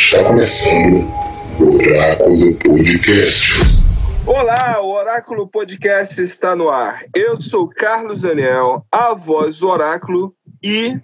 Está 0.00 0.24
começando 0.24 1.06
o 1.60 1.76
Oráculo 1.76 2.56
Podcast. 2.56 3.52
Olá, 4.26 4.80
o 4.80 4.90
Oráculo 4.90 5.46
Podcast 5.46 6.20
está 6.20 6.56
no 6.56 6.68
ar. 6.70 7.02
Eu 7.14 7.40
sou 7.40 7.68
Carlos 7.68 8.22
Daniel, 8.22 8.82
a 8.90 9.14
voz 9.14 9.58
do 9.58 9.68
Oráculo 9.68 10.34
e 10.64 10.98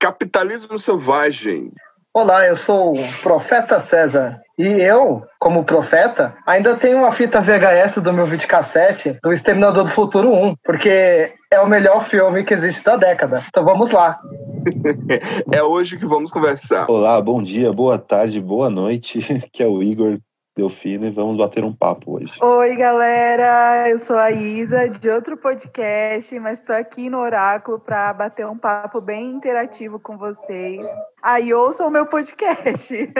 Capitalismo 0.00 0.78
Selvagem. 0.78 1.70
Olá, 2.12 2.46
eu 2.46 2.56
sou 2.56 2.96
o 2.96 3.22
Profeta 3.22 3.84
César. 3.90 4.40
E 4.58 4.64
eu, 4.64 5.22
como 5.38 5.66
profeta, 5.66 6.34
ainda 6.46 6.76
tenho 6.78 6.98
uma 6.98 7.14
fita 7.14 7.42
VHS 7.42 8.02
do 8.02 8.12
meu 8.14 8.26
videocassete 8.26 9.18
do 9.22 9.30
Exterminador 9.30 9.84
do 9.84 9.94
Futuro 9.94 10.32
1, 10.32 10.54
porque 10.64 11.34
é 11.50 11.60
o 11.60 11.68
melhor 11.68 12.08
filme 12.08 12.42
que 12.44 12.54
existe 12.54 12.82
da 12.82 12.96
década. 12.96 13.44
Então 13.48 13.62
vamos 13.62 13.92
lá. 13.92 14.18
é 15.52 15.62
hoje 15.62 15.96
que 15.96 16.06
vamos 16.06 16.30
conversar. 16.30 16.90
Olá, 16.90 17.20
bom 17.20 17.42
dia, 17.42 17.72
boa 17.72 17.98
tarde, 17.98 18.40
boa 18.40 18.70
noite. 18.70 19.20
Que 19.52 19.62
é 19.62 19.66
o 19.66 19.82
Igor 19.82 20.18
Delfino 20.56 21.06
e 21.06 21.10
vamos 21.10 21.36
bater 21.36 21.64
um 21.64 21.72
papo 21.72 22.16
hoje. 22.16 22.32
Oi, 22.40 22.76
galera, 22.76 23.88
eu 23.88 23.98
sou 23.98 24.16
a 24.16 24.30
Isa 24.30 24.88
de 24.88 25.08
outro 25.08 25.36
podcast, 25.36 26.38
mas 26.38 26.58
estou 26.58 26.74
aqui 26.74 27.08
no 27.08 27.18
Oráculo 27.18 27.78
para 27.78 28.12
bater 28.12 28.46
um 28.46 28.56
papo 28.56 29.00
bem 29.00 29.30
interativo 29.30 29.98
com 29.98 30.18
vocês. 30.18 30.86
Aí 31.22 31.54
ouçam 31.54 31.88
o 31.88 31.90
meu 31.90 32.06
podcast. 32.06 32.94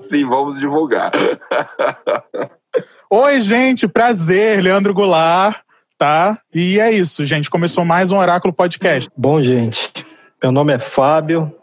Sim, 0.00 0.26
vamos 0.26 0.58
divulgar. 0.58 1.12
Oi, 3.10 3.40
gente, 3.40 3.88
prazer, 3.88 4.62
Leandro 4.62 4.92
Goulart, 4.92 5.64
tá? 5.98 6.38
E 6.54 6.80
é 6.80 6.90
isso, 6.90 7.24
gente, 7.24 7.50
começou 7.50 7.84
mais 7.84 8.10
um 8.10 8.18
Oráculo 8.18 8.52
Podcast. 8.52 9.08
Bom, 9.16 9.40
gente, 9.40 9.92
meu 10.42 10.50
nome 10.50 10.72
é 10.72 10.78
Fábio, 10.78 11.54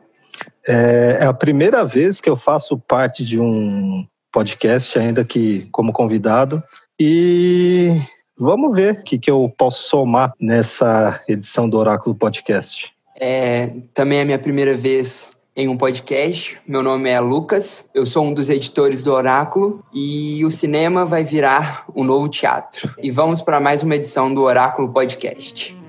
é, 0.67 1.17
é 1.21 1.25
a 1.25 1.33
primeira 1.33 1.83
vez 1.85 2.21
que 2.21 2.29
eu 2.29 2.35
faço 2.35 2.77
parte 2.77 3.23
de 3.23 3.39
um 3.39 4.05
podcast, 4.31 4.97
ainda 4.97 5.23
que 5.25 5.67
como 5.71 5.91
convidado. 5.91 6.63
E 6.99 7.99
vamos 8.37 8.75
ver 8.75 8.93
o 8.93 9.03
que, 9.03 9.17
que 9.17 9.29
eu 9.29 9.53
posso 9.57 9.83
somar 9.89 10.33
nessa 10.39 11.21
edição 11.27 11.69
do 11.69 11.77
Oráculo 11.77 12.15
Podcast. 12.15 12.93
É, 13.19 13.73
também 13.93 14.19
é 14.19 14.21
a 14.21 14.25
minha 14.25 14.39
primeira 14.39 14.75
vez 14.75 15.31
em 15.55 15.67
um 15.67 15.77
podcast. 15.77 16.59
Meu 16.67 16.81
nome 16.81 17.09
é 17.09 17.19
Lucas, 17.19 17.85
eu 17.93 18.05
sou 18.05 18.23
um 18.23 18.33
dos 18.33 18.49
editores 18.49 19.03
do 19.03 19.11
Oráculo 19.11 19.83
e 19.93 20.43
o 20.45 20.51
cinema 20.51 21.05
vai 21.05 21.23
virar 21.23 21.85
um 21.95 22.03
novo 22.03 22.29
teatro. 22.29 22.93
E 23.01 23.11
vamos 23.11 23.41
para 23.41 23.59
mais 23.59 23.83
uma 23.83 23.95
edição 23.95 24.33
do 24.33 24.41
Oráculo 24.41 24.89
Podcast. 24.89 25.80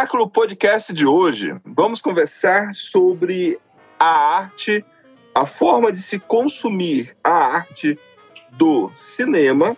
Oráculo 0.00 0.30
Podcast 0.30 0.94
de 0.94 1.06
hoje, 1.06 1.54
vamos 1.62 2.00
conversar 2.00 2.72
sobre 2.72 3.58
a 3.98 4.38
arte, 4.38 4.82
a 5.34 5.44
forma 5.44 5.92
de 5.92 6.00
se 6.00 6.18
consumir 6.18 7.14
a 7.22 7.30
arte 7.30 7.98
do 8.52 8.90
cinema, 8.94 9.76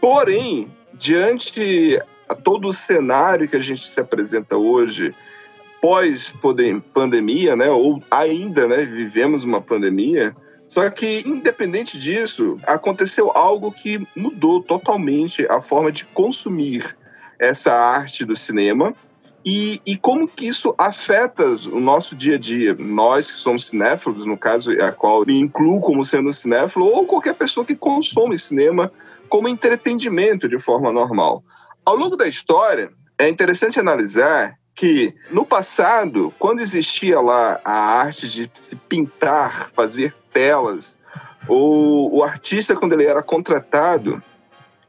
porém, 0.00 0.68
diante 0.94 2.02
a 2.28 2.34
todo 2.34 2.66
o 2.66 2.72
cenário 2.72 3.48
que 3.48 3.54
a 3.54 3.60
gente 3.60 3.86
se 3.86 4.00
apresenta 4.00 4.56
hoje, 4.56 5.14
pós-pandemia, 5.80 7.54
né, 7.54 7.70
ou 7.70 8.02
ainda 8.10 8.66
né, 8.66 8.78
vivemos 8.78 9.44
uma 9.44 9.60
pandemia, 9.60 10.34
só 10.66 10.90
que, 10.90 11.22
independente 11.24 11.96
disso, 11.96 12.58
aconteceu 12.66 13.30
algo 13.30 13.70
que 13.70 14.04
mudou 14.16 14.60
totalmente 14.60 15.46
a 15.48 15.62
forma 15.62 15.92
de 15.92 16.04
consumir 16.06 16.96
essa 17.38 17.72
arte 17.72 18.24
do 18.24 18.34
cinema 18.34 18.92
e, 19.44 19.82
e, 19.84 19.96
como 19.96 20.26
que 20.26 20.46
isso 20.46 20.74
afeta 20.78 21.44
o 21.70 21.78
nosso 21.78 22.16
dia 22.16 22.36
a 22.36 22.38
dia? 22.38 22.74
Nós 22.78 23.30
que 23.30 23.36
somos 23.36 23.66
cinéfilos, 23.66 24.24
no 24.24 24.38
caso, 24.38 24.72
a 24.82 24.90
qual 24.90 25.26
me 25.26 25.38
incluo 25.38 25.80
como 25.80 26.02
sendo 26.02 26.32
cinéfilo, 26.32 26.86
ou 26.86 27.04
qualquer 27.04 27.34
pessoa 27.34 27.66
que 27.66 27.76
consome 27.76 28.38
cinema 28.38 28.90
como 29.28 29.46
entretenimento 29.46 30.48
de 30.48 30.58
forma 30.58 30.90
normal. 30.90 31.44
Ao 31.84 31.94
longo 31.94 32.16
da 32.16 32.26
história, 32.26 32.90
é 33.18 33.28
interessante 33.28 33.78
analisar 33.78 34.58
que 34.74 35.14
no 35.30 35.44
passado, 35.44 36.32
quando 36.38 36.60
existia 36.60 37.20
lá 37.20 37.60
a 37.62 38.00
arte 38.00 38.28
de 38.28 38.50
se 38.54 38.74
pintar, 38.76 39.70
fazer 39.74 40.14
telas, 40.32 40.98
ou 41.46 42.14
o 42.14 42.24
artista, 42.24 42.74
quando 42.74 42.94
ele 42.94 43.04
era 43.04 43.22
contratado 43.22 44.22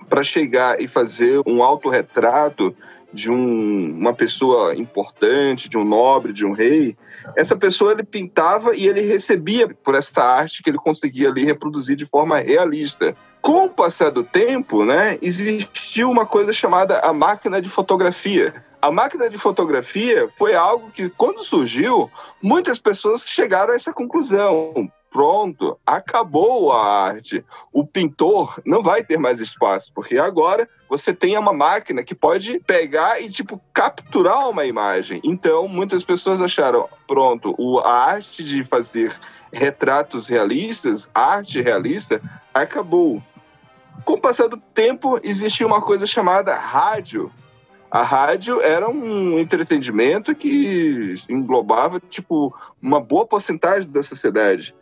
para 0.09 0.23
chegar 0.23 0.81
e 0.81 0.87
fazer 0.87 1.41
um 1.45 1.61
autorretrato 1.61 2.75
de 3.15 3.31
um, 3.31 3.97
uma 3.97 4.13
pessoa 4.13 4.75
importante, 4.75 5.69
de 5.69 5.77
um 5.77 5.85
nobre, 5.85 6.33
de 6.33 6.45
um 6.45 6.51
rei, 6.51 6.95
essa 7.35 7.55
pessoa 7.55 7.93
ele 7.93 8.03
pintava 8.03 8.75
e 8.75 8.85
ele 8.87 9.01
recebia 9.01 9.67
por 9.67 9.95
essa 9.95 10.21
arte 10.21 10.61
que 10.61 10.69
ele 10.69 10.77
conseguia 10.77 11.29
ali 11.29 11.45
reproduzir 11.45 11.95
de 11.95 12.05
forma 12.05 12.37
realista. 12.39 13.15
Com 13.41 13.65
o 13.65 13.69
passar 13.69 14.11
do 14.11 14.23
tempo, 14.23 14.83
né, 14.83 15.17
existiu 15.21 16.11
uma 16.11 16.25
coisa 16.25 16.51
chamada 16.51 16.99
a 16.99 17.13
máquina 17.13 17.61
de 17.61 17.69
fotografia. 17.69 18.53
A 18.81 18.91
máquina 18.91 19.29
de 19.29 19.37
fotografia 19.37 20.27
foi 20.37 20.53
algo 20.53 20.91
que, 20.91 21.09
quando 21.09 21.43
surgiu, 21.43 22.11
muitas 22.41 22.77
pessoas 22.77 23.27
chegaram 23.27 23.71
a 23.73 23.75
essa 23.75 23.93
conclusão 23.93 24.91
pronto, 25.15 25.79
acabou 25.85 26.73
a 26.73 27.05
arte. 27.05 27.41
O 27.71 27.87
pintor 27.87 28.59
não 28.65 28.83
vai 28.83 29.01
ter 29.01 29.17
mais 29.17 29.39
espaço, 29.39 29.89
porque 29.95 30.17
agora 30.17 30.67
você 30.89 31.13
tem 31.13 31.37
uma 31.37 31.53
máquina 31.53 32.03
que 32.03 32.13
pode 32.13 32.59
pegar 32.59 33.21
e 33.21 33.29
tipo 33.29 33.61
capturar 33.73 34.49
uma 34.49 34.65
imagem. 34.65 35.21
Então, 35.23 35.69
muitas 35.69 36.03
pessoas 36.03 36.41
acharam, 36.41 36.89
pronto, 37.07 37.55
a 37.79 37.93
arte 37.93 38.43
de 38.43 38.65
fazer 38.65 39.15
retratos 39.53 40.27
realistas, 40.27 41.09
arte 41.15 41.61
realista, 41.61 42.21
acabou. 42.53 43.23
Com 44.03 44.15
o 44.15 44.19
passar 44.21 44.49
do 44.49 44.57
tempo, 44.57 45.17
existia 45.23 45.65
uma 45.65 45.79
coisa 45.79 46.05
chamada 46.05 46.53
rádio. 46.57 47.31
A 47.89 48.03
rádio 48.03 48.59
era 48.59 48.89
um 48.89 49.39
entretenimento 49.39 50.35
que 50.35 51.13
englobava 51.29 52.01
tipo 52.01 52.53
uma 52.81 52.99
boa 52.99 53.25
porcentagem 53.25 53.89
da 53.89 54.03
sociedade. 54.03 54.75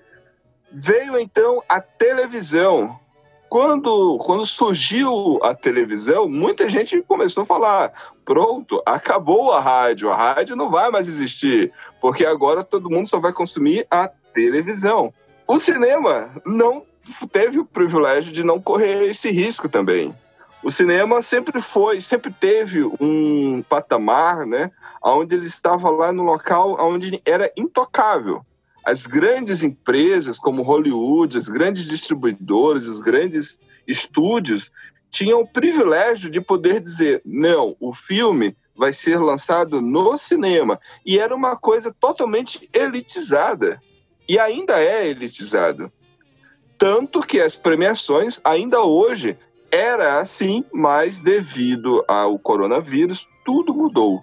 Veio 0.76 1.20
então 1.20 1.62
a 1.70 1.80
televisão. 1.80 3.00
Quando, 3.48 4.18
quando 4.18 4.44
surgiu 4.44 5.40
a 5.44 5.54
televisão, 5.54 6.28
muita 6.28 6.68
gente 6.68 7.00
começou 7.04 7.44
a 7.44 7.46
falar: 7.46 7.94
pronto, 8.26 8.82
acabou 8.84 9.52
a 9.52 9.60
rádio, 9.60 10.10
a 10.10 10.16
rádio 10.16 10.56
não 10.56 10.72
vai 10.72 10.90
mais 10.90 11.08
existir, 11.08 11.72
porque 12.02 12.26
agora 12.26 12.64
todo 12.64 12.90
mundo 12.90 13.08
só 13.08 13.20
vai 13.20 13.32
consumir 13.32 13.86
a 13.92 14.10
televisão. 14.34 15.14
O 15.46 15.60
cinema 15.60 16.32
não 16.44 16.84
teve 17.32 17.60
o 17.60 17.66
privilégio 17.66 18.34
de 18.34 18.44
não 18.44 18.60
correr 18.60 19.08
esse 19.08 19.30
risco 19.30 19.70
também. 19.70 20.16
O 20.64 20.72
cinema 20.72 21.22
sempre 21.22 21.62
foi, 21.62 22.02
sempre 22.02 22.34
teve 22.34 22.84
um 23.00 23.62
patamar, 23.70 24.48
né, 24.48 24.72
onde 25.04 25.36
ele 25.36 25.46
estava 25.46 25.90
lá 25.92 26.12
no 26.12 26.24
local 26.24 26.78
onde 26.80 27.22
era 27.26 27.52
intocável 27.56 28.44
as 28.84 29.08
grandes 29.08 29.64
empresas 29.64 30.38
como 30.38 30.62
Hollywood, 30.62 31.38
as 31.38 31.48
grandes 31.48 31.86
distribuidoras, 31.86 32.88
os 32.88 33.02
grandes 33.02 33.58
estúdios 33.88 34.72
tinham 35.10 35.42
o 35.42 35.48
privilégio 35.48 36.30
de 36.30 36.42
poder 36.42 36.80
dizer: 36.82 37.22
não, 37.24 37.76
o 37.80 37.94
filme 37.94 38.56
vai 38.76 38.92
ser 38.92 39.20
lançado 39.20 39.80
no 39.80 40.18
cinema. 40.18 40.80
E 41.06 41.20
era 41.20 41.36
uma 41.36 41.56
coisa 41.56 41.96
totalmente 41.98 42.70
elitizada. 42.74 43.80
E 44.28 44.40
ainda 44.40 44.80
é 44.82 45.08
elitizado. 45.08 45.92
Tanto 46.78 47.22
que 47.22 47.40
as 47.40 47.56
premiações, 47.56 48.42
ainda 48.44 48.82
hoje, 48.82 49.38
era 49.72 50.20
assim, 50.20 50.66
mas 50.74 51.22
devido 51.22 52.04
ao 52.08 52.38
coronavírus, 52.40 53.28
tudo 53.46 53.74
mudou. 53.74 54.22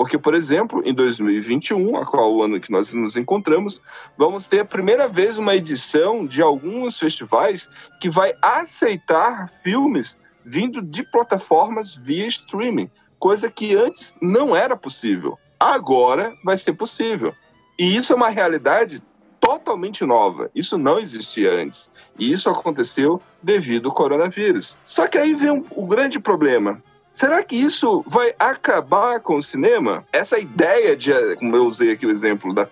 Porque, 0.00 0.16
por 0.16 0.34
exemplo, 0.34 0.80
em 0.82 0.94
2021, 0.94 1.94
a 1.94 2.06
qual 2.06 2.34
o 2.34 2.42
ano 2.42 2.58
que 2.58 2.72
nós 2.72 2.94
nos 2.94 3.18
encontramos, 3.18 3.82
vamos 4.16 4.48
ter 4.48 4.60
a 4.60 4.64
primeira 4.64 5.06
vez 5.06 5.36
uma 5.36 5.54
edição 5.54 6.24
de 6.24 6.40
alguns 6.40 6.98
festivais 6.98 7.68
que 8.00 8.08
vai 8.08 8.32
aceitar 8.40 9.52
filmes 9.62 10.18
vindo 10.42 10.80
de 10.80 11.02
plataformas 11.02 11.94
via 11.94 12.26
streaming, 12.28 12.90
coisa 13.18 13.50
que 13.50 13.76
antes 13.76 14.16
não 14.22 14.56
era 14.56 14.74
possível. 14.74 15.38
Agora 15.60 16.34
vai 16.42 16.56
ser 16.56 16.72
possível. 16.72 17.34
E 17.78 17.94
isso 17.94 18.14
é 18.14 18.16
uma 18.16 18.30
realidade 18.30 19.02
totalmente 19.38 20.02
nova. 20.02 20.50
Isso 20.54 20.78
não 20.78 20.98
existia 20.98 21.52
antes. 21.52 21.90
E 22.18 22.32
isso 22.32 22.48
aconteceu 22.48 23.20
devido 23.42 23.90
ao 23.90 23.94
coronavírus. 23.94 24.74
Só 24.82 25.06
que 25.06 25.18
aí 25.18 25.34
vem 25.34 25.50
um, 25.50 25.66
o 25.72 25.86
grande 25.86 26.18
problema. 26.18 26.82
Será 27.12 27.42
que 27.42 27.56
isso 27.56 28.04
vai 28.06 28.34
acabar 28.38 29.20
com 29.20 29.36
o 29.36 29.42
cinema? 29.42 30.06
Essa 30.12 30.38
ideia 30.38 30.96
de, 30.96 31.12
como 31.36 31.56
eu 31.56 31.66
usei 31.66 31.90
aqui 31.90 32.06
o 32.06 32.10
exemplo 32.10 32.54
da, 32.54 32.68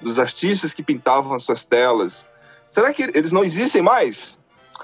dos 0.00 0.18
artistas 0.18 0.74
que 0.74 0.82
pintavam 0.82 1.34
as 1.34 1.42
suas 1.42 1.64
telas, 1.64 2.26
será 2.68 2.92
que 2.92 3.02
eles 3.02 3.32
não 3.32 3.44
existem 3.44 3.80
mais? 3.80 4.38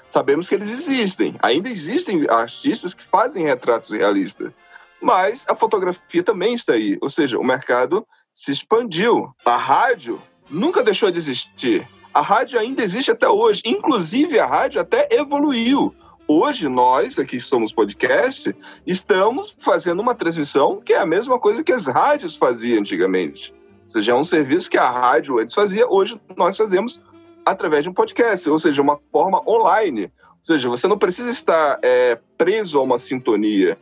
Sabemos 0.09 0.49
que 0.49 0.55
eles 0.55 0.71
existem. 0.71 1.37
Ainda 1.43 1.69
existem 1.69 2.27
artistas 2.29 2.95
que 2.95 3.05
fazem 3.05 3.45
retratos 3.45 3.91
realistas. 3.91 4.53
Mas 5.01 5.45
a 5.49 5.55
fotografia 5.55 6.23
também 6.23 6.55
está 6.55 6.73
aí. 6.73 6.97
Ou 7.01 7.11
seja, 7.11 7.39
o 7.39 7.45
mercado 7.45 8.07
se 8.35 8.53
expandiu. 8.53 9.35
A 9.45 9.57
rádio 9.57 10.21
nunca 10.49 10.83
deixou 10.83 11.11
de 11.11 11.19
existir. 11.19 11.87
A 12.13 12.23
rádio 12.23 12.59
ainda 12.59 12.83
existe 12.83 13.11
até 13.11 13.29
hoje. 13.29 13.61
Inclusive, 13.65 14.39
a 14.39 14.47
rádio 14.47 14.81
até 14.81 15.09
evoluiu. 15.11 15.95
Hoje, 16.27 16.71
nós, 16.71 17.19
aqui 17.19 17.39
somos 17.39 17.71
podcast, 17.71 18.57
estamos 18.87 19.55
fazendo 19.59 20.01
uma 20.01 20.15
transmissão 20.15 20.81
que 20.81 20.95
é 20.95 20.99
a 20.99 21.05
mesma 21.05 21.39
coisa 21.39 21.63
que 21.63 21.73
as 21.73 21.87
rádios 21.87 22.35
faziam 22.35 22.81
antigamente. 22.81 23.55
Ou 23.85 23.91
seja, 23.91 24.13
é 24.13 24.15
um 24.15 24.25
serviço 24.25 24.71
que 24.71 24.79
a 24.79 24.89
rádio 24.91 25.39
antes 25.39 25.53
fazia, 25.53 25.87
hoje 25.87 26.19
nós 26.35 26.57
fazemos 26.57 27.01
através 27.45 27.85
de 27.85 27.91
um 27.91 27.93
podcast, 27.93 28.49
ou 28.49 28.59
seja, 28.59 28.81
uma 28.81 28.99
forma 29.13 29.43
online. 29.47 30.05
Ou 30.05 30.47
seja, 30.47 30.67
você 30.71 30.87
não 30.87 30.97
precisa 30.97 31.29
estar 31.29 31.79
é, 31.83 32.19
preso 32.39 32.79
a 32.79 32.83
uma 32.83 32.99
sintonia. 32.99 33.77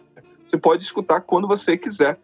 Você 0.44 0.58
pode 0.58 0.82
escutar 0.82 1.20
quando 1.20 1.46
você 1.46 1.76
quiser. 1.78 2.18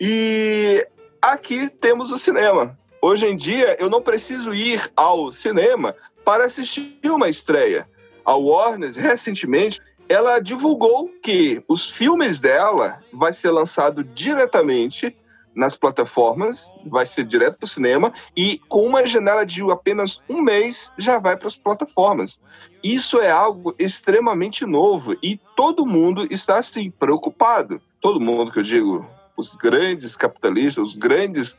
E 0.00 0.86
aqui 1.20 1.68
temos 1.68 2.12
o 2.12 2.18
cinema. 2.18 2.78
Hoje 3.02 3.26
em 3.26 3.36
dia, 3.36 3.76
eu 3.80 3.90
não 3.90 4.00
preciso 4.00 4.54
ir 4.54 4.88
ao 4.94 5.32
cinema 5.32 5.92
para 6.24 6.44
assistir 6.44 6.96
uma 7.04 7.28
estreia. 7.28 7.88
A 8.26 8.34
Warner, 8.34 8.92
recentemente, 8.92 9.80
ela 10.08 10.40
divulgou 10.40 11.08
que 11.22 11.62
os 11.68 11.88
filmes 11.88 12.40
dela 12.40 13.00
vai 13.12 13.32
ser 13.32 13.50
lançado 13.50 14.02
diretamente 14.02 15.16
nas 15.54 15.76
plataformas, 15.76 16.70
vai 16.84 17.06
ser 17.06 17.24
direto 17.24 17.56
para 17.56 17.64
o 17.64 17.68
cinema 17.68 18.12
e 18.36 18.58
com 18.68 18.84
uma 18.84 19.06
janela 19.06 19.46
de 19.46 19.62
apenas 19.70 20.20
um 20.28 20.42
mês 20.42 20.92
já 20.98 21.18
vai 21.18 21.36
para 21.36 21.46
as 21.46 21.56
plataformas. 21.56 22.38
Isso 22.82 23.20
é 23.20 23.30
algo 23.30 23.74
extremamente 23.78 24.66
novo 24.66 25.16
e 25.22 25.40
todo 25.56 25.86
mundo 25.86 26.26
está 26.30 26.58
assim 26.58 26.90
preocupado. 26.90 27.80
Todo 28.00 28.20
mundo 28.20 28.52
que 28.52 28.58
eu 28.58 28.62
digo, 28.62 29.08
os 29.36 29.54
grandes 29.54 30.14
capitalistas, 30.14 30.84
os 30.84 30.96
grandes 30.96 31.56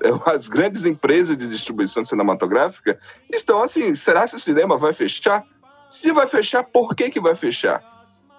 as 0.26 0.48
grandes 0.48 0.84
empresas 0.84 1.36
de 1.36 1.48
distribuição 1.48 2.04
cinematográfica 2.04 2.98
estão 3.32 3.62
assim, 3.62 3.94
será 3.94 4.26
que 4.28 4.36
o 4.36 4.38
cinema 4.38 4.76
vai 4.76 4.92
fechar? 4.92 5.44
Se 5.88 6.12
vai 6.12 6.26
fechar, 6.26 6.64
por 6.64 6.94
que 6.94 7.10
que 7.10 7.20
vai 7.20 7.34
fechar? 7.34 7.82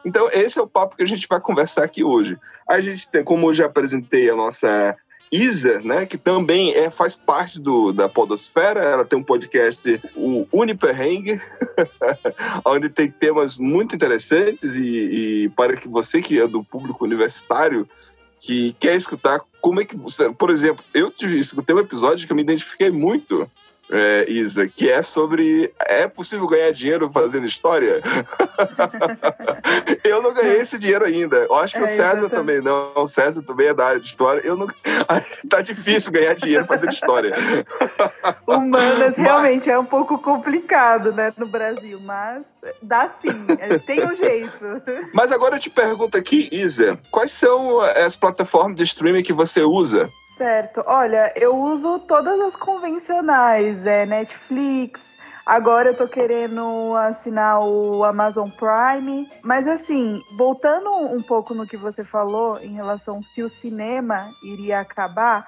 Então, 0.06 0.30
esse 0.32 0.58
é 0.58 0.62
o 0.62 0.68
papo 0.68 0.96
que 0.96 1.04
a 1.04 1.08
gente 1.08 1.28
vai 1.28 1.40
conversar 1.40 1.84
aqui 1.84 2.04
hoje. 2.04 2.38
A 2.68 2.80
gente 2.80 3.08
tem, 3.10 3.24
como 3.24 3.50
eu 3.50 3.54
já 3.54 3.66
apresentei 3.66 4.30
a 4.30 4.36
nossa 4.36 4.96
Isa, 5.32 5.80
né, 5.82 6.06
que 6.06 6.18
também 6.18 6.74
é, 6.74 6.90
faz 6.90 7.16
parte 7.16 7.60
do, 7.60 7.92
da 7.92 8.10
Podosfera, 8.10 8.80
ela 8.80 9.06
tem 9.06 9.20
um 9.20 9.24
podcast, 9.24 10.02
o 10.16 10.48
Uniperhang, 10.52 11.40
onde 12.66 12.90
tem 12.90 13.12
temas 13.12 13.56
muito 13.58 13.96
interessantes 13.96 14.76
e, 14.76 15.46
e, 15.46 15.50
para 15.50 15.76
que 15.76 15.88
você 15.88 16.22
que 16.22 16.40
é 16.40 16.48
do 16.48 16.64
público 16.64 17.04
universitário, 17.04 17.88
que 18.40 18.74
quer 18.80 18.96
escutar 18.96 19.42
como 19.62 19.82
é 19.82 19.86
que 19.86 19.96
você... 19.96 20.32
Por 20.32 20.50
exemplo, 20.50 20.84
eu 20.94 21.14
escutei 21.22 21.76
um 21.76 21.80
episódio 21.80 22.26
que 22.26 22.32
eu 22.32 22.36
me 22.36 22.42
identifiquei 22.42 22.90
muito 22.90 23.50
é, 23.92 24.30
Isa, 24.30 24.68
que 24.68 24.90
é 24.90 25.02
sobre 25.02 25.74
é 25.80 26.08
possível 26.08 26.46
ganhar 26.48 26.72
dinheiro 26.72 27.10
fazendo 27.12 27.48
história? 27.48 28.02
eu 30.04 30.22
não 30.22 30.34
ganhei 30.34 30.58
esse 30.58 30.78
dinheiro 30.78 31.06
ainda. 31.06 31.38
Eu 31.38 31.56
acho 31.56 31.74
que 31.74 31.80
é, 31.80 31.84
o 31.84 31.88
César 31.88 32.18
exatamente. 32.18 32.32
também 32.36 32.62
não. 32.62 32.92
O 32.96 33.08
César 33.08 33.42
também 33.42 33.68
é 33.68 33.74
da 33.74 33.88
área 33.88 34.00
de 34.00 34.08
história. 34.08 34.42
Eu 34.44 34.56
não... 34.56 34.68
tá 35.50 35.62
difícil 35.62 36.12
ganhar 36.12 36.36
dinheiro 36.36 36.66
fazendo 36.66 36.94
história. 36.94 37.36
Humanas 38.48 39.16
realmente 39.18 39.70
é 39.70 39.80
um 39.80 39.86
pouco 39.86 40.18
complicado, 40.20 41.12
né, 41.12 41.34
no 41.38 41.48
Brasil, 41.48 42.00
mas 42.02 42.44
dá 42.82 43.08
sim, 43.08 43.46
tem 43.86 44.06
um 44.06 44.16
jeito. 44.16 44.82
Mas 45.14 45.32
agora 45.32 45.56
eu 45.56 45.60
te 45.60 45.70
pergunto 45.70 46.18
aqui, 46.18 46.50
Isa, 46.52 47.00
quais 47.10 47.32
são 47.32 47.80
as 47.82 48.16
plataformas 48.16 48.76
de 48.76 48.84
streaming 48.84 49.24
que 49.24 49.34
você 49.34 49.62
usa? 49.62 50.10
Certo. 50.40 50.82
Olha, 50.88 51.34
eu 51.36 51.54
uso 51.54 52.00
todas 52.00 52.40
as 52.40 52.56
convencionais, 52.56 53.86
é 53.86 54.06
Netflix. 54.06 55.14
Agora 55.46 55.90
eu 55.90 55.94
tô 55.94 56.08
querendo 56.08 56.96
assinar 56.96 57.60
o 57.60 58.06
Amazon 58.06 58.50
Prime. 58.50 59.30
Mas 59.44 59.68
assim, 59.68 60.24
voltando 60.38 60.90
um 60.92 61.22
pouco 61.22 61.54
no 61.54 61.68
que 61.68 61.76
você 61.76 62.06
falou 62.06 62.58
em 62.58 62.74
relação 62.74 63.22
se 63.22 63.44
o 63.44 63.50
cinema 63.50 64.32
iria 64.42 64.80
acabar, 64.80 65.46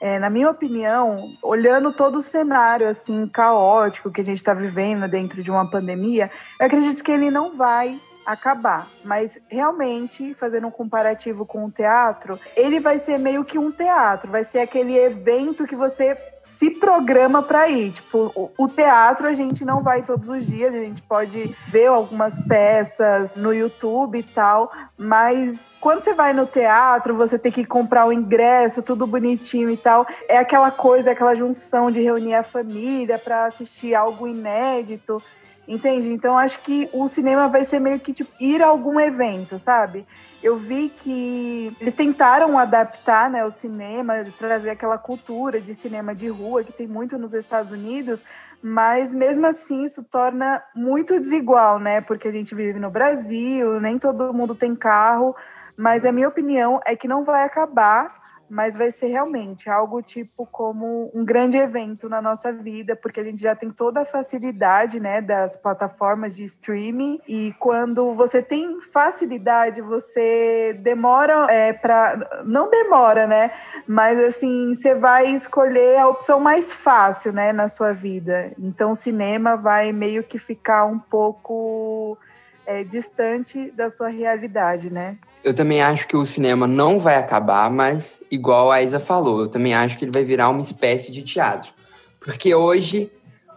é, 0.00 0.18
na 0.18 0.30
minha 0.30 0.48
opinião, 0.48 1.36
olhando 1.42 1.92
todo 1.92 2.16
o 2.16 2.22
cenário 2.22 2.88
assim 2.88 3.28
caótico 3.28 4.10
que 4.10 4.22
a 4.22 4.24
gente 4.24 4.38
está 4.38 4.54
vivendo 4.54 5.06
dentro 5.06 5.42
de 5.42 5.50
uma 5.50 5.70
pandemia, 5.70 6.30
eu 6.58 6.64
acredito 6.64 7.04
que 7.04 7.12
ele 7.12 7.30
não 7.30 7.58
vai 7.58 8.00
acabar. 8.24 8.88
Mas 9.04 9.38
realmente, 9.48 10.34
fazendo 10.34 10.66
um 10.66 10.70
comparativo 10.70 11.44
com 11.44 11.64
o 11.64 11.70
teatro, 11.70 12.38
ele 12.56 12.80
vai 12.80 12.98
ser 12.98 13.18
meio 13.18 13.44
que 13.44 13.58
um 13.58 13.70
teatro, 13.70 14.30
vai 14.30 14.44
ser 14.44 14.60
aquele 14.60 14.96
evento 14.96 15.66
que 15.66 15.76
você 15.76 16.16
se 16.40 16.70
programa 16.70 17.42
para 17.42 17.68
ir. 17.68 17.92
Tipo, 17.92 18.52
o, 18.58 18.68
teatro 18.68 19.26
a 19.26 19.34
gente 19.34 19.64
não 19.64 19.82
vai 19.82 20.02
todos 20.02 20.28
os 20.28 20.46
dias, 20.46 20.74
a 20.74 20.78
gente 20.78 21.02
pode 21.02 21.56
ver 21.68 21.86
algumas 21.86 22.38
peças 22.46 23.36
no 23.36 23.52
YouTube 23.52 24.18
e 24.18 24.22
tal, 24.22 24.70
mas 24.96 25.74
quando 25.80 26.02
você 26.02 26.12
vai 26.12 26.32
no 26.32 26.46
teatro, 26.46 27.14
você 27.14 27.38
tem 27.38 27.50
que 27.50 27.64
comprar 27.64 28.06
o 28.06 28.12
ingresso, 28.12 28.82
tudo 28.82 29.06
bonitinho 29.06 29.70
e 29.70 29.76
tal. 29.76 30.06
É 30.28 30.36
aquela 30.36 30.70
coisa, 30.70 31.12
aquela 31.12 31.34
junção 31.34 31.90
de 31.90 32.00
reunir 32.00 32.34
a 32.34 32.42
família 32.42 33.18
para 33.18 33.46
assistir 33.46 33.94
algo 33.94 34.28
inédito. 34.28 35.22
Entende? 35.70 36.12
Então 36.12 36.36
acho 36.36 36.58
que 36.62 36.90
o 36.92 37.06
cinema 37.06 37.46
vai 37.46 37.62
ser 37.62 37.78
meio 37.78 38.00
que 38.00 38.12
tipo, 38.12 38.28
ir 38.40 38.60
a 38.60 38.66
algum 38.66 38.98
evento, 38.98 39.56
sabe? 39.56 40.04
Eu 40.42 40.56
vi 40.56 40.88
que 40.88 41.76
eles 41.80 41.94
tentaram 41.94 42.58
adaptar 42.58 43.30
né, 43.30 43.44
o 43.44 43.52
cinema, 43.52 44.14
trazer 44.36 44.70
aquela 44.70 44.98
cultura 44.98 45.60
de 45.60 45.72
cinema 45.72 46.12
de 46.12 46.26
rua 46.26 46.64
que 46.64 46.72
tem 46.72 46.88
muito 46.88 47.16
nos 47.16 47.34
Estados 47.34 47.70
Unidos, 47.70 48.24
mas 48.60 49.14
mesmo 49.14 49.46
assim 49.46 49.84
isso 49.84 50.02
torna 50.02 50.60
muito 50.74 51.20
desigual, 51.20 51.78
né? 51.78 52.00
Porque 52.00 52.26
a 52.26 52.32
gente 52.32 52.52
vive 52.52 52.80
no 52.80 52.90
Brasil, 52.90 53.80
nem 53.80 53.96
todo 53.96 54.34
mundo 54.34 54.56
tem 54.56 54.74
carro, 54.74 55.36
mas 55.76 56.04
a 56.04 56.10
minha 56.10 56.26
opinião 56.26 56.80
é 56.84 56.96
que 56.96 57.06
não 57.06 57.22
vai 57.22 57.44
acabar 57.44 58.12
mas 58.50 58.76
vai 58.76 58.90
ser 58.90 59.06
realmente 59.06 59.70
algo 59.70 60.02
tipo 60.02 60.44
como 60.44 61.10
um 61.14 61.24
grande 61.24 61.56
evento 61.56 62.08
na 62.08 62.20
nossa 62.20 62.52
vida, 62.52 62.96
porque 62.96 63.20
a 63.20 63.24
gente 63.24 63.40
já 63.40 63.54
tem 63.54 63.70
toda 63.70 64.00
a 64.00 64.04
facilidade, 64.04 64.98
né, 64.98 65.20
das 65.20 65.56
plataformas 65.56 66.34
de 66.34 66.42
streaming 66.44 67.20
e 67.28 67.54
quando 67.60 68.12
você 68.14 68.42
tem 68.42 68.80
facilidade, 68.92 69.80
você 69.80 70.76
demora 70.80 71.46
é, 71.48 71.72
para 71.72 72.42
não 72.44 72.68
demora, 72.68 73.26
né, 73.26 73.52
mas 73.86 74.18
assim 74.18 74.74
você 74.74 74.94
vai 74.94 75.28
escolher 75.28 75.98
a 75.98 76.08
opção 76.08 76.40
mais 76.40 76.72
fácil, 76.72 77.32
né, 77.32 77.52
na 77.52 77.68
sua 77.68 77.92
vida. 77.92 78.52
Então 78.58 78.90
o 78.90 78.96
cinema 78.96 79.56
vai 79.56 79.92
meio 79.92 80.24
que 80.24 80.38
ficar 80.38 80.84
um 80.84 80.98
pouco 80.98 82.18
é, 82.66 82.82
distante 82.82 83.70
da 83.70 83.90
sua 83.90 84.08
realidade, 84.08 84.92
né? 84.92 85.18
Eu 85.42 85.54
também 85.54 85.80
acho 85.80 86.06
que 86.06 86.16
o 86.16 86.26
cinema 86.26 86.66
não 86.66 86.98
vai 86.98 87.16
acabar, 87.16 87.70
mas 87.70 88.20
igual 88.30 88.70
a 88.70 88.82
Isa 88.82 89.00
falou, 89.00 89.40
eu 89.40 89.48
também 89.48 89.74
acho 89.74 89.96
que 89.96 90.04
ele 90.04 90.12
vai 90.12 90.22
virar 90.22 90.50
uma 90.50 90.60
espécie 90.60 91.10
de 91.10 91.22
teatro. 91.22 91.72
Porque 92.20 92.54
hoje, 92.54 93.10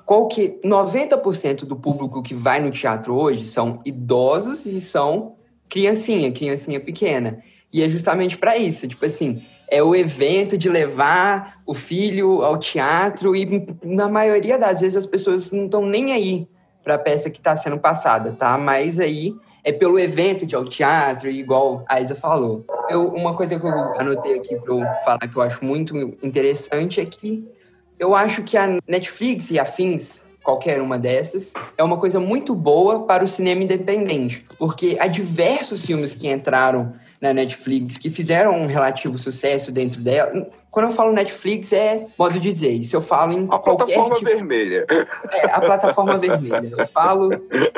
qual 0.06 0.28
que 0.28 0.60
90% 0.64 1.66
do 1.66 1.76
público 1.76 2.24
que 2.24 2.34
vai 2.34 2.62
no 2.62 2.72
teatro 2.72 3.14
hoje 3.14 3.48
são 3.48 3.82
idosos 3.84 4.66
e 4.66 4.80
são 4.80 5.36
criancinha, 5.74 6.32
criancinha 6.32 6.80
pequena. 6.80 7.40
E 7.74 7.82
é 7.82 7.90
justamente 7.90 8.38
para 8.38 8.56
isso, 8.56 8.88
tipo 8.88 9.04
assim, 9.04 9.42
é 9.68 9.82
o 9.82 9.96
evento 9.96 10.56
de 10.56 10.70
levar 10.70 11.64
o 11.66 11.74
filho 11.74 12.44
ao 12.44 12.60
teatro 12.60 13.36
e 13.36 13.68
na 13.84 14.08
maioria 14.08 14.60
das 14.60 14.82
vezes 14.82 14.96
as 14.96 15.08
pessoas 15.08 15.52
não 15.52 15.66
estão 15.66 15.84
nem 15.84 16.14
aí 16.14 16.48
para 16.84 16.94
a 16.94 17.00
peça 17.00 17.28
que 17.28 17.40
está 17.40 17.58
sendo 17.58 17.80
passada, 17.80 18.34
tá? 18.34 18.56
Mas 18.56 19.00
aí 19.00 19.34
é 19.64 19.72
pelo 19.72 19.98
evento 19.98 20.46
de 20.46 20.56
ao 20.56 20.66
teatro, 20.66 21.30
igual 21.30 21.86
a 21.88 22.02
Isa 22.02 22.16
falou. 22.16 22.66
Eu, 22.90 23.08
uma 23.08 23.36
coisa 23.36 23.58
que 23.60 23.66
eu 23.66 23.72
anotei 24.00 24.38
aqui 24.38 24.60
para 24.60 24.74
eu 24.74 24.82
falar 25.06 25.28
que 25.28 25.36
eu 25.36 25.42
acho 25.42 25.64
muito 25.64 25.98
interessante 26.22 27.00
é 27.00 27.06
que 27.06 27.48
eu 27.98 28.14
acho 28.14 28.44
que 28.44 28.58
a 28.58 28.80
Netflix 28.88 29.50
e 29.52 29.58
afins, 29.58 30.22
qualquer 30.44 30.82
uma 30.82 31.00
dessas, 31.00 31.54
é 31.78 31.84
uma 31.84 31.98
coisa 31.98 32.20
muito 32.20 32.54
boa 32.54 33.06
para 33.06 33.24
o 33.24 33.28
cinema 33.28 33.64
independente, 33.64 34.46
porque 34.60 34.98
há 35.00 35.08
diversos 35.08 35.86
filmes 35.86 36.14
que 36.14 36.30
entraram 36.30 36.94
na 37.24 37.34
Netflix 37.34 37.98
que 37.98 38.10
fizeram 38.10 38.54
um 38.54 38.66
relativo 38.66 39.18
sucesso 39.18 39.72
dentro 39.72 40.02
dela. 40.02 40.46
Quando 40.70 40.88
eu 40.88 40.92
falo 40.92 41.14
Netflix, 41.14 41.72
é 41.72 42.06
modo 42.20 42.38
de 42.38 42.52
dizer. 42.52 42.74
Isso 42.74 42.98
eu 42.98 43.00
falo 43.00 43.32
em 43.32 43.46
A 43.50 43.58
qualquer 43.58 43.96
plataforma 43.96 44.16
tipo... 44.16 44.26
vermelha. 44.26 44.86
É, 45.32 45.46
a 45.46 45.62
plataforma 45.62 46.18
vermelha. 46.18 46.74
Eu 46.78 46.86
falo, 46.86 47.30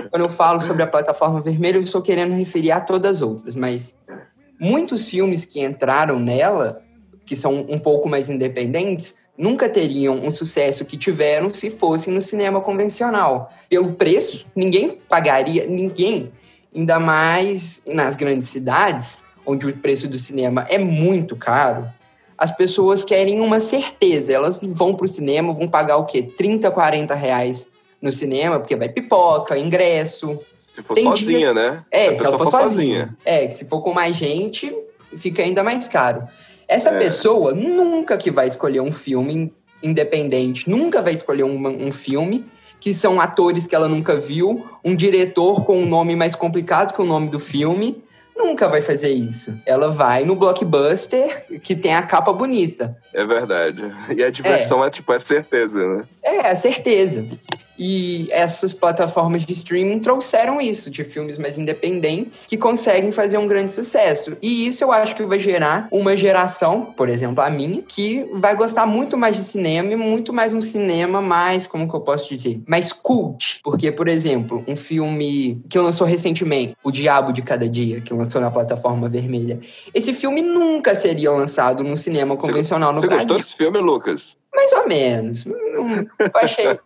quando 0.10 0.24
eu 0.24 0.30
falo 0.30 0.60
sobre 0.60 0.82
a 0.82 0.88
plataforma 0.88 1.40
vermelha, 1.42 1.78
eu 1.78 1.84
estou 1.84 2.02
querendo 2.02 2.34
referir 2.34 2.72
a 2.72 2.82
todas 2.82 3.18
as 3.18 3.22
outras, 3.22 3.56
mas 3.56 3.96
muitos 4.60 5.08
filmes 5.08 5.46
que 5.46 5.64
entraram 5.64 6.20
nela, 6.20 6.82
que 7.24 7.36
são 7.36 7.68
um 7.70 7.78
pouco 7.78 8.10
mais 8.10 8.32
independentes, 8.32 9.14
nunca 9.38 9.70
teriam 9.70 10.16
um 10.26 10.32
sucesso 10.32 10.86
que 10.86 10.98
tiveram 10.98 11.54
se 11.54 11.70
fossem 11.70 12.12
no 12.12 12.22
cinema 12.22 12.60
convencional. 12.62 13.54
Pelo 13.70 13.94
preço, 13.94 14.48
ninguém 14.56 14.98
pagaria, 15.08 15.68
ninguém, 15.68 16.32
ainda 16.76 17.00
mais 17.00 17.84
nas 17.86 18.16
grandes 18.16 18.48
cidades, 18.48 19.24
onde 19.46 19.68
o 19.68 19.74
preço 19.78 20.08
do 20.08 20.18
cinema 20.18 20.66
é 20.70 20.78
muito 20.78 21.36
caro. 21.36 21.88
As 22.38 22.52
pessoas 22.52 23.04
querem 23.04 23.40
uma 23.40 23.60
certeza, 23.60 24.34
elas 24.34 24.60
vão 24.62 24.94
para 24.94 25.06
o 25.06 25.08
cinema, 25.08 25.54
vão 25.54 25.68
pagar 25.68 25.98
o 25.98 26.06
quê? 26.06 26.22
30, 26.22 26.70
40 26.72 27.14
reais 27.16 27.68
no 28.02 28.12
cinema, 28.12 28.60
porque 28.60 28.76
vai 28.76 28.90
pipoca, 28.90 29.58
ingresso. 29.58 30.38
Se 30.58 30.82
for 30.82 30.94
Tem 30.96 31.06
sozinha, 31.06 31.40
dias- 31.40 31.56
né? 31.56 31.84
É, 31.90 32.08
A 32.10 32.16
se 32.16 32.26
ela 32.26 32.38
pessoa 32.38 32.52
for 32.52 32.62
sozinha. 32.64 33.16
É, 33.24 33.48
que 33.48 33.56
se 33.56 33.66
for 33.66 33.82
com 33.82 33.94
mais 33.94 34.16
gente, 34.18 34.76
fica 35.18 35.42
ainda 35.42 35.64
mais 35.64 35.88
caro. 35.88 36.28
Essa 36.68 36.90
É. 36.90 36.98
pessoa 37.00 37.54
nunca 37.54 38.18
que 38.18 38.30
vai 38.30 38.48
escolher 38.48 38.82
um 38.82 38.92
filme 38.92 39.54
independente, 39.82 40.70
nunca 40.70 41.02
vai 41.02 41.14
escolher 41.14 41.44
um, 41.44 41.68
um 41.88 41.92
filme 41.92 42.46
que 42.80 42.94
são 42.94 43.22
atores 43.22 43.66
que 43.66 43.74
ela 43.74 43.88
nunca 43.88 44.16
viu, 44.16 44.66
um 44.84 44.94
diretor 44.96 45.64
com 45.66 45.78
um 45.78 45.86
nome 45.86 46.16
mais 46.16 46.36
complicado 46.36 46.94
que 46.94 47.02
o 47.02 47.06
nome 47.06 47.30
do 47.30 47.40
filme. 47.40 48.04
Nunca 48.36 48.68
vai 48.68 48.82
fazer 48.82 49.12
isso. 49.12 49.58
Ela 49.66 49.88
vai 49.88 50.24
no 50.24 50.36
blockbuster 50.36 51.46
que 51.62 51.76
tem 51.76 51.96
a 51.96 52.04
capa 52.04 52.34
bonita. 52.34 52.98
É 53.14 53.26
verdade. 53.26 53.82
E 54.16 54.24
a 54.24 54.30
diversão 54.30 54.84
é, 54.84 54.90
tipo, 54.90 55.14
é 55.14 55.20
certeza, 55.20 55.86
né? 55.86 56.04
É, 56.22 56.48
é 56.48 56.56
certeza. 56.56 57.26
E 57.78 58.28
essas 58.32 58.74
plataformas 58.74 59.46
de 59.46 59.54
streaming 59.54 60.00
trouxeram 60.00 60.62
isso, 60.62 60.90
de 60.90 61.04
filmes 61.04 61.38
mais 61.38 61.58
independentes, 61.58 62.46
que 62.48 62.58
conseguem 62.58 63.12
fazer 63.12 63.38
um 63.38 63.48
grande 63.48 63.74
sucesso. 63.74 64.38
E 64.42 64.68
isso 64.68 64.84
eu 64.84 64.92
acho 64.92 65.16
que 65.16 65.26
vai 65.26 65.40
gerar 65.40 65.88
uma 65.92 66.16
geração, 66.16 66.94
por 66.96 67.10
exemplo, 67.10 67.44
a 67.44 67.50
minha, 67.50 67.82
que 67.82 68.26
vai 68.34 68.56
gostar 68.56 68.86
muito 68.86 69.18
mais 69.18 69.36
de 69.36 69.44
cinema 69.44 69.92
e 69.92 69.96
muito 69.96 70.32
mais 70.32 70.54
um 70.54 70.62
cinema 70.62 71.22
mais, 71.22 71.68
como 71.68 71.88
que 71.88 71.96
eu 71.96 72.02
posso 72.02 72.34
dizer, 72.34 72.62
mais 72.68 72.94
cult. 72.94 73.60
Porque, 73.64 73.92
por 73.92 74.08
exemplo, 74.08 74.64
um 74.68 74.76
filme 74.76 75.62
que 75.70 75.78
lançou 75.78 76.08
recentemente, 76.08 76.76
O 76.84 76.92
Diabo 76.92 77.34
de 77.34 77.42
Cada 77.42 77.68
Dia, 77.68 78.02
que 78.02 78.14
lançou 78.14 78.25
na 78.40 78.52
plataforma 78.52 79.08
vermelha. 79.08 79.60
Esse 79.94 80.14
filme 80.14 80.42
nunca 80.42 80.96
seria 80.96 81.32
lançado 81.32 81.84
no 81.84 81.96
cinema 81.98 82.36
convencional 82.38 82.94
no 82.94 83.00
Você 83.02 83.08
Brasil. 83.08 83.28
gostou 83.28 83.38
desse 83.42 83.56
filme, 83.56 83.80
Lucas? 83.80 84.38
Mais 84.56 84.72
ou 84.74 84.88
menos. 84.88 85.46
Hum, 85.46 86.06
Eu 86.20 86.32
achei. 86.36 86.66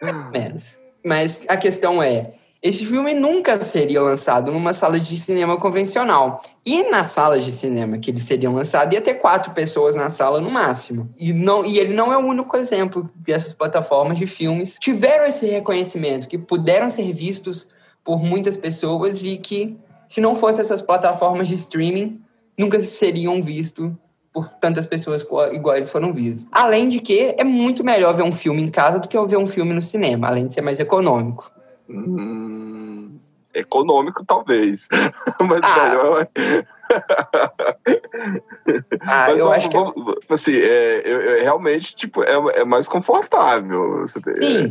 mais 0.00 0.12
ou 0.24 0.30
menos. 0.30 0.78
Mas 1.04 1.42
a 1.48 1.56
questão 1.56 2.02
é: 2.02 2.34
esse 2.62 2.84
filme 2.84 3.14
nunca 3.14 3.60
seria 3.60 4.00
lançado 4.02 4.50
numa 4.50 4.72
sala 4.72 4.98
de 4.98 5.18
cinema 5.18 5.56
convencional. 5.56 6.40
E 6.64 6.82
nas 6.84 7.12
salas 7.12 7.44
de 7.44 7.52
cinema 7.52 7.98
que 7.98 8.10
eles 8.10 8.24
seriam 8.24 8.54
lançados, 8.54 8.94
ia 8.94 9.00
ter 9.00 9.14
quatro 9.14 9.52
pessoas 9.52 9.94
na 9.94 10.10
sala 10.10 10.40
no 10.40 10.50
máximo. 10.50 11.08
E, 11.18 11.32
não, 11.32 11.64
e 11.64 11.78
ele 11.78 11.94
não 11.94 12.12
é 12.12 12.16
o 12.16 12.26
único 12.26 12.56
exemplo 12.56 13.04
dessas 13.14 13.54
plataformas 13.54 14.18
de 14.18 14.26
filmes 14.26 14.74
que 14.78 14.80
tiveram 14.80 15.26
esse 15.26 15.46
reconhecimento, 15.46 16.26
que 16.26 16.38
puderam 16.38 16.90
ser 16.90 17.12
vistos 17.12 17.68
por 18.04 18.18
muitas 18.20 18.56
pessoas 18.56 19.22
e 19.22 19.36
que, 19.36 19.76
se 20.08 20.20
não 20.20 20.34
fossem 20.34 20.60
essas 20.60 20.80
plataformas 20.82 21.48
de 21.48 21.54
streaming, 21.54 22.20
nunca 22.58 22.80
seriam 22.82 23.40
vistos 23.42 23.90
por 24.32 24.48
tantas 24.60 24.84
pessoas 24.86 25.22
igual 25.52 25.76
eles 25.76 25.90
foram 25.90 26.12
vistos. 26.12 26.46
Além 26.52 26.88
de 26.88 27.00
que 27.00 27.34
é 27.38 27.44
muito 27.44 27.82
melhor 27.82 28.12
ver 28.12 28.22
um 28.22 28.32
filme 28.32 28.62
em 28.62 28.68
casa 28.68 28.98
do 28.98 29.08
que 29.08 29.18
ver 29.26 29.38
um 29.38 29.46
filme 29.46 29.72
no 29.72 29.80
cinema, 29.80 30.28
além 30.28 30.46
de 30.46 30.54
ser 30.54 30.60
mais 30.60 30.78
econômico. 30.78 31.50
Hum, 31.88 33.18
econômico, 33.54 34.24
talvez. 34.26 34.88
Mas 35.40 35.60
Ah. 35.62 35.88
melhor. 35.88 36.28
Ah, 39.02 39.26
Mas 39.28 39.38
eu 39.38 39.46
vamos- 39.46 39.56
acho 39.56 39.68
que 39.70 39.76
é- 39.76 39.80
vamos- 39.80 40.14
assim, 40.28 40.54
é, 40.54 41.42
realmente, 41.42 41.94
tipo, 41.94 42.22
é, 42.22 42.60
é 42.60 42.64
mais 42.64 42.88
confortável. 42.88 44.04
Sim. 44.06 44.20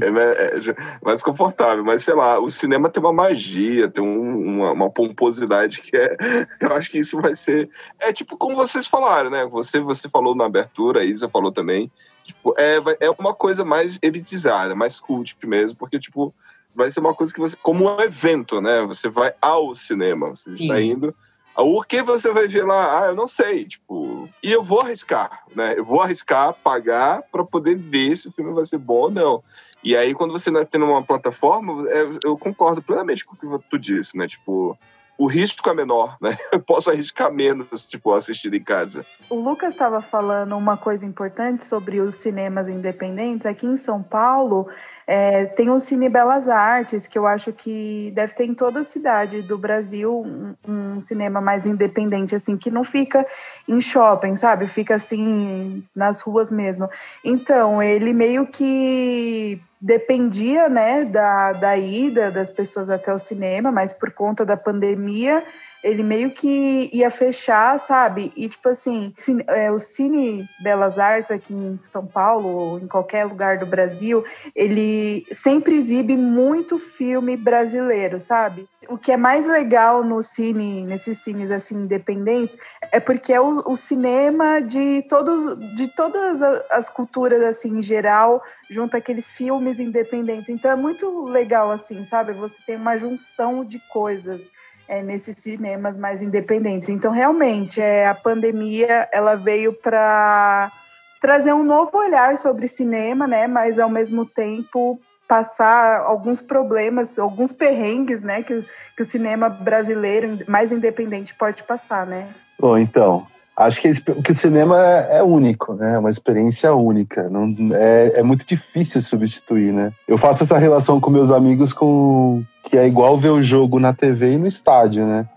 É, 0.01 0.07
é- 0.07 0.57
é 0.71 0.75
mais 1.03 1.21
confortável, 1.23 1.83
mas 1.83 2.03
sei 2.03 2.13
lá, 2.13 2.39
o 2.39 2.49
cinema 2.51 2.89
tem 2.89 3.01
uma 3.01 3.13
magia, 3.13 3.89
tem 3.89 4.03
um- 4.03 4.39
uma, 4.57 4.71
uma 4.71 4.89
pomposidade 4.89 5.81
que 5.81 5.95
é. 5.95 6.15
Eu 6.59 6.73
acho 6.73 6.89
que 6.91 6.99
isso 6.99 7.19
vai 7.21 7.35
ser. 7.35 7.69
É 7.99 8.11
tipo 8.11 8.37
como 8.37 8.55
vocês 8.55 8.87
falaram, 8.87 9.29
né? 9.29 9.45
Você, 9.45 9.79
você 9.79 10.09
falou 10.09 10.35
na 10.35 10.45
abertura, 10.45 11.01
a 11.01 11.05
Isa 11.05 11.29
falou 11.29 11.51
também. 11.51 11.91
Tipo, 12.23 12.55
é, 12.57 12.77
é 12.99 13.09
uma 13.11 13.33
coisa 13.33 13.63
mais 13.63 13.99
elitizada, 14.01 14.73
mais 14.75 14.99
cult 14.99 15.35
mesmo, 15.45 15.77
porque, 15.77 15.99
tipo, 15.99 16.33
vai 16.75 16.89
ser 16.91 16.99
uma 16.99 17.13
coisa 17.13 17.31
que 17.33 17.39
você. 17.39 17.55
Como 17.61 17.85
um 17.85 18.01
evento, 18.01 18.59
né? 18.59 18.81
Você 18.87 19.07
vai 19.09 19.33
ao 19.41 19.75
cinema, 19.75 20.29
você 20.29 20.51
está 20.51 20.75
Sim. 20.77 20.91
indo. 20.91 21.15
O 21.57 21.81
que 21.83 22.01
você 22.01 22.31
vai 22.31 22.47
ver 22.47 22.65
lá? 22.65 23.01
Ah, 23.03 23.07
eu 23.07 23.15
não 23.15 23.27
sei, 23.27 23.65
tipo. 23.65 24.29
E 24.43 24.51
eu 24.51 24.61
vou 24.61 24.81
arriscar, 24.81 25.43
né? 25.55 25.73
Eu 25.77 25.85
vou 25.85 26.01
arriscar 26.01 26.53
pagar 26.53 27.23
para 27.31 27.45
poder 27.45 27.75
ver 27.75 28.15
se 28.17 28.27
o 28.27 28.31
filme 28.31 28.53
vai 28.53 28.65
ser 28.65 28.77
bom 28.77 29.03
ou 29.03 29.11
não. 29.11 29.43
E 29.83 29.95
aí, 29.95 30.13
quando 30.13 30.31
você 30.31 30.49
não 30.49 30.65
tem 30.65 30.81
uma 30.81 31.03
plataforma, 31.03 31.87
é, 31.89 32.09
eu 32.23 32.37
concordo 32.37 32.81
plenamente 32.81 33.23
com 33.23 33.35
o 33.35 33.59
que 33.59 33.69
tu 33.69 33.77
disse, 33.77 34.17
né? 34.17 34.27
Tipo, 34.27 34.77
o 35.17 35.27
risco 35.27 35.69
é 35.69 35.73
menor, 35.73 36.17
né? 36.19 36.37
Eu 36.51 36.59
posso 36.59 36.89
arriscar 36.89 37.31
menos, 37.31 37.85
tipo, 37.85 38.11
assistir 38.13 38.53
em 38.53 38.63
casa. 38.63 39.05
O 39.29 39.35
Lucas 39.35 39.73
estava 39.73 40.01
falando 40.01 40.57
uma 40.57 40.75
coisa 40.75 41.05
importante 41.05 41.63
sobre 41.63 42.01
os 42.01 42.15
cinemas 42.15 42.67
independentes. 42.67 43.45
Aqui 43.45 43.65
em 43.65 43.77
São 43.77 44.03
Paulo 44.03 44.67
é, 45.07 45.45
tem 45.45 45.69
o 45.69 45.79
Cine 45.79 46.09
Belas 46.09 46.47
Artes, 46.47 47.05
que 47.05 47.17
eu 47.17 47.27
acho 47.27 47.53
que 47.53 48.11
deve 48.15 48.33
ter 48.33 48.45
em 48.45 48.53
toda 48.55 48.79
a 48.79 48.83
cidade 48.83 49.41
do 49.43 49.57
Brasil 49.57 50.21
um, 50.21 50.55
um 50.67 51.01
cinema 51.01 51.39
mais 51.39 51.65
independente, 51.65 52.35
assim, 52.35 52.57
que 52.57 52.71
não 52.71 52.83
fica 52.83 53.25
em 53.67 53.79
shopping, 53.79 54.35
sabe? 54.35 54.65
Fica 54.65 54.95
assim 54.95 55.83
nas 55.95 56.21
ruas 56.21 56.51
mesmo. 56.51 56.89
Então, 57.23 57.83
ele 57.83 58.13
meio 58.13 58.47
que 58.47 59.61
dependia, 59.79 60.67
né, 60.67 61.05
da, 61.05 61.53
da 61.53 61.77
ida 61.77 62.31
das 62.31 62.49
pessoas 62.49 62.89
até 62.89 63.13
o 63.13 63.19
cinema, 63.19 63.71
mas 63.71 63.93
por 63.93 64.11
conta 64.11 64.43
da 64.43 64.57
pandemia 64.57 65.43
ele 65.85 66.01
meio 66.01 66.31
que 66.31 66.89
ia 66.91 67.11
fechar, 67.11 67.77
sabe? 67.77 68.33
E, 68.35 68.49
tipo 68.49 68.69
assim, 68.69 69.13
é, 69.47 69.71
o 69.71 69.77
Cine 69.77 70.49
Belas 70.63 70.97
Artes 70.97 71.29
aqui 71.29 71.53
em 71.53 71.77
São 71.77 72.07
Paulo, 72.07 72.49
ou 72.49 72.79
em 72.79 72.87
qualquer 72.87 73.25
lugar 73.25 73.59
do 73.59 73.67
Brasil, 73.67 74.25
ele 74.55 75.23
sempre 75.31 75.75
exibe 75.75 76.17
muito 76.17 76.79
filme 76.79 77.37
brasileiro, 77.37 78.19
sabe? 78.19 78.67
O 78.89 78.97
que 78.97 79.11
é 79.11 79.17
mais 79.17 79.45
legal 79.45 80.03
no 80.03 80.23
cine, 80.23 80.83
nesses 80.83 81.19
cines 81.19 81.51
assim 81.51 81.75
independentes, 81.75 82.57
é 82.91 82.99
porque 82.99 83.31
é 83.31 83.39
o, 83.39 83.63
o 83.67 83.75
cinema 83.75 84.61
de 84.61 85.03
todos, 85.07 85.57
de 85.75 85.87
todas 85.87 86.41
as 86.71 86.89
culturas 86.89 87.43
assim 87.43 87.77
em 87.77 87.81
geral, 87.81 88.41
junto 88.69 88.97
aqueles 88.97 89.29
filmes 89.31 89.79
independentes. 89.79 90.49
Então 90.49 90.71
é 90.71 90.75
muito 90.75 91.25
legal 91.25 91.71
assim, 91.71 92.03
sabe? 92.05 92.33
Você 92.33 92.55
tem 92.65 92.75
uma 92.75 92.97
junção 92.97 93.63
de 93.63 93.79
coisas 93.91 94.49
é, 94.87 95.01
nesses 95.01 95.35
cinemas 95.39 95.97
mais 95.97 96.21
independentes. 96.21 96.89
Então, 96.89 97.11
realmente, 97.11 97.81
é, 97.81 98.07
a 98.07 98.15
pandemia 98.15 99.07
ela 99.11 99.35
veio 99.35 99.73
para 99.73 100.71
trazer 101.19 101.53
um 101.53 101.63
novo 101.63 101.97
olhar 101.97 102.37
sobre 102.37 102.67
cinema, 102.67 103.27
né? 103.27 103.47
Mas 103.47 103.79
ao 103.79 103.89
mesmo 103.89 104.25
tempo 104.25 104.99
passar 105.27 106.01
alguns 106.01 106.41
problemas, 106.41 107.17
alguns 107.17 107.51
perrengues, 107.51 108.23
né? 108.23 108.43
Que, 108.43 108.63
que 108.95 109.01
o 109.01 109.05
cinema 109.05 109.49
brasileiro 109.49 110.39
mais 110.47 110.71
independente 110.71 111.33
pode 111.33 111.63
passar, 111.63 112.05
né? 112.05 112.27
Bom, 112.59 112.77
então, 112.77 113.25
acho 113.55 113.81
que, 113.81 113.93
que 113.93 114.31
o 114.31 114.35
cinema 114.35 114.77
é, 114.81 115.17
é 115.17 115.23
único, 115.23 115.73
né? 115.73 115.95
É 115.95 115.99
uma 115.99 116.09
experiência 116.09 116.73
única. 116.73 117.29
Não, 117.29 117.55
é, 117.73 118.19
é 118.19 118.23
muito 118.23 118.45
difícil 118.45 119.01
substituir, 119.01 119.71
né? 119.71 119.93
Eu 120.07 120.17
faço 120.17 120.43
essa 120.43 120.57
relação 120.57 120.99
com 120.99 121.09
meus 121.09 121.31
amigos 121.31 121.71
com 121.71 122.43
que 122.63 122.77
é 122.77 122.87
igual 122.87 123.17
ver 123.17 123.29
o 123.29 123.43
jogo 123.43 123.79
na 123.79 123.93
TV 123.93 124.33
e 124.33 124.37
no 124.37 124.47
estádio, 124.47 125.05
né? 125.05 125.27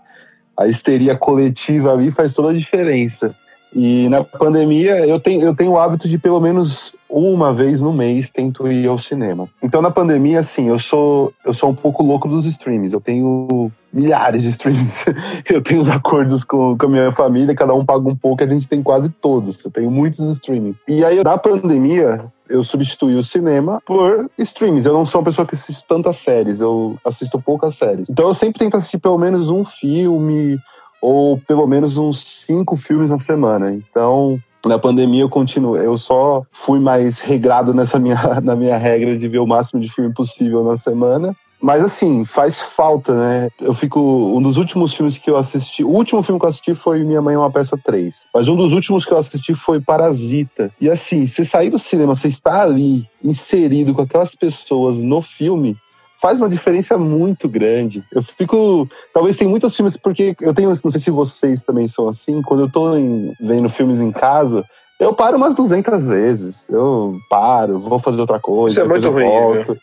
A 0.57 0.67
histeria 0.67 1.15
coletiva 1.15 1.93
ali 1.93 2.11
faz 2.11 2.33
toda 2.33 2.49
a 2.49 2.57
diferença. 2.57 3.33
E 3.73 4.09
na 4.09 4.23
pandemia 4.23 5.05
eu 5.05 5.19
tenho, 5.19 5.41
eu 5.41 5.55
tenho 5.55 5.71
o 5.71 5.79
hábito 5.79 6.07
de 6.07 6.17
pelo 6.17 6.39
menos 6.39 6.95
uma 7.09 7.53
vez 7.53 7.79
no 7.79 7.93
mês 7.93 8.29
tento 8.29 8.67
ir 8.71 8.87
ao 8.87 8.99
cinema. 8.99 9.47
Então 9.61 9.81
na 9.81 9.91
pandemia, 9.91 10.39
assim, 10.39 10.69
eu 10.69 10.79
sou 10.79 11.33
eu 11.45 11.53
sou 11.53 11.69
um 11.69 11.75
pouco 11.75 12.03
louco 12.03 12.27
dos 12.27 12.45
streams. 12.45 12.93
Eu 12.93 13.01
tenho 13.01 13.71
milhares 13.91 14.43
de 14.43 14.49
streams. 14.49 15.05
Eu 15.49 15.61
tenho 15.61 15.81
os 15.81 15.89
acordos 15.89 16.43
com, 16.43 16.77
com 16.77 16.85
a 16.85 16.89
minha 16.89 17.11
família, 17.11 17.55
cada 17.55 17.73
um 17.73 17.83
paga 17.83 18.07
um 18.07 18.15
pouco, 18.15 18.43
a 18.43 18.47
gente 18.47 18.67
tem 18.67 18.83
quase 18.83 19.09
todos. 19.09 19.63
Eu 19.65 19.71
tenho 19.71 19.89
muitos 19.89 20.19
streamings. 20.37 20.77
E 20.87 21.03
aí, 21.03 21.23
na 21.23 21.37
pandemia, 21.39 22.23
eu 22.47 22.63
substituí 22.63 23.15
o 23.15 23.23
cinema 23.23 23.81
por 23.85 24.29
streams. 24.37 24.85
Eu 24.85 24.93
não 24.93 25.05
sou 25.05 25.21
uma 25.21 25.25
pessoa 25.25 25.47
que 25.47 25.55
assiste 25.55 25.85
tantas 25.87 26.17
séries, 26.17 26.61
eu 26.61 26.97
assisto 27.05 27.39
poucas 27.39 27.75
séries. 27.75 28.09
Então 28.09 28.27
eu 28.27 28.35
sempre 28.35 28.59
tento 28.59 28.77
assistir 28.77 28.97
pelo 28.97 29.17
menos 29.17 29.49
um 29.49 29.63
filme 29.63 30.59
ou 31.01 31.37
pelo 31.37 31.67
menos 31.67 31.97
uns 31.97 32.21
cinco 32.45 32.75
filmes 32.75 33.09
na 33.09 33.17
semana. 33.17 33.71
Então, 33.71 34.39
na 34.65 34.77
pandemia 34.77 35.21
eu 35.21 35.29
continuo, 35.29 35.77
eu 35.77 35.97
só 35.97 36.43
fui 36.51 36.79
mais 36.79 37.19
regrado 37.19 37.73
nessa 37.73 37.97
minha, 37.97 38.17
na 38.43 38.55
minha 38.55 38.77
regra 38.77 39.17
de 39.17 39.27
ver 39.27 39.39
o 39.39 39.47
máximo 39.47 39.81
de 39.81 39.89
filme 39.89 40.13
possível 40.13 40.63
na 40.63 40.75
semana. 40.75 41.35
Mas 41.61 41.83
assim, 41.83 42.23
faz 42.23 42.61
falta, 42.61 43.13
né? 43.13 43.49
Eu 43.59 43.73
fico. 43.73 43.99
Um 43.99 44.41
dos 44.41 44.55
últimos 44.55 44.93
filmes 44.93 45.17
que 45.17 45.29
eu 45.29 45.35
assisti. 45.35 45.83
O 45.83 45.89
último 45.89 46.23
filme 46.23 46.39
que 46.39 46.45
eu 46.45 46.49
assisti 46.49 46.73
foi 46.73 47.03
Minha 47.03 47.21
Mãe 47.21 47.35
é 47.35 47.37
uma 47.37 47.51
Peça 47.51 47.77
3. 47.77 48.15
Mas 48.33 48.47
um 48.47 48.55
dos 48.55 48.71
últimos 48.71 49.05
que 49.05 49.11
eu 49.11 49.17
assisti 49.17 49.53
foi 49.53 49.81
Parasita. 49.81 50.71
E 50.79 50.89
assim, 50.89 51.27
você 51.27 51.43
sair 51.43 51.69
do 51.69 51.77
cinema, 51.77 52.15
você 52.15 52.29
está 52.29 52.61
ali, 52.61 53.05
inserido 53.21 53.93
com 53.93 54.01
aquelas 54.01 54.33
pessoas 54.35 54.97
no 54.97 55.21
filme, 55.21 55.75
faz 56.21 56.39
uma 56.39 56.49
diferença 56.49 56.97
muito 56.97 57.47
grande. 57.47 58.03
Eu 58.11 58.23
fico. 58.23 58.87
Talvez 59.13 59.37
tem 59.37 59.47
muitos 59.47 59.75
filmes, 59.75 59.97
porque 59.97 60.35
eu 60.41 60.53
tenho. 60.53 60.69
Não 60.69 60.91
sei 60.91 61.01
se 61.01 61.11
vocês 61.11 61.63
também 61.63 61.87
são 61.87 62.07
assim, 62.07 62.41
quando 62.41 62.63
eu 62.63 62.71
tô 62.71 62.95
em, 62.95 63.33
vendo 63.39 63.69
filmes 63.69 64.01
em 64.01 64.11
casa. 64.11 64.65
Eu 64.99 65.13
paro 65.13 65.37
umas 65.37 65.55
200 65.55 66.03
vezes. 66.03 66.65
Eu 66.69 67.17
paro, 67.29 67.79
vou 67.79 67.99
fazer 67.99 68.19
outra 68.19 68.39
coisa. 68.39 68.73
Isso 68.73 68.81
é 68.81 68.87
muito 68.87 69.09
ruim. 69.09 69.23
Volto. 69.23 69.77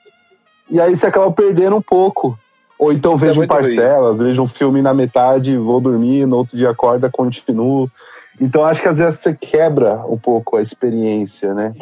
E 0.71 0.81
aí 0.81 0.95
você 0.95 1.07
acaba 1.07 1.31
perdendo 1.33 1.77
um 1.77 1.83
pouco. 1.83 2.39
Ou 2.79 2.93
então 2.93 3.17
Isso 3.17 3.25
é 3.25 3.29
vejo 3.29 3.39
em 3.39 3.47
muito 3.47 3.53
ruim. 3.53 3.63
parcelas, 3.63 4.19
vejo 4.19 4.43
um 4.43 4.47
filme 4.47 4.83
na 4.83 4.93
metade, 4.93 5.57
vou 5.57 5.81
dormir, 5.81 6.27
no 6.27 6.37
outro 6.37 6.57
dia 6.57 6.71
acorda, 6.71 7.09
continuo. 7.11 7.91
Então 8.39 8.65
acho 8.65 8.83
que 8.83 8.89
às 8.89 8.99
vezes 8.99 9.21
você 9.21 9.35
quebra 9.35 10.05
um 10.07 10.19
pouco 10.19 10.57
a 10.57 10.63
experiência, 10.63 11.55
né? 11.55 11.75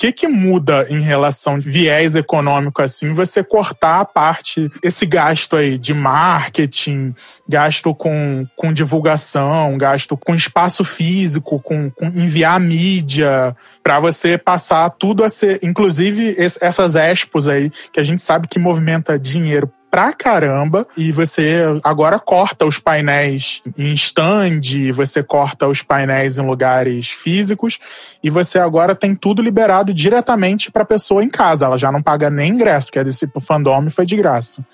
Que 0.00 0.12
que 0.12 0.26
muda 0.26 0.86
em 0.88 0.98
relação 0.98 1.58
de 1.58 1.68
viés 1.68 2.16
econômico 2.16 2.80
assim, 2.80 3.12
você 3.12 3.44
cortar 3.44 4.00
a 4.00 4.04
parte, 4.06 4.72
esse 4.82 5.04
gasto 5.04 5.56
aí 5.56 5.76
de 5.76 5.92
marketing, 5.92 7.14
gasto 7.46 7.94
com, 7.94 8.46
com 8.56 8.72
divulgação, 8.72 9.76
gasto 9.76 10.16
com 10.16 10.34
espaço 10.34 10.84
físico, 10.84 11.60
com, 11.60 11.90
com 11.90 12.06
enviar 12.06 12.58
mídia, 12.58 13.54
para 13.82 14.00
você 14.00 14.38
passar 14.38 14.88
tudo 14.88 15.22
a 15.22 15.28
ser, 15.28 15.58
inclusive 15.62 16.34
es- 16.38 16.56
essas 16.62 16.94
expos 16.96 17.46
aí, 17.46 17.70
que 17.92 18.00
a 18.00 18.02
gente 18.02 18.22
sabe 18.22 18.48
que 18.48 18.58
movimenta 18.58 19.18
dinheiro 19.18 19.70
pra 19.90 20.12
caramba 20.12 20.86
e 20.96 21.10
você 21.10 21.62
agora 21.82 22.18
corta 22.18 22.64
os 22.64 22.78
painéis 22.78 23.60
em 23.76 23.92
stand, 23.94 24.60
você 24.94 25.22
corta 25.22 25.66
os 25.66 25.82
painéis 25.82 26.38
em 26.38 26.46
lugares 26.46 27.08
físicos 27.08 27.78
e 28.22 28.30
você 28.30 28.58
agora 28.58 28.94
tem 28.94 29.14
tudo 29.14 29.42
liberado 29.42 29.92
diretamente 29.92 30.70
pra 30.70 30.84
pessoa 30.84 31.24
em 31.24 31.28
casa. 31.28 31.66
Ela 31.66 31.76
já 31.76 31.90
não 31.90 32.02
paga 32.02 32.30
nem 32.30 32.52
ingresso, 32.52 32.86
porque 32.86 33.00
a 33.00 33.02
desse 33.02 33.28
fandom 33.40 33.90
foi 33.90 34.06
de 34.06 34.16
graça. 34.16 34.64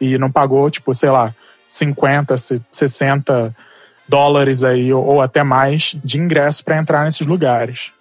E 0.00 0.16
não 0.16 0.30
pagou, 0.30 0.70
tipo, 0.70 0.94
sei 0.94 1.10
lá, 1.10 1.34
50, 1.68 2.36
60 2.70 3.54
dólares 4.08 4.64
aí 4.64 4.92
ou, 4.92 5.20
até 5.20 5.42
mais 5.42 5.96
de 6.02 6.18
ingresso 6.18 6.64
pra 6.64 6.76
entrar 6.76 7.04
nesses 7.04 7.26
lugares. 7.26 7.92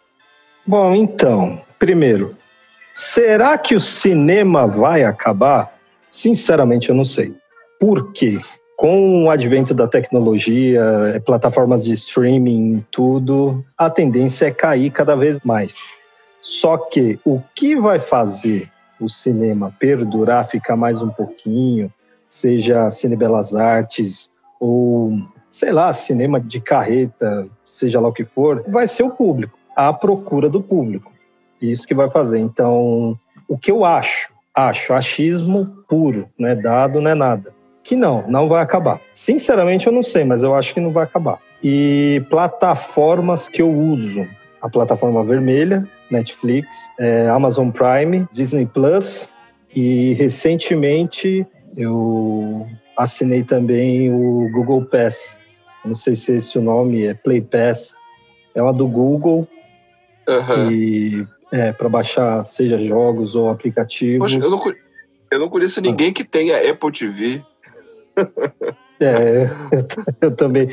Bom, 0.66 0.96
então, 0.96 1.62
primeiro, 1.78 2.36
será 2.94 3.58
que 3.58 3.76
o 3.76 3.82
cinema 3.82 4.66
vai 4.66 5.04
acabar? 5.04 5.79
Sinceramente, 6.10 6.90
eu 6.90 6.96
não 6.96 7.06
sei. 7.06 7.34
Por 7.80 8.12
quê? 8.12 8.40
Com 8.76 9.26
o 9.26 9.30
advento 9.30 9.74
da 9.74 9.88
tecnologia, 9.88 10.82
eh, 11.14 11.20
plataformas 11.20 11.84
de 11.84 11.94
streaming, 11.94 12.86
tudo, 12.92 13.64
a 13.78 13.90
tendência 13.90 14.48
é 14.48 14.52
cair 14.52 14.92
cada 14.92 15.16
vez 15.16 15.40
mais. 15.44 15.84
Só 16.42 16.78
que 16.78 17.20
o 17.26 17.42
que 17.54 17.76
vai 17.76 18.00
fazer 18.00 18.72
o 19.00 19.10
cinema 19.10 19.76
perdurar, 19.80 20.48
ficar 20.48 20.76
mais 20.76 21.02
um 21.02 21.10
pouquinho, 21.10 21.92
seja 22.28 22.90
Cine 22.90 23.16
Belas 23.16 23.56
Artes 23.56 24.30
ou, 24.60 25.18
sei 25.50 25.72
lá, 25.72 25.92
cinema 25.94 26.40
de 26.40 26.60
carreta, 26.60 27.48
seja 27.64 28.00
lá 28.00 28.08
o 28.10 28.14
que 28.14 28.26
for, 28.26 28.64
vai 28.68 28.88
ser 28.88 29.04
o 29.04 29.12
público, 29.12 29.58
a 29.76 29.92
procura 29.94 30.50
do 30.50 30.62
público. 30.62 31.12
Isso 31.62 31.88
que 31.88 31.96
vai 31.96 32.10
fazer. 32.10 32.40
Então, 32.40 33.18
o 33.48 33.58
que 33.58 33.72
eu 33.72 33.84
acho? 33.84 34.32
Acho 34.68 34.94
achismo 34.94 35.66
puro, 35.88 36.26
não 36.38 36.50
é 36.50 36.56
dado, 36.56 37.00
não 37.00 37.12
é 37.12 37.16
nada. 37.16 37.54
Que 37.84 37.96
não, 37.96 38.28
não 38.28 38.50
vai 38.50 38.62
acabar. 38.62 39.00
Sinceramente, 39.14 39.88
eu 39.88 39.94
não 39.94 40.04
sei, 40.04 40.24
mas 40.26 40.44
eu 40.44 40.54
acho 40.54 40.74
que 40.74 40.82
não 40.82 40.92
vai 40.92 41.06
acabar. 41.06 41.40
E 41.64 42.22
plataformas 42.30 43.48
que 43.48 43.62
eu 43.62 43.72
uso: 43.72 44.28
a 44.62 44.70
plataforma 44.70 45.24
vermelha, 45.24 45.88
Netflix, 46.12 46.92
é, 47.00 47.30
Amazon 47.30 47.70
Prime, 47.70 48.28
Disney 48.34 48.66
Plus 48.66 49.30
e 49.76 50.14
recentemente 50.16 51.46
eu 51.78 52.68
assinei 52.98 53.44
também 53.44 54.12
o 54.12 54.50
Google 54.52 54.84
Pass. 54.86 55.38
Não 55.86 55.96
sei 55.96 56.16
se 56.16 56.34
esse 56.34 56.58
é 56.58 56.60
o 56.60 56.64
nome 56.64 57.06
é 57.06 57.14
Play 57.14 57.42
Pass. 57.42 57.96
É 58.54 58.62
uma 58.62 58.74
do 58.74 58.88
Google 58.88 59.48
e 60.72 61.26
é 61.52 61.72
para 61.72 61.90
baixar 61.90 62.44
seja 62.44 62.80
jogos 62.80 63.36
ou 63.36 63.50
aplicativos. 63.50 64.34
Poxa, 64.34 64.46
eu 64.46 64.52
não, 64.52 64.60
eu 65.32 65.40
não 65.40 65.50
conheço 65.50 65.82
ninguém 65.82 66.14
que 66.14 66.24
tenha 66.24 66.70
Apple 66.70 66.92
TV. 66.92 67.44
É, 69.02 69.50
eu, 69.72 69.86
eu 70.20 70.36
também, 70.36 70.68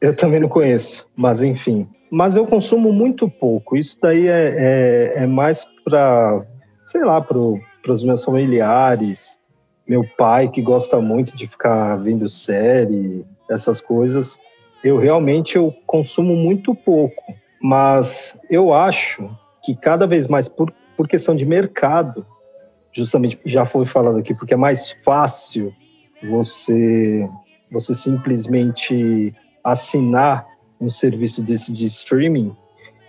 eu 0.00 0.14
também 0.14 0.38
não 0.38 0.48
conheço, 0.48 1.04
mas 1.16 1.42
enfim. 1.42 1.88
Mas 2.08 2.36
eu 2.36 2.46
consumo 2.46 2.92
muito 2.92 3.28
pouco. 3.28 3.76
Isso 3.76 3.98
daí 4.00 4.28
é, 4.28 4.54
é, 4.56 5.24
é 5.24 5.26
mais 5.26 5.66
para, 5.84 6.46
sei 6.84 7.02
lá, 7.02 7.20
para 7.20 7.36
os 7.36 8.04
meus 8.04 8.24
familiares, 8.24 9.40
meu 9.88 10.04
pai 10.16 10.48
que 10.48 10.62
gosta 10.62 11.00
muito 11.00 11.36
de 11.36 11.48
ficar 11.48 11.96
vendo 11.96 12.28
série, 12.28 13.26
essas 13.50 13.80
coisas. 13.80 14.38
Eu 14.84 14.96
realmente 14.96 15.56
eu 15.56 15.74
consumo 15.84 16.36
muito 16.36 16.76
pouco, 16.76 17.34
mas 17.60 18.38
eu 18.48 18.72
acho 18.72 19.28
que 19.64 19.74
cada 19.74 20.06
vez 20.06 20.28
mais 20.28 20.48
por, 20.48 20.72
por 20.96 21.08
questão 21.08 21.34
de 21.34 21.46
mercado, 21.46 22.26
justamente 22.92 23.40
já 23.44 23.64
foi 23.64 23.86
falado 23.86 24.18
aqui, 24.18 24.34
porque 24.34 24.54
é 24.54 24.56
mais 24.56 24.92
fácil 25.04 25.72
você 26.22 27.28
você 27.70 27.94
simplesmente 27.94 29.34
assinar 29.64 30.46
um 30.80 30.88
serviço 30.88 31.42
desse 31.42 31.72
de 31.72 31.86
streaming. 31.86 32.54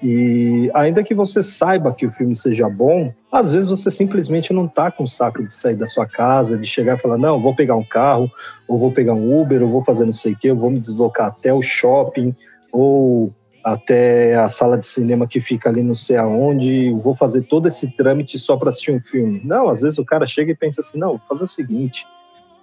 E 0.01 0.71
ainda 0.73 1.03
que 1.03 1.13
você 1.13 1.41
saiba 1.43 1.93
que 1.93 2.05
o 2.05 2.11
filme 2.11 2.35
seja 2.35 2.67
bom, 2.69 3.13
às 3.31 3.51
vezes 3.51 3.69
você 3.69 3.91
simplesmente 3.91 4.51
não 4.53 4.67
tá 4.67 4.89
com 4.89 5.05
saco 5.05 5.43
de 5.43 5.53
sair 5.53 5.75
da 5.75 5.85
sua 5.85 6.07
casa, 6.07 6.57
de 6.57 6.65
chegar 6.65 6.97
e 6.97 7.01
falar, 7.01 7.17
não, 7.17 7.41
vou 7.41 7.55
pegar 7.55 7.75
um 7.75 7.83
carro, 7.83 8.29
ou 8.67 8.77
vou 8.77 8.91
pegar 8.91 9.13
um 9.13 9.39
Uber, 9.39 9.61
ou 9.61 9.69
vou 9.69 9.83
fazer 9.83 10.05
não 10.05 10.11
sei 10.11 10.33
o 10.33 10.37
que, 10.37 10.47
eu 10.47 10.55
vou 10.55 10.69
me 10.69 10.79
deslocar 10.79 11.27
até 11.27 11.53
o 11.53 11.61
shopping, 11.61 12.33
ou 12.71 13.33
até 13.65 14.35
a 14.35 14.47
sala 14.47 14.77
de 14.77 14.85
cinema 14.85 15.25
que 15.25 15.41
fica 15.41 15.69
ali 15.69 15.81
não 15.81 15.95
sei 15.95 16.17
aonde, 16.17 16.91
vou 17.03 17.15
fazer 17.15 17.41
todo 17.41 17.67
esse 17.67 17.87
trâmite 17.87 18.37
só 18.37 18.55
para 18.55 18.69
assistir 18.69 18.91
um 18.91 19.01
filme. 19.01 19.41
Não, 19.43 19.69
às 19.69 19.81
vezes 19.81 19.97
o 19.97 20.05
cara 20.05 20.23
chega 20.27 20.51
e 20.51 20.55
pensa 20.55 20.81
assim, 20.81 20.99
não, 20.99 21.09
vou 21.09 21.21
fazer 21.27 21.45
o 21.45 21.47
seguinte, 21.47 22.05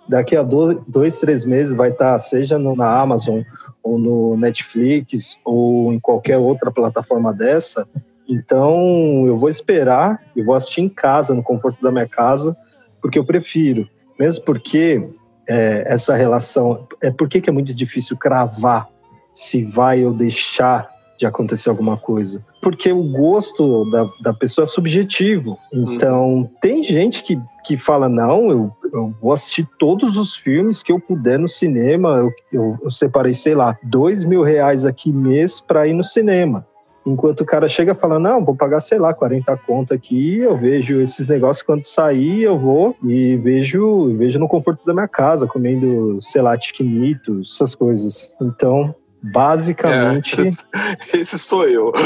daqui 0.08 0.36
a 0.36 0.44
do- 0.44 0.80
dois, 0.86 1.18
três 1.18 1.44
meses 1.44 1.74
vai 1.74 1.90
estar, 1.90 2.16
seja 2.18 2.56
no- 2.56 2.76
na 2.76 3.00
Amazon, 3.00 3.40
ou 3.82 3.98
no 3.98 4.36
Netflix, 4.36 5.36
ou 5.44 5.92
em 5.92 5.98
qualquer 5.98 6.38
outra 6.38 6.70
plataforma 6.70 7.32
dessa, 7.32 7.84
então 8.28 9.26
eu 9.26 9.36
vou 9.36 9.48
esperar 9.48 10.22
e 10.36 10.42
vou 10.42 10.54
assistir 10.54 10.82
em 10.82 10.88
casa, 10.88 11.34
no 11.34 11.42
conforto 11.42 11.82
da 11.82 11.90
minha 11.90 12.08
casa, 12.08 12.56
porque 13.00 13.18
eu 13.18 13.24
prefiro. 13.24 13.88
Mesmo 14.16 14.44
porque 14.44 15.04
é, 15.48 15.82
essa 15.86 16.14
relação. 16.14 16.86
É 17.02 17.10
por 17.10 17.28
que 17.28 17.42
é 17.48 17.52
muito 17.52 17.74
difícil 17.74 18.16
cravar 18.16 18.88
se 19.34 19.64
vai 19.64 20.04
ou 20.04 20.12
deixar 20.12 20.88
de 21.18 21.26
acontecer 21.26 21.68
alguma 21.68 21.96
coisa? 21.96 22.44
Porque 22.60 22.92
o 22.92 23.02
gosto 23.02 23.88
da, 23.90 24.08
da 24.20 24.34
pessoa 24.34 24.64
é 24.64 24.66
subjetivo. 24.66 25.56
Então, 25.72 26.50
tem 26.60 26.82
gente 26.82 27.22
que, 27.22 27.40
que 27.64 27.76
fala: 27.76 28.08
não, 28.08 28.50
eu, 28.50 28.72
eu 28.92 29.14
vou 29.20 29.32
assistir 29.32 29.66
todos 29.78 30.16
os 30.16 30.34
filmes 30.34 30.82
que 30.82 30.92
eu 30.92 31.00
puder 31.00 31.38
no 31.38 31.48
cinema. 31.48 32.16
Eu, 32.16 32.32
eu, 32.52 32.78
eu 32.82 32.90
separei, 32.90 33.32
sei 33.32 33.54
lá, 33.54 33.78
dois 33.82 34.24
mil 34.24 34.42
reais 34.42 34.84
aqui 34.84 35.12
mês 35.12 35.60
para 35.60 35.86
ir 35.86 35.92
no 35.92 36.04
cinema. 36.04 36.66
Enquanto 37.04 37.40
o 37.40 37.46
cara 37.46 37.68
chega 37.68 37.94
falando, 37.94 38.22
não, 38.22 38.44
vou 38.44 38.54
pagar, 38.54 38.80
sei 38.80 38.98
lá, 38.98 39.12
40 39.12 39.56
conta 39.66 39.94
aqui, 39.94 40.38
eu 40.38 40.56
vejo 40.56 41.00
esses 41.00 41.26
negócios 41.26 41.66
quando 41.66 41.82
sair, 41.82 42.42
eu 42.42 42.56
vou 42.56 42.94
e 43.02 43.36
vejo, 43.36 44.16
vejo 44.16 44.38
no 44.38 44.46
conforto 44.46 44.86
da 44.86 44.94
minha 44.94 45.08
casa, 45.08 45.46
comendo, 45.46 46.20
sei 46.20 46.40
lá, 46.42 46.56
tiquinitos, 46.56 47.54
essas 47.54 47.74
coisas. 47.74 48.32
Então, 48.40 48.94
basicamente. 49.22 50.36
É, 50.40 51.18
esse 51.18 51.38
sou 51.38 51.68
eu. 51.68 51.92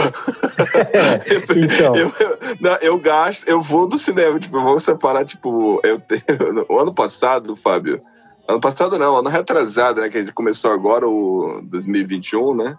É, 0.93 1.37
então. 1.59 1.95
Eu, 1.95 2.13
eu, 2.19 2.73
eu, 2.81 2.99
gasto, 2.99 3.47
eu 3.49 3.61
vou 3.61 3.87
do 3.87 3.99
cinema, 3.99 4.39
tipo, 4.39 4.57
eu 4.57 4.63
vou 4.63 4.81
separar, 4.81 5.25
tipo, 5.25 5.81
eu 5.85 6.01
tenho. 6.01 6.23
O 6.69 6.79
ano 6.79 6.95
passado, 6.95 7.57
Fábio. 7.57 8.01
Ano 8.49 8.61
passado 8.61 8.99
não, 8.99 9.19
ano 9.19 9.29
retrasado, 9.29 10.01
né? 10.01 10.09
Que 10.09 10.19
a 10.19 10.21
gente 10.21 10.33
começou 10.33 10.73
agora, 10.73 11.07
o 11.07 11.61
2021, 11.65 12.55
né? 12.55 12.79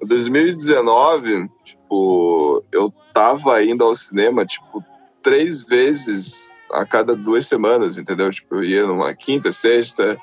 2019, 0.00 1.48
tipo, 1.64 2.64
eu 2.72 2.92
tava 3.12 3.62
indo 3.62 3.84
ao 3.84 3.94
cinema, 3.94 4.44
tipo, 4.44 4.84
três 5.22 5.62
vezes 5.62 6.56
a 6.72 6.84
cada 6.84 7.14
duas 7.14 7.46
semanas, 7.46 7.96
entendeu? 7.96 8.30
Tipo, 8.30 8.56
eu 8.56 8.64
ia 8.64 8.86
numa 8.86 9.14
quinta, 9.14 9.52
sexta, 9.52 10.16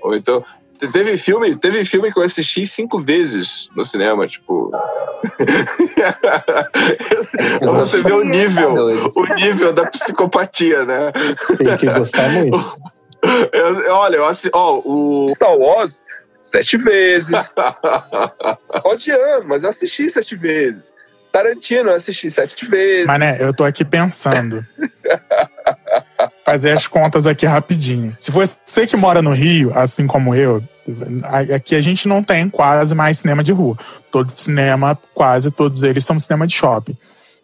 ou 0.00 0.14
então. 0.16 0.44
Teve 0.92 1.16
filme, 1.16 1.56
teve 1.56 1.84
filme 1.84 2.12
que 2.12 2.18
eu 2.18 2.22
assisti 2.22 2.66
cinco 2.66 3.00
vezes 3.00 3.70
no 3.74 3.84
cinema, 3.84 4.26
tipo. 4.26 4.70
Você 7.62 8.02
vê 8.02 8.12
o 8.12 8.24
nível, 8.24 8.74
o 9.14 9.34
nível 9.34 9.72
da 9.72 9.86
psicopatia, 9.86 10.84
né? 10.84 11.12
Tem 11.58 11.76
que 11.76 11.86
gostar 11.86 12.28
muito. 12.30 12.58
Eu, 13.52 13.94
olha, 13.94 14.16
eu 14.16 14.26
assisti, 14.26 14.50
ó, 14.54 14.80
o 14.84 15.26
Star 15.30 15.56
Wars 15.56 16.04
sete 16.42 16.76
vezes. 16.76 17.34
Odiando, 18.84 19.48
mas 19.48 19.64
eu 19.64 19.70
assisti 19.70 20.08
sete 20.08 20.36
vezes. 20.36 20.94
Tarantino, 21.32 21.90
eu 21.90 21.96
assisti 21.96 22.30
sete 22.30 22.66
vezes. 22.66 23.06
Mas 23.06 23.20
né, 23.20 23.36
eu 23.40 23.52
tô 23.52 23.64
aqui 23.64 23.84
pensando. 23.84 24.64
Fazer 26.44 26.72
as 26.72 26.86
contas 26.86 27.26
aqui 27.26 27.46
rapidinho. 27.46 28.14
Se 28.18 28.30
você 28.30 28.86
que 28.86 28.96
mora 28.96 29.20
no 29.20 29.32
Rio, 29.32 29.72
assim 29.74 30.06
como 30.06 30.34
eu, 30.34 30.62
aqui 31.54 31.74
a 31.74 31.80
gente 31.80 32.06
não 32.06 32.22
tem 32.22 32.48
quase 32.48 32.94
mais 32.94 33.18
cinema 33.18 33.42
de 33.42 33.52
rua. 33.52 33.76
Todo 34.10 34.30
cinema, 34.30 34.98
quase 35.14 35.50
todos 35.50 35.82
eles 35.82 36.04
são 36.04 36.18
cinema 36.18 36.46
de 36.46 36.54
shopping. 36.54 36.96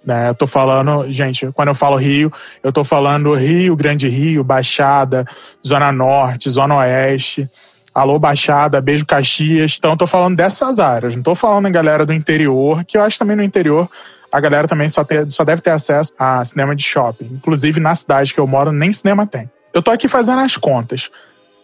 Né? 0.05 0.29
Eu 0.29 0.35
tô 0.35 0.47
falando, 0.47 1.11
gente, 1.11 1.51
quando 1.53 1.69
eu 1.69 1.75
falo 1.75 1.97
Rio, 1.97 2.33
eu 2.63 2.73
tô 2.73 2.83
falando 2.83 3.35
Rio, 3.35 3.77
Grande 3.77 4.09
Rio, 4.09 4.43
Baixada, 4.43 5.27
Zona 5.67 5.93
Norte, 5.93 6.51
Zona 6.51 6.77
Oeste. 6.77 7.49
Alô 7.95 8.19
Baixada, 8.19 8.81
Beijo 8.81 9.05
Caxias. 9.05 9.77
Então, 9.79 9.91
eu 9.91 9.97
tô 9.99 10.07
falando 10.07 10.35
dessas 10.35 10.79
áreas. 10.79 11.15
Não 11.15 11.23
tô 11.23 11.35
falando 11.35 11.69
em 11.69 11.73
galera 11.73 12.07
do 12.07 12.13
interior, 12.13 12.85
que 12.85 12.97
eu 12.97 13.03
acho 13.03 13.19
também 13.19 13.37
no 13.37 13.43
interior 13.43 13.89
a 14.33 14.41
galera 14.41 14.67
também 14.67 14.89
só, 14.89 15.05
ter, 15.05 15.31
só 15.31 15.45
deve 15.45 15.61
ter 15.61 15.71
acesso 15.71 16.13
a 16.19 16.43
cinema 16.43 16.75
de 16.75 16.83
shopping. 16.83 17.27
Inclusive, 17.27 17.79
na 17.79 17.95
cidade 17.95 18.33
que 18.33 18.41
eu 18.41 18.47
moro, 18.47 18.73
nem 18.73 18.91
cinema 18.91 19.27
tem. 19.27 19.51
Eu 19.75 19.83
tô 19.83 19.91
aqui 19.91 20.09
fazendo 20.09 20.41
as 20.41 20.57
contas. 20.57 21.11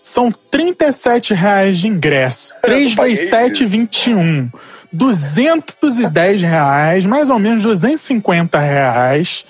São 0.02 0.31
37 0.31 1.33
reais 1.33 1.78
de 1.78 1.88
ingresso. 1.88 2.54
3 2.62 2.94
vezes 2.94 3.31
7, 3.31 3.64
21. 3.64 4.50
210 4.92 6.42
reais, 6.42 7.07
mais 7.07 7.31
ou 7.31 7.38
menos 7.38 7.62
250 7.62 8.59
reais 8.59 9.46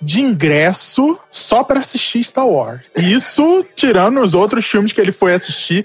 de 0.00 0.20
ingresso 0.22 1.18
só 1.30 1.62
para 1.62 1.80
assistir 1.80 2.24
Star 2.24 2.46
Wars. 2.46 2.90
Isso 2.96 3.64
tirando 3.74 4.20
os 4.20 4.32
outros 4.32 4.64
filmes 4.66 4.92
que 4.92 5.00
ele 5.00 5.12
foi 5.12 5.34
assistir 5.34 5.84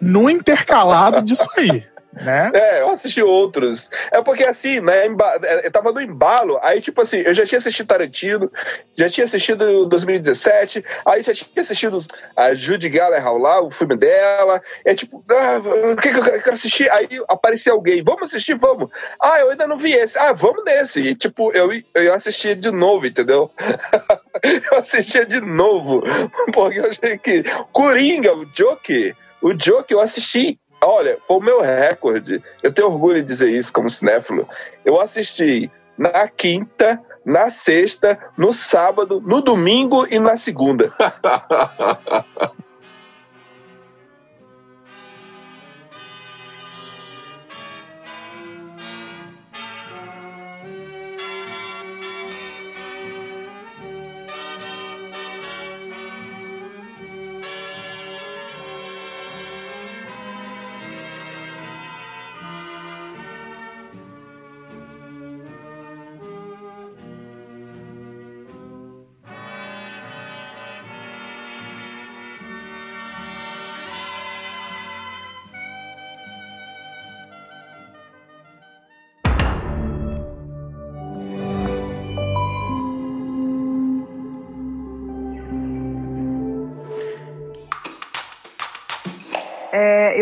no 0.00 0.28
intercalado 0.28 1.22
disso 1.22 1.46
aí 1.56 1.84
né? 2.14 2.50
É, 2.54 2.80
eu 2.80 2.90
assisti 2.90 3.22
outros. 3.22 3.90
É 4.12 4.22
porque 4.22 4.44
assim, 4.44 4.80
né, 4.80 5.06
é, 5.06 5.66
eu 5.66 5.70
tava 5.70 5.92
no 5.92 6.00
embalo, 6.00 6.58
aí 6.62 6.80
tipo 6.80 7.00
assim, 7.00 7.18
eu 7.18 7.34
já 7.34 7.44
tinha 7.44 7.58
assistido 7.58 7.88
Tarantino, 7.88 8.50
já 8.96 9.08
tinha 9.08 9.24
assistido 9.24 9.86
2017, 9.86 10.84
aí 11.04 11.22
já 11.22 11.34
tinha 11.34 11.60
assistido 11.60 12.04
a 12.36 12.54
Judy 12.54 12.88
Gallagher 12.88 13.34
lá, 13.34 13.60
o 13.60 13.70
filme 13.70 13.96
dela, 13.96 14.62
é 14.84 14.94
tipo, 14.94 15.24
ah, 15.28 15.60
o 15.92 15.96
que, 15.96 16.12
que 16.12 16.18
eu 16.18 16.24
quero 16.24 16.52
assistir? 16.52 16.90
Aí 16.90 17.08
aparecia 17.28 17.72
alguém, 17.72 18.02
vamos 18.02 18.24
assistir, 18.24 18.56
vamos. 18.56 18.90
Ah, 19.20 19.40
eu 19.40 19.50
ainda 19.50 19.66
não 19.66 19.78
vi 19.78 19.92
esse, 19.92 20.18
ah, 20.18 20.32
vamos 20.32 20.64
nesse. 20.64 21.00
E 21.00 21.14
tipo, 21.14 21.52
eu, 21.52 21.70
eu 21.94 22.14
assistia 22.14 22.54
de 22.54 22.70
novo, 22.70 23.06
entendeu? 23.06 23.50
eu 24.70 24.78
assistia 24.78 25.26
de 25.26 25.40
novo, 25.40 26.02
porque 26.52 26.78
eu 26.78 26.86
achei 26.86 27.18
que 27.18 27.42
Coringa, 27.72 28.34
o 28.34 28.46
Joker, 28.46 29.16
o 29.42 29.52
Joker 29.52 29.96
eu 29.96 30.00
assisti 30.00 30.58
Olha, 30.84 31.18
foi 31.26 31.36
o 31.36 31.40
meu 31.40 31.60
recorde. 31.60 32.42
Eu 32.62 32.72
tenho 32.72 32.88
orgulho 32.88 33.16
de 33.16 33.28
dizer 33.28 33.50
isso 33.50 33.72
como 33.72 33.88
cinéfilo. 33.88 34.48
Eu 34.84 35.00
assisti 35.00 35.70
na 35.96 36.28
quinta, 36.28 37.00
na 37.24 37.50
sexta, 37.50 38.18
no 38.36 38.52
sábado, 38.52 39.20
no 39.24 39.40
domingo 39.40 40.06
e 40.10 40.18
na 40.18 40.36
segunda. 40.36 40.92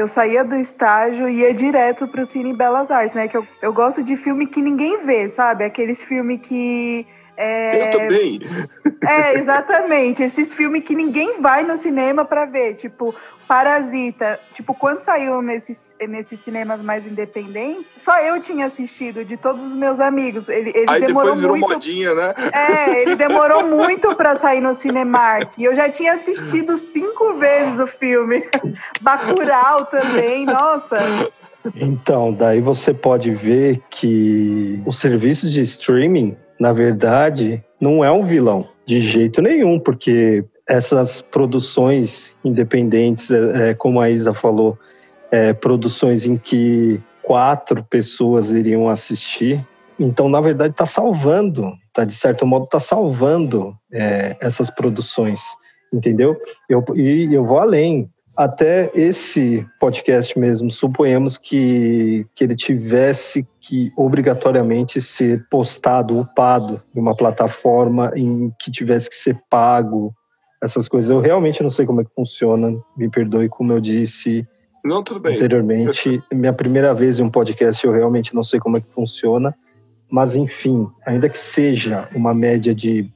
eu 0.02 0.08
saía 0.08 0.42
do 0.42 0.56
estágio 0.56 1.28
e 1.28 1.40
ia 1.40 1.54
direto 1.54 2.08
pro 2.08 2.26
Cine 2.26 2.52
Belas 2.52 2.90
Artes, 2.90 3.14
né? 3.14 3.28
Que 3.28 3.36
eu, 3.36 3.46
eu 3.62 3.72
gosto 3.72 4.02
de 4.02 4.16
filme 4.16 4.46
que 4.46 4.60
ninguém 4.60 5.04
vê, 5.04 5.28
sabe? 5.28 5.64
Aqueles 5.64 6.02
filmes 6.02 6.40
que. 6.42 7.06
É... 7.42 7.86
Eu 7.86 7.90
também. 7.90 8.40
É, 9.04 9.34
exatamente. 9.34 10.22
Esses 10.22 10.54
filmes 10.54 10.84
que 10.84 10.94
ninguém 10.94 11.40
vai 11.40 11.64
no 11.64 11.76
cinema 11.76 12.24
para 12.24 12.44
ver, 12.44 12.74
tipo 12.74 13.12
Parasita. 13.48 14.38
Tipo, 14.54 14.72
quando 14.74 15.00
saiu 15.00 15.42
nesses, 15.42 15.92
nesses 16.08 16.38
cinemas 16.40 16.80
mais 16.80 17.04
independentes, 17.04 17.86
só 17.98 18.18
eu 18.20 18.40
tinha 18.40 18.66
assistido, 18.66 19.24
de 19.24 19.36
todos 19.36 19.62
os 19.62 19.74
meus 19.74 19.98
amigos. 19.98 20.48
Ele, 20.48 20.70
ele 20.70 20.86
Aí 20.88 21.00
demorou 21.00 21.32
depois 21.32 21.40
virou 21.40 21.56
muito... 21.56 21.72
modinha, 21.72 22.14
né? 22.14 22.34
É, 22.52 23.02
ele 23.02 23.16
demorou 23.16 23.66
muito 23.66 24.14
para 24.14 24.36
sair 24.36 24.60
no 24.60 24.72
Cinemark. 24.72 25.52
E 25.58 25.64
eu 25.64 25.74
já 25.74 25.90
tinha 25.90 26.12
assistido 26.12 26.76
cinco 26.76 27.34
vezes 27.34 27.80
o 27.80 27.86
filme. 27.86 28.44
Bacurau 29.00 29.84
também, 29.86 30.46
nossa. 30.46 31.30
Então, 31.76 32.32
daí 32.32 32.60
você 32.60 32.92
pode 32.92 33.32
ver 33.32 33.80
que 33.90 34.82
os 34.86 34.98
serviços 34.98 35.52
de 35.52 35.60
streaming, 35.60 36.36
na 36.62 36.72
verdade, 36.72 37.60
não 37.80 38.04
é 38.04 38.12
um 38.12 38.22
vilão. 38.22 38.68
De 38.86 39.02
jeito 39.02 39.42
nenhum, 39.42 39.80
porque 39.80 40.44
essas 40.68 41.20
produções 41.20 42.36
independentes, 42.44 43.32
é, 43.32 43.70
é, 43.70 43.74
como 43.74 44.00
a 44.00 44.08
Isa 44.08 44.32
falou, 44.32 44.78
é, 45.32 45.52
produções 45.52 46.24
em 46.24 46.36
que 46.36 47.00
quatro 47.20 47.82
pessoas 47.82 48.52
iriam 48.52 48.88
assistir. 48.88 49.66
Então, 49.98 50.28
na 50.28 50.40
verdade, 50.40 50.70
está 50.70 50.86
salvando, 50.86 51.72
tá, 51.92 52.04
de 52.04 52.14
certo 52.14 52.46
modo, 52.46 52.66
está 52.66 52.78
salvando 52.78 53.74
é, 53.92 54.36
essas 54.38 54.70
produções, 54.70 55.40
entendeu? 55.92 56.36
Eu, 56.68 56.84
e 56.94 57.34
eu 57.34 57.44
vou 57.44 57.58
além. 57.58 58.08
Até 58.36 58.90
esse 58.94 59.66
podcast 59.78 60.38
mesmo, 60.38 60.70
suponhamos 60.70 61.36
que, 61.36 62.26
que 62.34 62.44
ele 62.44 62.56
tivesse 62.56 63.46
que 63.60 63.92
obrigatoriamente 63.96 65.00
ser 65.00 65.46
postado, 65.50 66.18
upado 66.18 66.82
em 66.96 67.00
uma 67.00 67.14
plataforma 67.14 68.10
em 68.16 68.50
que 68.58 68.70
tivesse 68.70 69.10
que 69.10 69.16
ser 69.16 69.38
pago, 69.50 70.14
essas 70.62 70.88
coisas. 70.88 71.10
Eu 71.10 71.20
realmente 71.20 71.62
não 71.62 71.70
sei 71.70 71.84
como 71.84 72.00
é 72.00 72.04
que 72.04 72.14
funciona, 72.14 72.74
me 72.96 73.10
perdoe, 73.10 73.48
como 73.48 73.72
eu 73.72 73.80
disse 73.80 74.46
não, 74.84 75.02
tudo 75.02 75.20
bem. 75.20 75.34
anteriormente. 75.34 76.22
Minha 76.32 76.52
primeira 76.52 76.92
vez 76.94 77.20
em 77.20 77.24
um 77.24 77.30
podcast, 77.30 77.84
eu 77.84 77.92
realmente 77.92 78.34
não 78.34 78.42
sei 78.42 78.58
como 78.58 78.76
é 78.76 78.80
que 78.80 78.90
funciona, 78.92 79.54
mas 80.10 80.36
enfim, 80.36 80.88
ainda 81.06 81.28
que 81.28 81.38
seja 81.38 82.08
uma 82.14 82.34
média 82.34 82.74
de 82.74 83.08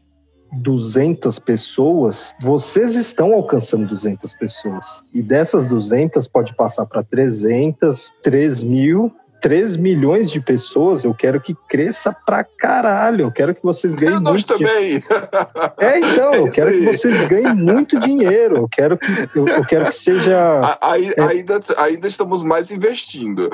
200 0.53 1.39
pessoas, 1.39 2.35
vocês 2.41 2.95
estão 2.95 3.33
alcançando 3.35 3.87
200 3.87 4.33
pessoas. 4.35 5.05
E 5.13 5.23
dessas 5.23 5.69
200 5.69 6.27
pode 6.29 6.55
passar 6.55 6.87
para 6.87 7.03
300, 7.03 8.13
3 8.23 8.63
mil 8.65 9.13
3 9.41 9.77
milhões 9.77 10.31
de 10.31 10.41
pessoas, 10.41 11.05
eu 11.05 11.15
quero 11.15 11.41
que 11.41 11.55
cresça 11.69 12.13
pra 12.25 12.43
caralho. 12.43 13.27
Eu 13.27 13.31
quero 13.31 13.55
que 13.55 13.63
vocês 13.63 13.95
ganhem 13.95 14.19
Nós 14.19 14.45
muito 14.45 14.47
também. 14.47 15.03
É, 15.79 15.99
então, 15.99 16.33
É 16.33 16.39
eu 16.41 16.51
quero 16.51 16.71
que 16.73 16.79
aí. 16.79 16.97
vocês 16.97 17.29
ganhem 17.29 17.55
muito 17.55 18.01
dinheiro. 18.01 18.57
Eu 18.57 18.69
quero 18.69 18.97
que, 18.99 19.13
eu, 19.35 19.47
eu 19.47 19.65
quero 19.65 19.85
que 19.85 19.95
seja. 19.95 20.77
Aí- 20.81 21.13
É. 21.17 21.23
ainda, 21.23 21.61
ainda 21.77 22.07
estamos 22.09 22.43
mais 22.43 22.71
investindo. 22.71 23.51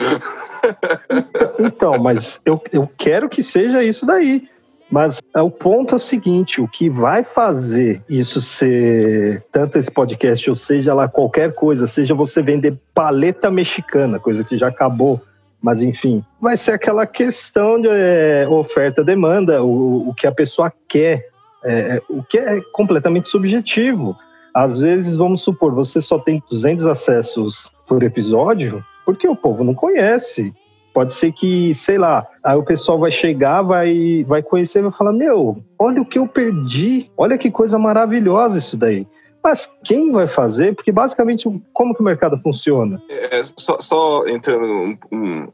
Então, 1.59 1.99
mas 1.99 2.41
eu, 2.45 2.61
eu 2.73 2.89
quero 2.97 3.29
que 3.29 3.43
seja 3.43 3.83
isso 3.83 4.07
daí. 4.07 4.49
Mas 4.93 5.23
é, 5.35 5.41
o 5.41 5.51
ponto 5.51 5.95
é 5.95 5.97
o 5.97 5.99
seguinte: 5.99 6.61
o 6.61 6.69
que 6.69 6.91
vai 6.91 7.25
fazer 7.25 8.03
isso 8.11 8.43
ser 8.43 9.43
tanto 9.51 9.79
esse 9.79 9.91
podcast, 9.91 10.51
ou 10.51 10.55
seja 10.55 10.93
lá 10.93 11.09
qualquer 11.09 11.55
coisa, 11.55 11.87
seja 11.87 12.15
você 12.15 12.43
vender 12.43 12.79
paleta 12.93 13.51
mexicana, 13.51 14.21
coisa 14.21 14.45
que 14.45 14.59
já 14.59 14.69
acabou, 14.69 15.19
mas 15.63 15.83
enfim, 15.83 16.23
vai 16.39 16.59
ser 16.59 16.73
aquela 16.73 17.07
questão 17.07 17.81
de 17.81 17.89
é, 17.91 18.47
oferta-demanda, 18.47 19.63
o, 19.63 20.11
o 20.11 20.15
que 20.15 20.27
a 20.27 20.33
pessoa 20.33 20.71
quer, 20.87 21.27
é, 21.65 21.73
é, 21.73 22.03
o 22.11 22.23
que 22.23 22.37
é 22.37 22.61
completamente 22.73 23.31
subjetivo. 23.31 24.15
Às 24.55 24.79
vezes, 24.79 25.17
vamos 25.17 25.43
supor, 25.43 25.73
você 25.73 26.03
só 26.03 26.19
tem 26.19 26.43
200 26.51 26.85
acessos 26.85 27.73
por 27.89 28.03
episódio, 28.03 28.85
porque 29.07 29.27
o 29.27 29.35
povo 29.35 29.65
não 29.65 29.75
conhece. 29.75 30.53
Pode 30.93 31.13
ser 31.13 31.33
que, 31.33 31.75
sei 31.75 31.97
lá, 31.97 32.27
aí 32.45 32.57
o 32.57 32.63
pessoal 32.63 32.99
vai 32.99 33.11
chegar, 33.11 33.63
vai, 33.63 34.25
vai 34.29 34.43
conhecer 34.43 34.81
e 34.81 34.83
vai 34.83 34.93
falar: 34.93 35.13
Meu, 35.13 35.63
olha 35.79 36.03
o 36.03 36.05
que 36.05 36.19
eu 36.19 36.27
perdi, 36.27 37.11
olha 37.17 37.39
que 37.39 37.51
coisa 37.51 37.79
maravilhosa 37.79 38.59
isso 38.59 38.77
daí. 38.77 39.07
Mas 39.43 39.69
quem 39.83 40.13
vai 40.13 40.29
fazer? 40.29 40.75
Porque 40.75 40.93
basicamente, 40.93 41.49
como 41.73 41.95
que 41.95 42.01
o 42.01 42.05
mercado 42.05 42.41
funciona? 42.41 43.03
É, 43.09 43.43
só, 43.57 43.81
só 43.81 44.27
entrando 44.29 44.97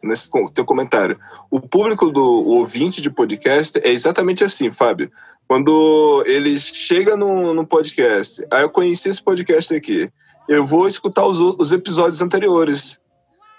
nesse 0.03 0.31
teu 0.53 0.65
comentário. 0.65 1.19
O 1.51 1.59
público 1.59 2.11
do 2.11 2.23
o 2.23 2.59
ouvinte 2.59 3.01
de 3.01 3.11
podcast 3.11 3.81
é 3.83 3.91
exatamente 3.91 4.45
assim, 4.45 4.71
Fábio. 4.71 5.11
Quando 5.47 6.23
ele 6.27 6.59
chega 6.59 7.17
no, 7.17 7.55
no 7.55 7.67
podcast, 7.67 8.45
aí 8.51 8.63
eu 8.63 8.69
conheci 8.69 9.09
esse 9.09 9.23
podcast 9.23 9.75
aqui, 9.75 10.11
eu 10.47 10.67
vou 10.67 10.87
escutar 10.87 11.25
os, 11.25 11.41
os 11.41 11.73
episódios 11.73 12.21
anteriores. 12.21 13.01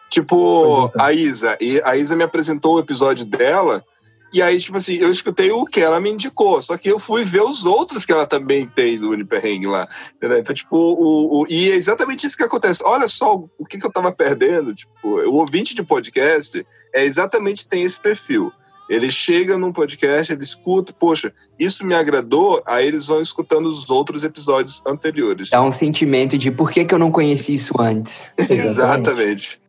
Tipo, 0.10 0.91
a 1.00 1.13
Isa. 1.13 1.58
E 1.62 1.82
a 1.84 1.95
Isa 1.95 2.15
me 2.15 2.24
apresentou 2.24 2.76
o 2.76 2.80
episódio 2.80 3.26
dela, 3.26 3.84
e 4.32 4.41
aí, 4.41 4.60
tipo 4.60 4.78
assim, 4.78 4.95
eu 4.95 5.10
escutei 5.12 5.52
o 5.52 5.65
que 5.65 5.80
ela 5.80 6.00
me 6.00 6.10
indicou, 6.12 6.62
só 6.62 6.78
que 6.78 6.88
eu 6.89 7.00
fui 7.00 7.24
ver 7.24 7.41
os 7.41 7.65
outros 7.65 8.06
que 8.06 8.12
ela 8.12 8.28
também 8.28 8.67
tem 8.67 9.00
do 9.00 9.10
Uniperrengue 9.10 9.65
lá. 9.67 9.88
Entendeu? 10.15 10.38
Então, 10.39 10.54
tipo, 10.54 10.76
o, 10.78 11.41
o- 11.41 11.45
e 11.50 11.72
é 11.72 11.76
exatamente 11.76 12.28
isso 12.28 12.38
que 12.38 12.43
acontece. 12.43 12.84
Olha 12.84 13.08
só 13.08 13.36
o 13.58 13.65
que, 13.65 13.80
que 13.80 13.86
eu 13.86 13.91
tava 13.91 14.12
perdendo. 14.12 14.74
Tipo, 14.74 14.91
o 15.04 15.36
ouvinte 15.36 15.74
de 15.74 15.82
podcast 15.84 16.65
é 16.93 17.04
exatamente 17.06 17.67
tem 17.67 17.82
esse 17.84 18.00
perfil. 18.00 18.52
Ele 18.88 19.12
chega 19.12 19.56
num 19.56 19.72
podcast, 19.72 20.34
ele 20.34 20.41
escuta, 20.41 20.91
poxa, 20.91 21.32
isso 21.60 21.86
me 21.86 21.93
agradou, 21.93 22.62
aí 22.65 22.88
eles 22.88 23.06
vão 23.06 23.22
escutando 23.22 23.67
os 23.67 23.88
outros 23.88 24.24
episódios 24.24 24.82
anteriores. 24.86 25.50
Dá 25.52 25.62
um 25.62 25.72
sentimento 25.72 26.39
de 26.39 26.50
por 26.50 26.72
que, 26.72 26.84
que 26.86 26.93
eu 26.93 26.98
não 27.00 27.12
conheci 27.12 27.54
isso 27.54 27.74
antes. 27.80 28.32
Exatamente. 28.50 29.60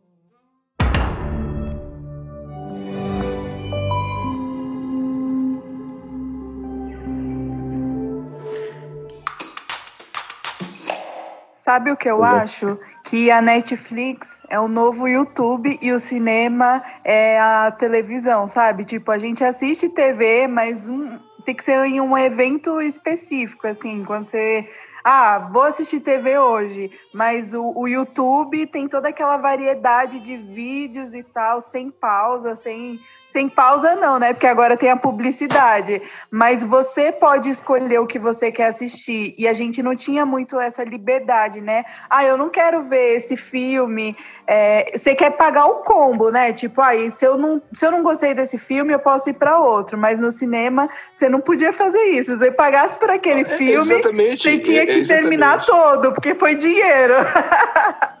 Sabe 11.63 11.91
o 11.91 11.97
que 11.97 12.09
eu 12.09 12.23
acho? 12.23 12.79
Que 13.03 13.29
a 13.29 13.39
Netflix 13.39 14.41
é 14.49 14.59
o 14.59 14.67
novo 14.67 15.07
YouTube 15.07 15.77
e 15.79 15.91
o 15.91 15.99
cinema 15.99 16.83
é 17.03 17.39
a 17.39 17.71
televisão, 17.71 18.47
sabe? 18.47 18.83
Tipo, 18.83 19.11
a 19.11 19.19
gente 19.19 19.43
assiste 19.43 19.87
TV, 19.87 20.47
mas 20.47 20.89
um- 20.89 21.19
tem 21.45 21.53
que 21.55 21.63
ser 21.63 21.77
em 21.85 22.01
um 22.01 22.17
evento 22.17 22.81
específico, 22.81 23.67
assim, 23.67 24.03
quando 24.03 24.25
você. 24.25 24.67
Ah, 25.03 25.49
vou 25.51 25.63
assistir 25.63 25.99
TV 25.99 26.37
hoje, 26.37 26.91
mas 27.13 27.53
o, 27.53 27.73
o 27.75 27.87
YouTube 27.87 28.67
tem 28.67 28.87
toda 28.87 29.09
aquela 29.09 29.37
variedade 29.37 30.19
de 30.19 30.37
vídeos 30.37 31.13
e 31.13 31.23
tal, 31.23 31.59
sem 31.59 31.89
pausa, 31.89 32.55
sem, 32.55 32.99
sem 33.31 33.47
pausa 33.49 33.95
não, 33.95 34.19
né? 34.19 34.33
Porque 34.33 34.47
agora 34.47 34.75
tem 34.75 34.89
a 34.89 34.95
publicidade. 34.97 36.01
Mas 36.29 36.63
você 36.63 37.11
pode 37.11 37.49
escolher 37.49 37.99
o 37.99 38.07
que 38.07 38.19
você 38.19 38.51
quer 38.51 38.67
assistir. 38.67 39.33
E 39.37 39.47
a 39.47 39.53
gente 39.53 39.81
não 39.81 39.95
tinha 39.95 40.25
muito 40.25 40.59
essa 40.59 40.83
liberdade, 40.83 41.61
né? 41.61 41.85
Ah, 42.09 42.23
eu 42.25 42.37
não 42.37 42.49
quero 42.49 42.83
ver 42.83 43.15
esse 43.17 43.37
filme. 43.37 44.15
É, 44.45 44.91
você 44.97 45.15
quer 45.15 45.31
pagar 45.31 45.65
o 45.65 45.75
combo, 45.83 46.29
né? 46.29 46.51
Tipo, 46.53 46.81
aí, 46.81 47.09
se 47.11 47.25
eu 47.25 47.37
não, 47.37 47.61
se 47.73 47.85
eu 47.85 47.91
não 47.91 48.03
gostei 48.03 48.33
desse 48.33 48.57
filme, 48.57 48.93
eu 48.93 48.99
posso 48.99 49.29
ir 49.29 49.33
para 49.33 49.59
outro. 49.59 49.97
Mas 49.97 50.19
no 50.19 50.31
cinema, 50.31 50.89
você 51.13 51.29
não 51.29 51.39
podia 51.39 51.71
fazer 51.71 52.03
isso. 52.09 52.31
Se 52.33 52.37
você 52.39 52.51
pagasse 52.51 52.97
por 52.97 53.09
aquele 53.09 53.41
É, 53.41 53.57
filme, 53.57 53.93
exatamente. 53.93 54.43
você 54.43 54.57
tinha 54.59 54.83
é- 54.83 54.85
que 54.85 55.01
é 55.01 55.03
terminar 55.03 55.65
todo, 55.65 56.11
porque 56.13 56.35
foi 56.35 56.55
dinheiro. 56.55 57.13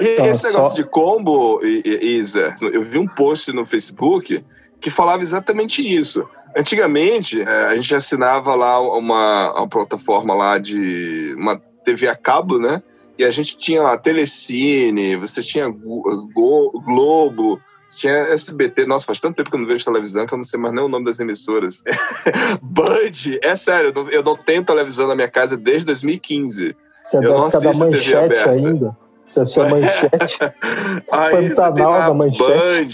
E 0.00 0.14
Então, 0.14 0.26
esse 0.26 0.44
negócio 0.46 0.70
só- 0.70 0.82
de 0.82 0.84
combo, 0.84 1.60
Isa, 1.64 2.54
eu 2.72 2.82
vi 2.82 2.98
um 2.98 3.06
post 3.06 3.52
no 3.52 3.64
Facebook 3.66 4.44
que 4.80 4.90
falava 4.90 5.22
exatamente 5.22 5.80
isso. 5.86 6.26
Antigamente, 6.56 7.40
eh, 7.40 7.66
a 7.68 7.76
gente 7.76 7.94
assinava 7.94 8.54
lá 8.54 8.80
uma, 8.80 9.52
uma 9.56 9.68
plataforma 9.68 10.34
lá 10.34 10.58
de 10.58 11.34
uma 11.38 11.60
TV 11.84 12.08
a 12.08 12.16
cabo, 12.16 12.58
né? 12.58 12.82
E 13.16 13.24
a 13.24 13.30
gente 13.30 13.56
tinha 13.56 13.82
lá 13.82 13.96
Telecine, 13.96 15.14
você 15.16 15.42
tinha 15.42 15.68
Go- 15.68 16.82
Globo, 16.84 17.60
tinha 17.90 18.14
SBT. 18.32 18.86
Nossa, 18.86 19.06
faz 19.06 19.20
tanto 19.20 19.36
tempo 19.36 19.50
que 19.50 19.56
eu 19.56 19.60
não 19.60 19.66
vejo 19.66 19.84
televisão 19.84 20.26
que 20.26 20.32
eu 20.34 20.38
não 20.38 20.44
sei 20.44 20.58
mais 20.58 20.74
nem 20.74 20.82
o 20.82 20.88
nome 20.88 21.04
das 21.04 21.20
emissoras. 21.20 21.82
Band, 22.62 23.38
é 23.42 23.54
sério, 23.54 23.92
eu 23.94 24.02
não, 24.04 24.10
eu 24.10 24.22
não 24.22 24.36
tenho 24.36 24.64
televisão 24.64 25.06
na 25.06 25.14
minha 25.14 25.28
casa 25.28 25.56
desde 25.56 25.84
2015. 25.86 26.74
Você 27.04 27.16
é 27.16 27.20
Eu 27.20 27.22
não 27.34 27.44
assisto 27.44 27.88
TV 27.90 28.16
aberta. 28.16 28.50
ainda? 28.50 28.96
Assistiu 29.38 29.62
a 29.62 29.68
manchete? 29.68 30.40
Aí 31.10 31.54
Pantanal 31.54 31.92
da 31.92 32.14
Manchete. 32.14 32.42
Band, 32.42 32.88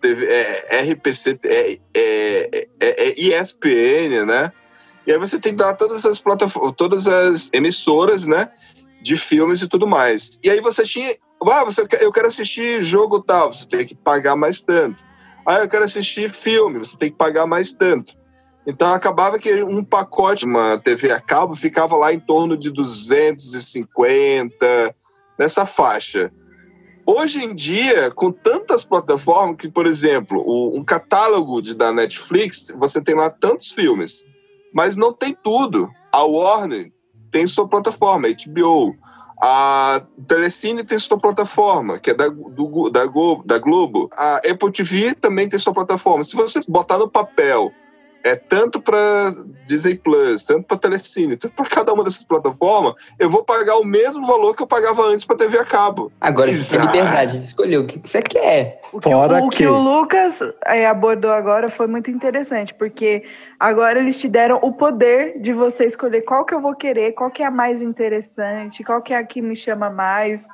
teve, 0.00 0.26
é, 0.26 0.92
RPC, 0.92 1.40
é, 1.44 1.78
é, 1.94 2.68
é, 2.80 2.80
é 2.80 3.20
ESPN, 3.20 4.26
né? 4.26 4.52
E 5.06 5.12
aí 5.12 5.18
você 5.18 5.38
tem 5.38 5.56
lá 5.56 5.72
todas 5.72 6.04
as 6.04 6.20
plataformas, 6.20 6.74
todas 6.76 7.08
as 7.08 7.48
emissoras, 7.54 8.26
né? 8.26 8.50
De 9.00 9.16
filmes 9.16 9.62
e 9.62 9.68
tudo 9.68 9.86
mais. 9.86 10.38
E 10.44 10.50
aí 10.50 10.60
você 10.60 10.84
tinha. 10.84 11.16
Ah, 11.50 11.64
você, 11.64 11.86
eu 12.00 12.12
quero 12.12 12.26
assistir 12.26 12.82
jogo 12.82 13.22
tal, 13.22 13.50
você 13.50 13.66
tem 13.66 13.86
que 13.86 13.94
pagar 13.94 14.36
mais 14.36 14.62
tanto. 14.62 15.02
Ah, 15.46 15.60
eu 15.60 15.68
quero 15.68 15.84
assistir 15.84 16.28
filme, 16.28 16.80
você 16.80 16.98
tem 16.98 17.10
que 17.10 17.16
pagar 17.16 17.46
mais 17.46 17.72
tanto. 17.72 18.12
Então 18.66 18.92
acabava 18.92 19.38
que 19.38 19.62
um 19.62 19.82
pacote, 19.82 20.44
uma 20.44 20.76
TV 20.76 21.10
a 21.10 21.18
cabo, 21.18 21.54
ficava 21.54 21.96
lá 21.96 22.12
em 22.12 22.20
torno 22.20 22.54
de 22.54 22.70
250, 22.70 24.94
nessa 25.38 25.64
faixa. 25.64 26.32
Hoje 27.06 27.42
em 27.42 27.54
dia, 27.54 28.10
com 28.10 28.30
tantas 28.30 28.84
plataformas, 28.84 29.56
que, 29.56 29.70
por 29.70 29.86
exemplo, 29.86 30.42
o- 30.46 30.76
um 30.76 30.84
catálogo 30.84 31.62
de, 31.62 31.74
da 31.74 31.90
Netflix, 31.92 32.70
você 32.76 33.00
tem 33.00 33.14
lá 33.14 33.30
tantos 33.30 33.70
filmes, 33.70 34.24
mas 34.74 34.96
não 34.96 35.12
tem 35.12 35.34
tudo. 35.42 35.88
A 36.12 36.22
Warner 36.22 36.92
tem 37.30 37.46
sua 37.46 37.66
plataforma, 37.66 38.28
HBO. 38.28 38.94
A 39.40 40.02
Telecine 40.26 40.82
tem 40.84 40.98
sua 40.98 41.16
plataforma, 41.16 41.98
que 41.98 42.10
é 42.10 42.14
da, 42.14 42.28
do, 42.28 42.90
da, 42.90 43.06
Go- 43.06 43.42
da 43.46 43.56
Globo. 43.56 44.10
A 44.12 44.36
Apple 44.38 44.72
TV 44.72 45.14
também 45.14 45.48
tem 45.48 45.58
sua 45.58 45.72
plataforma. 45.72 46.24
Se 46.24 46.34
você 46.36 46.60
botar 46.68 46.98
no 46.98 47.08
papel, 47.08 47.72
é 48.24 48.36
tanto 48.36 48.80
para 48.80 49.32
Disney 49.64 49.96
Plus, 49.96 50.42
tanto 50.44 50.64
para 50.64 50.76
Telecine, 50.78 51.36
tanto 51.36 51.54
para 51.54 51.66
cada 51.66 51.92
uma 51.92 52.04
dessas 52.04 52.24
plataformas, 52.24 52.94
eu 53.18 53.30
vou 53.30 53.44
pagar 53.44 53.76
o 53.76 53.84
mesmo 53.84 54.26
valor 54.26 54.54
que 54.54 54.62
eu 54.62 54.66
pagava 54.66 55.02
antes 55.02 55.24
para 55.24 55.36
TV 55.36 55.58
a 55.58 55.64
cabo. 55.64 56.10
Agora 56.20 56.52
você 56.52 56.76
tem 56.76 56.78
Exato. 56.84 56.96
liberdade 56.96 57.38
de 57.38 57.44
escolher 57.44 57.78
o 57.78 57.86
que, 57.86 57.98
que 57.98 58.08
você 58.08 58.22
quer. 58.22 58.80
O 58.92 58.98
que, 59.00 59.08
Fora 59.10 59.44
o, 59.44 59.50
que 59.50 59.58
que- 59.58 59.66
o 59.66 59.76
Lucas 59.78 60.40
eh, 60.66 60.86
abordou 60.86 61.30
agora 61.30 61.68
foi 61.70 61.86
muito 61.86 62.10
interessante, 62.10 62.74
porque 62.74 63.24
agora 63.60 63.98
eles 63.98 64.18
te 64.18 64.28
deram 64.28 64.58
o 64.62 64.72
poder 64.72 65.40
de 65.40 65.52
você 65.52 65.84
escolher 65.84 66.22
qual 66.22 66.44
que 66.44 66.54
eu 66.54 66.60
vou 66.60 66.74
querer, 66.74 67.12
qual 67.12 67.30
que 67.30 67.42
é 67.42 67.46
a 67.46 67.50
mais 67.50 67.82
interessante, 67.82 68.82
qual 68.82 69.02
que 69.02 69.12
é 69.12 69.16
a 69.18 69.24
que 69.24 69.40
me 69.42 69.54
chama 69.54 69.90
mais, 69.90 70.46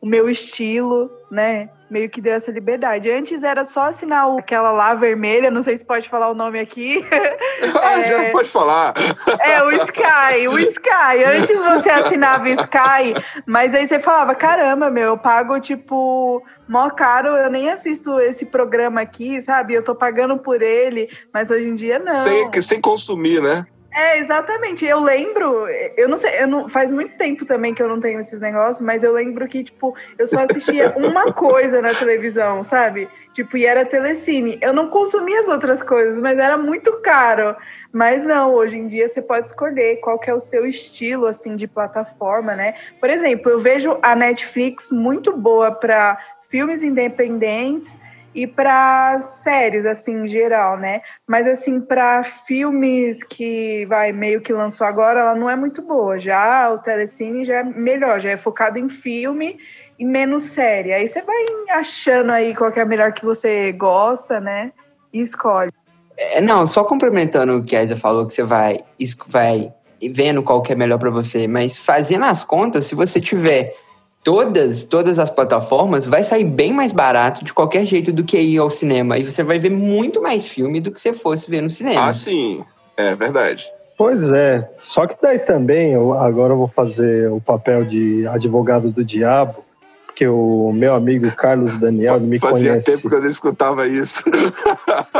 o 0.00 0.06
meu 0.06 0.30
estilo, 0.30 1.10
né? 1.30 1.68
Meio 1.90 2.08
que 2.08 2.20
deu 2.20 2.34
essa 2.34 2.50
liberdade. 2.52 3.10
Antes 3.10 3.42
era 3.42 3.64
só 3.64 3.82
assinar 3.88 4.28
o- 4.30 4.38
aquela 4.38 4.70
lá 4.70 4.94
vermelha, 4.94 5.50
não 5.50 5.60
sei 5.62 5.76
se 5.76 5.84
pode 5.84 6.08
falar 6.08 6.30
o 6.30 6.34
nome 6.34 6.58
aqui. 6.58 7.04
Ah, 7.82 8.00
É. 8.00 8.04
já 8.24 8.30
pode 8.32 8.48
falar. 8.48 8.94
É, 9.40 9.62
o 9.62 9.70
Sky, 9.70 10.48
o 10.48 10.58
Sky. 10.58 11.24
Antes 11.26 11.58
você 11.62 11.90
assinava 11.90 12.48
Sky, 12.48 13.14
mas 13.44 13.74
aí 13.74 13.86
você 13.86 13.98
falava, 13.98 14.34
caramba, 14.34 14.88
meu, 14.90 15.08
eu 15.08 15.18
pago, 15.18 15.60
tipo, 15.60 16.42
mó 16.66 16.88
caro, 16.90 17.28
eu 17.36 17.50
nem 17.50 17.68
assisto 17.68 18.18
esse 18.20 18.46
programa 18.46 19.02
aqui, 19.02 19.42
sabe? 19.42 19.74
Eu 19.74 19.82
tô 19.82 19.94
pagando 19.94 20.38
por 20.38 20.62
ele, 20.62 21.10
mas 21.34 21.50
hoje 21.50 21.68
em 21.68 21.74
dia 21.74 21.98
não. 21.98 22.14
Sem, 22.24 22.62
sem 22.62 22.80
consumir, 22.80 23.42
né? 23.42 23.66
É, 23.92 24.18
exatamente. 24.18 24.84
Eu 24.84 25.00
lembro, 25.00 25.66
eu 25.96 26.08
não 26.08 26.16
sei, 26.16 26.42
eu 26.42 26.46
não, 26.46 26.68
faz 26.68 26.90
muito 26.90 27.16
tempo 27.16 27.44
também 27.44 27.74
que 27.74 27.82
eu 27.82 27.88
não 27.88 27.98
tenho 27.98 28.20
esses 28.20 28.40
negócios, 28.40 28.80
mas 28.80 29.02
eu 29.02 29.12
lembro 29.12 29.46
que, 29.48 29.64
tipo, 29.64 29.96
eu 30.18 30.26
só 30.26 30.40
assistia 30.40 30.94
uma 30.96 31.32
coisa 31.32 31.82
na 31.82 31.92
televisão, 31.92 32.62
sabe? 32.62 33.08
Tipo, 33.32 33.56
e 33.56 33.66
era 33.66 33.84
telecine. 33.84 34.58
Eu 34.60 34.72
não 34.72 34.88
consumia 34.88 35.40
as 35.40 35.48
outras 35.48 35.82
coisas, 35.82 36.16
mas 36.18 36.38
era 36.38 36.56
muito 36.56 36.92
caro. 37.00 37.56
Mas 37.92 38.24
não, 38.24 38.54
hoje 38.54 38.76
em 38.76 38.86
dia 38.86 39.08
você 39.08 39.20
pode 39.20 39.48
escolher 39.48 39.96
qual 40.00 40.18
que 40.18 40.30
é 40.30 40.34
o 40.34 40.40
seu 40.40 40.66
estilo, 40.66 41.26
assim, 41.26 41.56
de 41.56 41.66
plataforma, 41.66 42.54
né? 42.54 42.74
Por 43.00 43.10
exemplo, 43.10 43.50
eu 43.50 43.58
vejo 43.58 43.98
a 44.02 44.14
Netflix 44.14 44.90
muito 44.90 45.36
boa 45.36 45.72
para 45.72 46.18
filmes 46.48 46.82
independentes 46.82 47.96
e 48.34 48.46
para 48.46 49.18
séries 49.20 49.84
assim 49.84 50.22
em 50.22 50.28
geral, 50.28 50.76
né? 50.78 51.00
Mas 51.26 51.46
assim 51.46 51.80
para 51.80 52.22
filmes 52.22 53.22
que 53.22 53.84
vai 53.86 54.12
meio 54.12 54.40
que 54.40 54.52
lançou 54.52 54.86
agora, 54.86 55.20
ela 55.20 55.34
não 55.34 55.50
é 55.50 55.56
muito 55.56 55.82
boa. 55.82 56.18
Já 56.18 56.70
o 56.70 56.78
Telecine 56.78 57.44
já 57.44 57.56
é 57.56 57.64
melhor, 57.64 58.20
já 58.20 58.30
é 58.30 58.36
focado 58.36 58.78
em 58.78 58.88
filme 58.88 59.58
e 59.98 60.04
menos 60.04 60.44
série. 60.44 60.92
Aí 60.92 61.08
você 61.08 61.22
vai 61.22 61.44
achando 61.70 62.30
aí 62.30 62.54
qual 62.54 62.70
é 62.70 62.80
a 62.80 62.86
melhor 62.86 63.12
que 63.12 63.24
você 63.24 63.72
gosta, 63.72 64.40
né? 64.40 64.72
E 65.12 65.20
escolhe. 65.20 65.72
É, 66.16 66.40
não, 66.40 66.66
só 66.66 66.84
complementando 66.84 67.56
o 67.56 67.64
que 67.64 67.74
a 67.74 67.82
Isa 67.82 67.96
falou 67.96 68.26
que 68.26 68.32
você 68.32 68.42
vai 68.42 68.78
vai 69.26 69.72
vendo 70.10 70.42
qual 70.42 70.62
que 70.62 70.72
é 70.72 70.76
melhor 70.76 70.98
para 70.98 71.10
você, 71.10 71.46
mas 71.46 71.76
fazendo 71.76 72.24
as 72.24 72.42
contas, 72.44 72.86
se 72.86 72.94
você 72.94 73.20
tiver 73.20 73.74
todas, 74.22 74.84
todas 74.84 75.18
as 75.18 75.30
plataformas, 75.30 76.06
vai 76.06 76.22
sair 76.22 76.44
bem 76.44 76.72
mais 76.72 76.92
barato 76.92 77.44
de 77.44 77.52
qualquer 77.52 77.84
jeito 77.84 78.12
do 78.12 78.24
que 78.24 78.38
ir 78.38 78.58
ao 78.58 78.70
cinema. 78.70 79.18
E 79.18 79.24
você 79.24 79.42
vai 79.42 79.58
ver 79.58 79.70
muito 79.70 80.22
mais 80.22 80.46
filme 80.46 80.80
do 80.80 80.90
que 80.90 81.00
você 81.00 81.12
fosse 81.12 81.50
ver 81.50 81.62
no 81.62 81.70
cinema. 81.70 82.08
Ah, 82.08 82.12
sim. 82.12 82.64
É 82.96 83.14
verdade. 83.14 83.70
Pois 83.96 84.32
é. 84.32 84.68
Só 84.78 85.06
que 85.06 85.16
daí 85.20 85.38
também, 85.38 85.92
eu, 85.92 86.12
agora 86.14 86.52
eu 86.52 86.58
vou 86.58 86.68
fazer 86.68 87.30
o 87.30 87.40
papel 87.40 87.84
de 87.84 88.26
advogado 88.26 88.90
do 88.90 89.04
diabo, 89.04 89.64
porque 90.06 90.26
o 90.26 90.72
meu 90.72 90.94
amigo 90.94 91.30
Carlos 91.36 91.76
Daniel 91.76 92.18
me 92.20 92.38
Fazia 92.38 92.70
conhece. 92.70 92.96
tempo 92.96 93.08
que 93.08 93.14
eu 93.14 93.20
não 93.20 93.28
escutava 93.28 93.86
isso. 93.86 94.22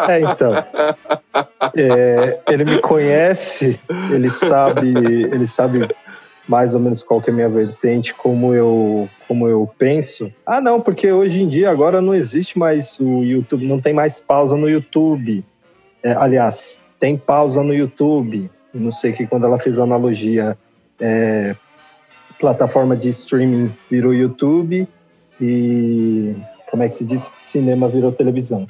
É, 0.09 0.21
então. 0.21 0.53
É, 1.77 2.41
ele 2.49 2.65
me 2.65 2.79
conhece, 2.81 3.79
ele 4.11 4.31
sabe, 4.31 4.89
ele 4.89 5.47
sabe 5.47 5.87
mais 6.49 6.75
ou 6.75 6.81
menos 6.81 7.03
qual 7.03 7.21
que 7.21 7.31
é 7.31 7.33
a 7.33 7.37
minha 7.37 7.49
vertente, 7.49 8.15
como 8.15 8.55
eu, 8.55 9.09
como 9.29 9.47
eu 9.49 9.71
penso. 9.79 10.33
Ah, 10.45 10.61
não, 10.61 10.81
porque 10.81 11.11
hoje 11.11 11.43
em 11.43 11.49
dia 11.49 11.71
agora 11.71 12.01
não 12.01 12.15
existe 12.15 12.59
mais 12.59 12.99
o 12.99 13.23
YouTube, 13.23 13.67
não 13.67 13.81
tem 13.81 13.93
mais 13.93 14.21
pausa 14.21 14.57
no 14.57 14.69
YouTube. 14.69 15.45
É, 16.03 16.13
aliás, 16.13 16.79
tem 16.99 17.17
pausa 17.17 17.63
no 17.63 17.75
YouTube. 17.75 18.51
Não 18.73 18.93
sei 18.93 19.13
que 19.13 19.27
quando 19.27 19.47
ela 19.47 19.59
fez 19.59 19.79
a 19.79 19.83
analogia, 19.83 20.57
é, 20.99 21.55
plataforma 22.39 22.97
de 22.97 23.09
streaming 23.11 23.73
virou 23.91 24.15
YouTube 24.15 24.89
e 25.41 26.35
como 26.71 26.83
é 26.83 26.89
que 26.89 26.95
se 26.95 27.05
diz? 27.05 27.31
Cinema 27.37 27.89
virou 27.89 28.13
televisão. 28.13 28.67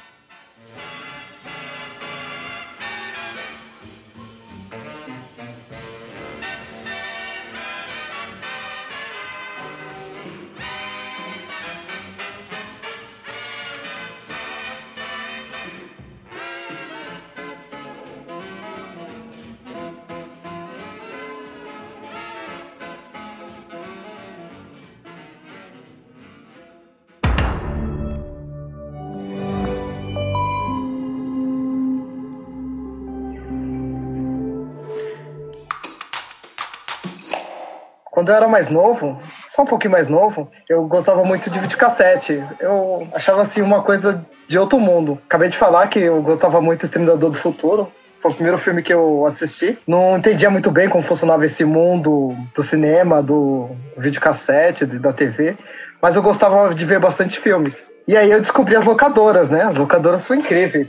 Eu 38.30 38.36
era 38.36 38.48
mais 38.48 38.68
novo, 38.68 39.20
só 39.54 39.62
um 39.62 39.66
pouquinho 39.66 39.92
mais 39.92 40.08
novo, 40.08 40.50
eu 40.68 40.86
gostava 40.86 41.24
muito 41.24 41.50
de 41.50 41.58
videocassete. 41.58 42.42
Eu 42.60 43.06
achava 43.12 43.42
assim 43.42 43.60
uma 43.60 43.82
coisa 43.82 44.24
de 44.48 44.58
outro 44.58 44.78
mundo. 44.78 45.18
Acabei 45.26 45.48
de 45.48 45.58
falar 45.58 45.88
que 45.88 45.98
eu 45.98 46.22
gostava 46.22 46.60
muito 46.60 46.80
do 46.80 46.86
Exterminador 46.86 47.30
do 47.30 47.38
Futuro. 47.38 47.90
Foi 48.22 48.30
o 48.30 48.34
primeiro 48.34 48.58
filme 48.58 48.82
que 48.82 48.92
eu 48.92 49.26
assisti. 49.26 49.78
Não 49.86 50.18
entendia 50.18 50.50
muito 50.50 50.70
bem 50.70 50.88
como 50.88 51.06
funcionava 51.06 51.46
esse 51.46 51.64
mundo 51.64 52.34
do 52.54 52.62
cinema, 52.62 53.22
do 53.22 53.70
videocassete, 53.96 54.84
da 54.86 55.12
TV. 55.12 55.56
Mas 56.02 56.16
eu 56.16 56.22
gostava 56.22 56.74
de 56.74 56.84
ver 56.84 57.00
bastante 57.00 57.40
filmes. 57.40 57.74
E 58.06 58.16
aí 58.16 58.30
eu 58.30 58.40
descobri 58.40 58.76
as 58.76 58.84
locadoras, 58.84 59.48
né? 59.48 59.62
As 59.62 59.74
locadoras 59.74 60.22
são 60.22 60.36
incríveis. 60.36 60.88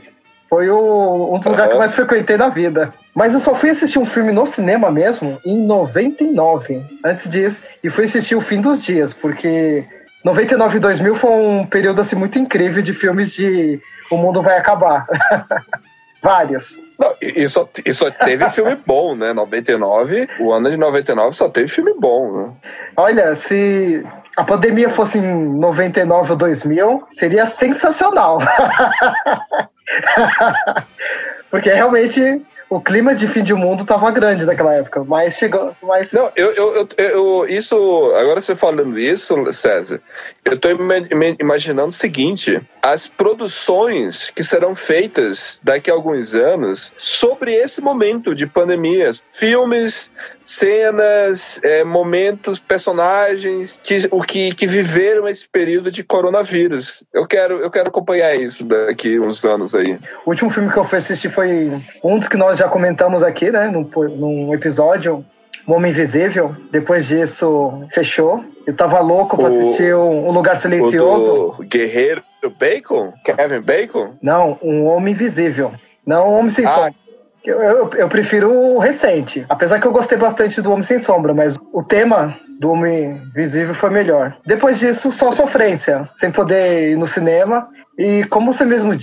Foi 0.54 0.70
o, 0.70 1.34
um 1.34 1.40
dos 1.40 1.48
lugares 1.48 1.70
que 1.70 1.76
eu 1.76 1.80
mais 1.80 1.96
frequentei 1.96 2.36
na 2.36 2.50
vida. 2.50 2.94
Mas 3.16 3.34
eu 3.34 3.40
só 3.40 3.56
fui 3.56 3.70
assistir 3.70 3.98
um 3.98 4.06
filme 4.08 4.34
no 4.34 4.46
cinema 4.48 4.92
mesmo 4.92 5.40
em 5.46 5.66
99, 5.66 6.84
antes 7.06 7.32
disso. 7.32 7.64
E 7.82 7.90
fui 7.90 8.04
assistir 8.04 8.36
O 8.36 8.42
Fim 8.42 8.60
dos 8.60 8.84
Dias, 8.84 9.14
porque 9.14 9.86
99 10.26 10.76
e 10.76 10.80
2000 10.82 11.16
foi 11.16 11.32
um 11.32 11.66
período 11.66 12.02
assim 12.02 12.18
muito 12.18 12.38
incrível 12.38 12.84
de 12.84 12.94
filmes 12.94 13.32
de 13.32 13.80
O 14.12 14.18
Mundo 14.18 14.42
Vai 14.42 14.58
Acabar. 14.58 15.08
Vários. 16.22 16.78
Não, 17.00 17.14
e, 17.22 17.44
e 17.44 17.50
só, 17.50 17.68
e 17.86 17.94
só 17.94 18.12
teve 18.12 18.48
filme 18.50 18.78
bom, 18.86 19.16
né? 19.16 19.32
99, 19.32 20.28
o 20.42 20.52
ano 20.52 20.70
de 20.70 20.76
99 20.76 21.34
só 21.34 21.48
teve 21.48 21.70
filme 21.70 21.94
bom, 21.98 22.30
né? 22.30 22.54
Olha, 22.98 23.38
se 23.48 24.04
a 24.36 24.44
pandemia 24.44 24.90
fosse 24.96 25.18
em 25.18 25.58
99 25.60 26.32
ou 26.32 26.38
2000, 26.38 27.04
seria 27.18 27.48
sensacional. 27.52 28.40
Porque 31.50 31.72
realmente 31.72 32.42
o 32.72 32.80
clima 32.80 33.14
de 33.14 33.28
fim 33.28 33.44
de 33.44 33.54
mundo 33.54 33.86
tava 33.86 34.10
grande 34.12 34.46
naquela 34.46 34.74
época, 34.74 35.04
mas 35.04 35.34
chegou. 35.34 35.76
Mas... 35.84 36.10
Não, 36.14 36.32
eu, 36.38 36.54
eu, 36.54 36.74
eu, 36.76 36.88
eu- 36.98 37.46
Isso. 37.50 37.76
Agora 38.16 38.40
você 38.40 38.56
falando 38.56 38.98
isso, 38.98 39.36
César, 39.52 40.00
eu 40.46 40.58
ima- 40.72 41.36
imaginando 41.38 41.90
o 41.90 41.92
seguinte: 41.92 42.62
as 42.82 43.08
produções 43.08 44.30
que 44.30 44.42
serão 44.42 44.74
feitas 44.74 45.60
daqui 45.62 45.92
a 45.92 45.94
alguns 45.94 46.34
anos 46.34 46.94
sobre 46.98 47.54
esse 47.54 47.82
momento 47.82 48.34
de 48.34 48.48
pandemia. 48.48 49.12
Filmes, 49.34 50.10
cenas, 50.42 51.60
é, 51.64 51.84
momentos, 51.84 52.58
personagens 52.60 53.80
que, 53.84 53.98
o 54.12 54.22
que, 54.22 54.56
que 54.56 54.66
viveram 54.66 55.28
esse 55.28 55.48
período 55.48 55.92
de 55.92 56.04
coronavírus. 56.04 57.04
Eu 57.14 57.28
quero, 57.28 57.60
eu 57.60 57.70
quero 57.70 57.90
acompanhar 57.90 58.34
isso 58.36 58.64
daqui 58.64 59.20
uns 59.20 59.44
anos 59.44 59.76
aí. 59.76 60.00
O 60.26 60.30
último 60.30 60.52
filme 60.52 60.72
que 60.72 60.78
eu 60.80 60.88
fui 60.88 61.00
assistir 61.00 61.34
foi 61.34 61.72
um 62.04 62.18
dos 62.18 62.30
que 62.30 62.38
nós 62.38 62.61
já 62.62 62.70
comentamos 62.70 63.24
aqui, 63.24 63.50
né? 63.52 63.68
Num, 63.70 63.90
num 64.16 64.54
episódio. 64.54 65.26
O 65.68 65.74
Homem 65.74 65.92
Invisível. 65.92 66.56
Depois 66.72 67.08
disso, 67.08 67.84
fechou. 67.94 68.44
Eu 68.66 68.76
tava 68.76 69.00
louco 69.00 69.36
pra 69.38 69.46
O- 69.46 69.48
assistir 69.48 69.96
um, 69.96 70.28
um 70.28 70.32
Lugar 70.32 70.56
O 70.56 70.60
Silencioso. 70.60 71.56
do 71.58 71.64
Guerreiro 71.68 72.24
Bacon? 72.60 73.14
Kevin 73.24 73.62
Bacon? 73.62 74.14
Não, 74.22 74.58
um 74.62 74.86
Homem 74.86 75.14
Invisível. 75.14 75.72
Não 76.06 76.30
um 76.34 76.40
Homem 76.40 76.52
Sem 76.52 76.66
Ah. 76.66 76.76
Sombra. 76.76 76.94
Eu, 77.44 77.60
eu, 77.60 77.90
eu 77.96 78.08
prefiro 78.10 78.52
o 78.54 78.78
recente. 78.80 79.44
Apesar 79.50 79.80
que 79.80 79.88
eu 79.88 79.92
gostei 79.92 80.16
bastante 80.18 80.62
do 80.62 80.72
Homem 80.72 80.84
Sem 80.84 81.00
Sombra, 81.00 81.34
mas 81.34 81.56
o 81.74 81.82
tema 81.84 82.36
do 82.60 82.70
Homem 82.72 83.20
Invisível 83.36 83.74
foi 83.76 83.90
melhor. 83.90 84.36
Depois 84.46 84.80
disso, 84.80 85.12
só 85.12 85.32
sofrência. 85.32 86.08
Sem 86.20 86.32
poder 86.32 86.92
ir 86.92 86.96
no 86.98 87.08
cinema. 87.08 87.68
E 87.98 88.24
como 88.26 88.54
você 88.54 88.64
mesmo 88.66 88.96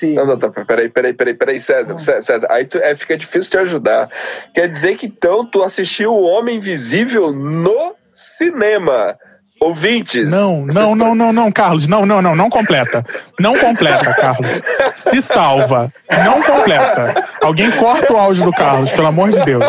disse. 0.00 0.14
Não, 0.14 0.26
não, 0.26 0.38
tá, 0.38 0.50
peraí, 0.50 0.88
peraí, 0.88 1.12
peraí, 1.12 1.34
peraí, 1.34 1.60
César, 1.60 1.98
César, 1.98 2.22
César, 2.22 2.46
aí 2.50 2.64
tu, 2.64 2.78
é, 2.78 2.94
fica 2.96 3.16
difícil 3.16 3.50
te 3.50 3.58
ajudar. 3.58 4.08
Quer 4.54 4.68
dizer 4.68 4.96
que 4.96 5.06
então 5.06 5.44
tu 5.44 5.62
assistiu 5.62 6.12
o 6.12 6.22
Homem 6.24 6.56
Invisível 6.56 7.32
no 7.32 7.94
cinema. 8.12 9.16
Ouvintes. 9.60 10.30
Não, 10.30 10.64
não, 10.64 10.94
não, 10.94 11.16
não, 11.16 11.32
não, 11.32 11.50
Carlos. 11.50 11.88
Não, 11.88 12.06
não, 12.06 12.22
não, 12.22 12.36
não 12.36 12.48
completa. 12.48 13.04
Não 13.40 13.58
completa, 13.58 14.14
Carlos. 14.14 14.62
Se 14.94 15.20
salva. 15.20 15.92
Não 16.08 16.40
completa. 16.44 17.26
Alguém 17.42 17.68
corta 17.72 18.12
o 18.12 18.16
áudio 18.16 18.44
do 18.44 18.52
Carlos, 18.52 18.92
pelo 18.92 19.08
amor 19.08 19.30
de 19.30 19.40
Deus. 19.44 19.64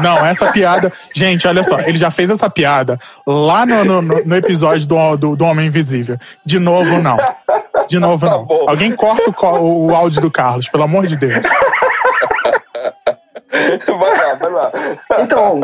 Não, 0.00 0.24
essa 0.24 0.50
piada. 0.50 0.90
Gente, 1.14 1.46
olha 1.46 1.62
só, 1.62 1.80
ele 1.80 1.98
já 1.98 2.10
fez 2.10 2.30
essa 2.30 2.48
piada 2.48 2.98
lá 3.26 3.66
no, 3.66 3.84
no, 3.84 4.00
no- 4.00 4.24
no 4.24 4.36
episódio 4.36 4.86
do, 4.88 5.16
do, 5.18 5.36
do 5.36 5.44
Homem 5.44 5.66
Invisível. 5.66 6.16
De 6.42 6.58
novo, 6.58 6.98
não. 7.02 7.18
De 7.88 7.98
novo, 7.98 8.26
não. 8.26 8.44
bom. 8.44 8.68
Alguém 8.68 8.94
corta 8.94 9.30
o, 9.30 9.86
o 9.86 9.94
áudio 9.94 10.20
do 10.20 10.30
Carlos, 10.30 10.68
pelo 10.68 10.84
amor 10.84 11.06
de 11.06 11.16
Deus. 11.16 11.44
Vai 13.86 14.16
lá, 14.18 14.34
vai 14.34 14.50
lá. 14.50 14.72
Então, 15.20 15.60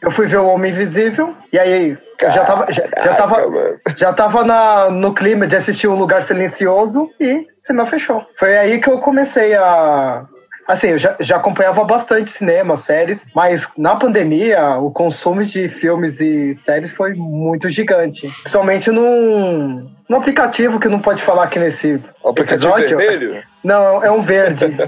eu 0.00 0.10
fui 0.12 0.26
ver 0.26 0.38
o 0.38 0.46
Homem 0.48 0.72
Invisível. 0.72 1.34
E 1.52 1.58
aí, 1.58 1.96
eu 2.20 2.30
já 2.30 2.44
tava, 2.44 2.72
já, 2.72 2.82
já 2.82 3.14
tava, 3.14 3.34
Caraca, 3.34 3.50
mano. 3.50 3.78
já 3.96 4.12
tava 4.14 4.44
na, 4.44 4.90
no 4.90 5.14
clima 5.14 5.46
de 5.46 5.56
assistir 5.56 5.88
um 5.88 5.94
lugar 5.96 6.22
silencioso 6.22 7.10
e 7.20 7.34
o 7.38 7.44
cinema 7.58 7.88
fechou. 7.90 8.22
Foi 8.38 8.56
aí 8.56 8.80
que 8.80 8.88
eu 8.88 8.98
comecei 9.00 9.54
a 9.54 10.24
Assim, 10.66 10.88
eu 10.88 10.98
já, 10.98 11.16
já 11.20 11.36
acompanhava 11.36 11.84
bastante 11.84 12.32
cinema, 12.32 12.76
séries, 12.78 13.20
mas 13.34 13.66
na 13.78 13.94
pandemia 13.96 14.76
o 14.78 14.90
consumo 14.90 15.44
de 15.44 15.68
filmes 15.68 16.20
e 16.20 16.54
séries 16.64 16.90
foi 16.92 17.14
muito 17.14 17.68
gigante. 17.70 18.28
Principalmente 18.42 18.90
num, 18.90 19.88
num 20.08 20.16
aplicativo 20.16 20.80
que 20.80 20.88
não 20.88 20.98
pode 21.00 21.24
falar 21.24 21.44
aqui 21.44 21.58
nesse 21.58 22.00
O 22.22 22.30
aplicativo 22.30 22.72
episódio. 22.78 22.98
vermelho? 22.98 23.42
Não, 23.66 24.04
é 24.04 24.10
um 24.12 24.22
verde. 24.22 24.64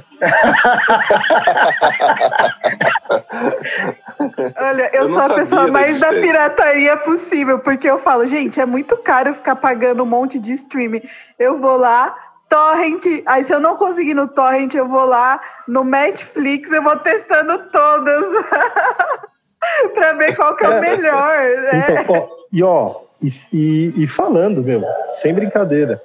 Olha, 4.57 4.91
eu, 4.93 5.03
Eu 5.03 5.13
sou 5.13 5.23
a 5.23 5.35
pessoa 5.35 5.67
mais 5.67 6.01
da 6.01 6.11
pirataria 6.13 6.97
possível, 6.99 7.59
porque 7.59 7.91
eu 7.91 7.99
falo, 7.99 8.25
gente, 8.27 8.61
é 8.61 8.67
muito 8.67 8.97
caro 8.99 9.35
ficar 9.35 9.57
pagando 9.57 10.05
um 10.05 10.07
monte 10.07 10.39
de 10.39 10.53
streaming. 10.53 11.03
Eu 11.37 11.59
vou 11.59 11.77
lá, 11.77 12.15
torrent, 12.49 13.05
aí 13.27 13.45
se 13.45 13.53
eu 13.53 13.61
não 13.61 13.77
conseguir 13.77 14.15
no 14.15 14.27
torrent, 14.29 14.75
eu 14.75 14.89
vou 14.89 15.05
lá 15.05 15.41
no 15.67 15.85
Netflix, 15.85 16.71
eu 16.73 16.83
vou 16.83 16.97
testando 16.97 17.59
todas 17.71 18.23
pra 19.95 20.13
ver 20.15 20.35
qual 20.37 20.57
que 20.57 20.65
é 20.65 20.69
o 20.69 20.73
É. 20.73 20.81
melhor, 20.81 21.39
né? 21.63 21.87
Então, 22.05 22.05
ó, 22.17 22.29
e 22.53 22.63
ó, 22.63 22.95
e, 23.23 23.29
e- 23.53 24.03
e 24.05 24.07
falando, 24.07 24.63
meu, 24.63 24.83
sem 25.21 25.35
brincadeira, 25.35 26.03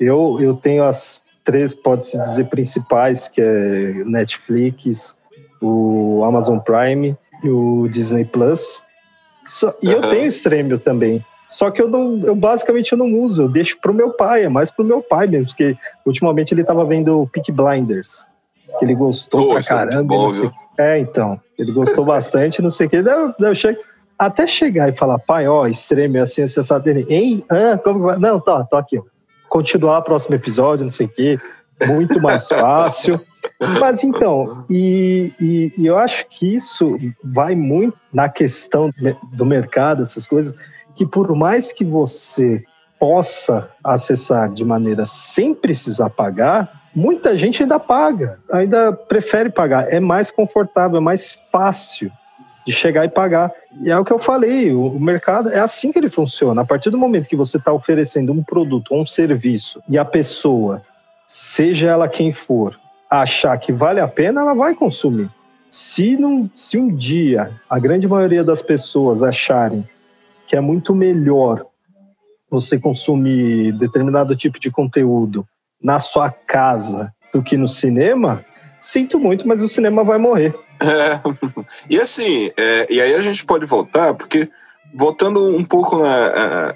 eu, 0.00 0.38
eu 0.40 0.54
tenho 0.54 0.84
as 0.84 1.22
três, 1.44 1.74
pode-se 1.74 2.18
dizer, 2.18 2.44
principais, 2.48 3.28
que 3.28 3.40
é 3.40 3.92
Netflix, 4.06 5.16
o 5.60 6.22
Amazon 6.24 6.58
Prime 6.58 7.16
e 7.42 7.48
o 7.50 7.86
Disney 7.88 8.24
Plus. 8.24 8.82
E 9.82 9.92
eu 9.92 10.00
tenho 10.00 10.26
Stremio 10.26 10.78
também. 10.78 11.24
Só 11.46 11.70
que 11.70 11.80
eu 11.80 11.88
não, 11.88 12.20
eu 12.24 12.34
basicamente 12.34 12.92
eu 12.92 12.98
não 12.98 13.12
uso, 13.20 13.42
eu 13.42 13.48
deixo 13.48 13.78
pro 13.80 13.92
meu 13.94 14.10
pai, 14.10 14.44
é 14.44 14.48
mais 14.48 14.70
pro 14.70 14.84
meu 14.84 15.02
pai 15.02 15.26
mesmo, 15.26 15.50
porque 15.50 15.76
ultimamente 16.04 16.52
ele 16.54 16.64
tava 16.64 16.84
vendo 16.84 17.28
Peak 17.32 17.52
Blinders, 17.52 18.26
que 18.78 18.84
ele 18.84 18.94
gostou 18.94 19.46
Pô, 19.46 19.50
pra 19.52 19.60
é 19.60 19.64
caramba. 19.64 20.02
bom, 20.04 20.22
não 20.22 20.28
sei-? 20.28 20.50
É, 20.78 20.98
então, 20.98 21.40
ele 21.58 21.70
gostou 21.72 22.04
bastante, 22.04 22.60
não 22.60 22.70
sei 22.70 22.86
o 22.86 22.90
que. 22.90 23.02
Daí 23.02 23.14
eu, 23.38 23.54
chego, 23.54 23.78
até 24.18 24.46
chegar 24.46 24.88
e 24.88 24.96
falar, 24.96 25.18
pai, 25.18 25.46
ó, 25.46 25.66
extremo, 25.66 26.18
assim, 26.20 26.42
acessado 26.42 26.84
dele. 26.84 27.06
Hein? 27.08 27.44
Ah, 27.50 27.78
como 27.78 28.00
vai? 28.00 28.18
Não, 28.18 28.40
tá, 28.40 28.64
tô 28.64 28.76
aqui. 28.76 29.00
Continuar 29.48 29.98
o 29.98 30.02
próximo 30.02 30.34
episódio, 30.34 30.84
não 30.84 30.92
sei 30.92 31.06
o 31.06 31.10
quê. 31.10 31.38
Muito 31.86 32.20
mais 32.20 32.48
fácil. 32.48 33.20
Mas 33.80 34.02
então, 34.02 34.64
e, 34.70 35.32
e- 35.40 35.72
e 35.76 35.86
eu 35.86 35.98
acho 35.98 36.26
que 36.28 36.54
isso 36.54 36.96
vai 37.22 37.54
muito 37.54 37.96
na 38.12 38.28
questão 38.28 38.90
do 39.32 39.44
mercado, 39.44 40.02
essas 40.02 40.26
coisas, 40.26 40.54
que 40.96 41.06
por 41.06 41.34
mais 41.34 41.72
que 41.72 41.84
você 41.84 42.64
possa 42.98 43.68
acessar 43.82 44.50
de 44.50 44.64
maneira 44.64 45.04
sem 45.04 45.54
precisar 45.54 46.10
pagar, 46.10 46.84
muita 46.94 47.36
gente 47.36 47.62
ainda 47.62 47.78
paga, 47.78 48.38
ainda 48.50 48.92
prefere 48.92 49.50
pagar. 49.50 49.92
É 49.92 50.00
mais 50.00 50.30
confortável, 50.30 50.98
é 50.98 51.00
mais 51.00 51.38
fácil 51.50 52.10
de 52.66 52.72
chegar 52.72 53.04
e 53.04 53.08
pagar. 53.08 53.52
E 53.82 53.90
é 53.90 53.98
o 53.98 54.04
que 54.04 54.12
eu 54.12 54.18
falei, 54.18 54.72
o, 54.72 54.98
mercado 54.98 55.50
é 55.50 55.58
assim 55.58 55.92
que 55.92 55.98
ele 55.98 56.08
funciona. 56.08 56.62
A 56.62 56.64
partir 56.64 56.90
do 56.90 56.98
momento 56.98 57.28
que 57.28 57.36
você 57.36 57.58
está 57.58 57.72
oferecendo 57.72 58.32
um 58.32 58.42
produto 58.42 58.94
ou 58.94 59.02
um 59.02 59.06
serviço 59.06 59.82
e 59.88 59.98
a 59.98 60.04
pessoa, 60.04 60.82
seja 61.26 61.90
ela 61.90 62.08
quem 62.08 62.32
for, 62.32 62.78
achar 63.10 63.56
que 63.58 63.72
vale 63.72 64.00
a 64.00 64.08
pena, 64.08 64.40
ela 64.40 64.54
vai 64.54 64.74
consumir. 64.74 65.28
Se, 65.68 66.16
se 66.54 66.78
um 66.78 66.94
dia 66.94 67.50
a 67.68 67.78
grande 67.78 68.06
maioria 68.06 68.44
das 68.44 68.62
pessoas 68.62 69.22
acharem 69.22 69.86
que 70.46 70.56
é 70.56 70.60
muito 70.60 70.94
melhor 70.94 71.66
você 72.50 72.78
consumir 72.78 73.72
determinado 73.72 74.36
tipo 74.36 74.60
de 74.60 74.70
conteúdo 74.70 75.46
na 75.82 75.98
sua 75.98 76.30
casa 76.30 77.12
do 77.32 77.42
que 77.42 77.56
no 77.56 77.68
cinema, 77.68 78.44
sinto 78.78 79.18
muito, 79.18 79.46
mas 79.46 79.60
o 79.60 79.68
cinema 79.68 80.04
vai 80.04 80.18
morrer. 80.18 80.54
É. 80.80 81.20
E 81.88 82.00
assim, 82.00 82.50
é, 82.56 82.86
e 82.90 83.00
aí 83.00 83.14
a 83.14 83.22
gente 83.22 83.44
pode 83.44 83.66
voltar, 83.66 84.14
porque 84.14 84.48
voltando 84.94 85.54
um 85.54 85.64
pouco 85.64 85.98
na, 85.98 86.74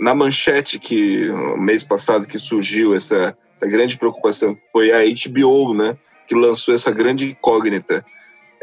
na 0.00 0.14
manchete 0.14 0.78
que 0.78 1.30
mês 1.56 1.82
passado 1.82 2.26
que 2.26 2.38
surgiu 2.38 2.94
essa, 2.94 3.36
essa 3.56 3.66
grande 3.66 3.96
preocupação, 3.96 4.56
foi 4.70 4.92
a 4.92 4.98
HBO, 5.04 5.74
né? 5.74 5.96
Que 6.26 6.34
lançou 6.34 6.74
essa 6.74 6.90
grande 6.90 7.30
incógnita. 7.30 8.04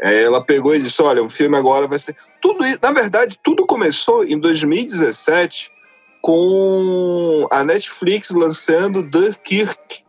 É, 0.00 0.22
ela 0.22 0.42
pegou 0.42 0.74
e 0.74 0.82
disse: 0.82 1.00
olha, 1.02 1.22
o 1.22 1.28
filme 1.28 1.56
agora 1.56 1.86
vai 1.86 1.98
ser. 1.98 2.16
Tudo 2.40 2.66
isso, 2.66 2.78
na 2.82 2.92
verdade, 2.92 3.38
tudo 3.42 3.66
começou 3.66 4.24
em 4.24 4.38
2017 4.38 5.72
com 6.20 7.46
a 7.50 7.62
Netflix 7.62 8.30
lançando 8.30 9.02
Dunkirk, 9.02 10.04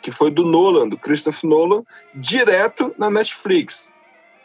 que 0.00 0.10
foi 0.10 0.30
do 0.30 0.44
Nolan, 0.44 0.88
do 0.88 0.96
Christopher 0.96 1.48
Nolan, 1.48 1.82
direto 2.14 2.94
na 2.98 3.10
Netflix. 3.10 3.92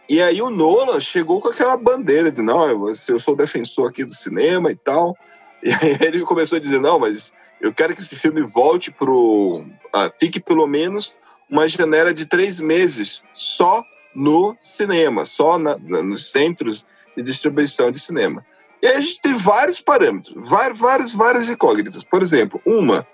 E 0.10 0.22
aí 0.22 0.42
o 0.42 0.50
Nolan 0.50 1.00
chegou 1.00 1.40
com 1.40 1.48
aquela 1.48 1.78
bandeira 1.78 2.30
de 2.30 2.42
não, 2.42 2.70
eu, 2.70 2.88
eu 2.88 3.20
sou 3.20 3.36
defensor 3.36 3.90
aqui 3.90 4.04
do 4.04 4.14
cinema 4.14 4.72
e 4.72 4.76
tal. 4.76 5.18
E 5.66 5.72
aí 5.72 5.98
ele 6.02 6.20
começou 6.24 6.58
a 6.58 6.60
dizer, 6.60 6.82
não, 6.82 7.00
mas 7.00 7.32
eu 7.62 7.74
quero 7.74 7.96
que 7.96 8.02
esse 8.02 8.18
filme 8.18 8.42
volte 8.42 8.92
pro. 8.92 9.66
ah, 9.94 10.12
fique 10.20 10.38
pelo 10.38 10.68
menos 10.68 11.16
uma 11.50 11.66
janela 11.70 12.14
de 12.14 12.26
três 12.26 12.60
meses 12.60 13.24
só 13.34 13.82
no 14.16 14.56
cinema, 14.60 15.26
só 15.26 15.58
na- 15.58 15.78
na- 15.80 16.04
nos 16.04 16.32
centros 16.32 16.86
de 17.16 17.24
distribuição 17.24 17.92
de 17.92 18.00
cinema. 18.00 18.46
E 18.82 18.88
aí 18.88 18.98
a 18.98 19.02
gente 19.02 19.22
tem 19.22 19.34
vários 19.34 19.80
parâmetros, 19.80 20.36
várias, 20.38 21.14
várias, 21.14 21.50
incógnitas. 21.50 22.04
Por 22.04 22.22
exemplo, 22.22 22.62
uma, 22.66 23.08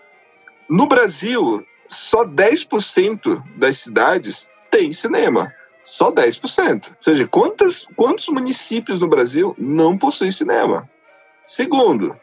no 0.70 0.88
Brasil, 0.88 1.66
só 1.88 2.26
10% 2.26 3.42
das 3.58 3.80
cidades 3.80 4.50
tem 4.72 4.92
cinema. 4.92 5.54
Só 5.84 6.12
10%. 6.12 6.90
Ou 6.90 6.96
seja, 7.00 7.28
quantas, 7.28 7.88
quantos 7.96 8.28
municípios 8.30 9.00
no 9.00 9.08
Brasil 9.08 9.56
não 9.58 9.98
possuem 9.98 10.32
cinema? 10.32 10.88
Segundo, 11.44 12.16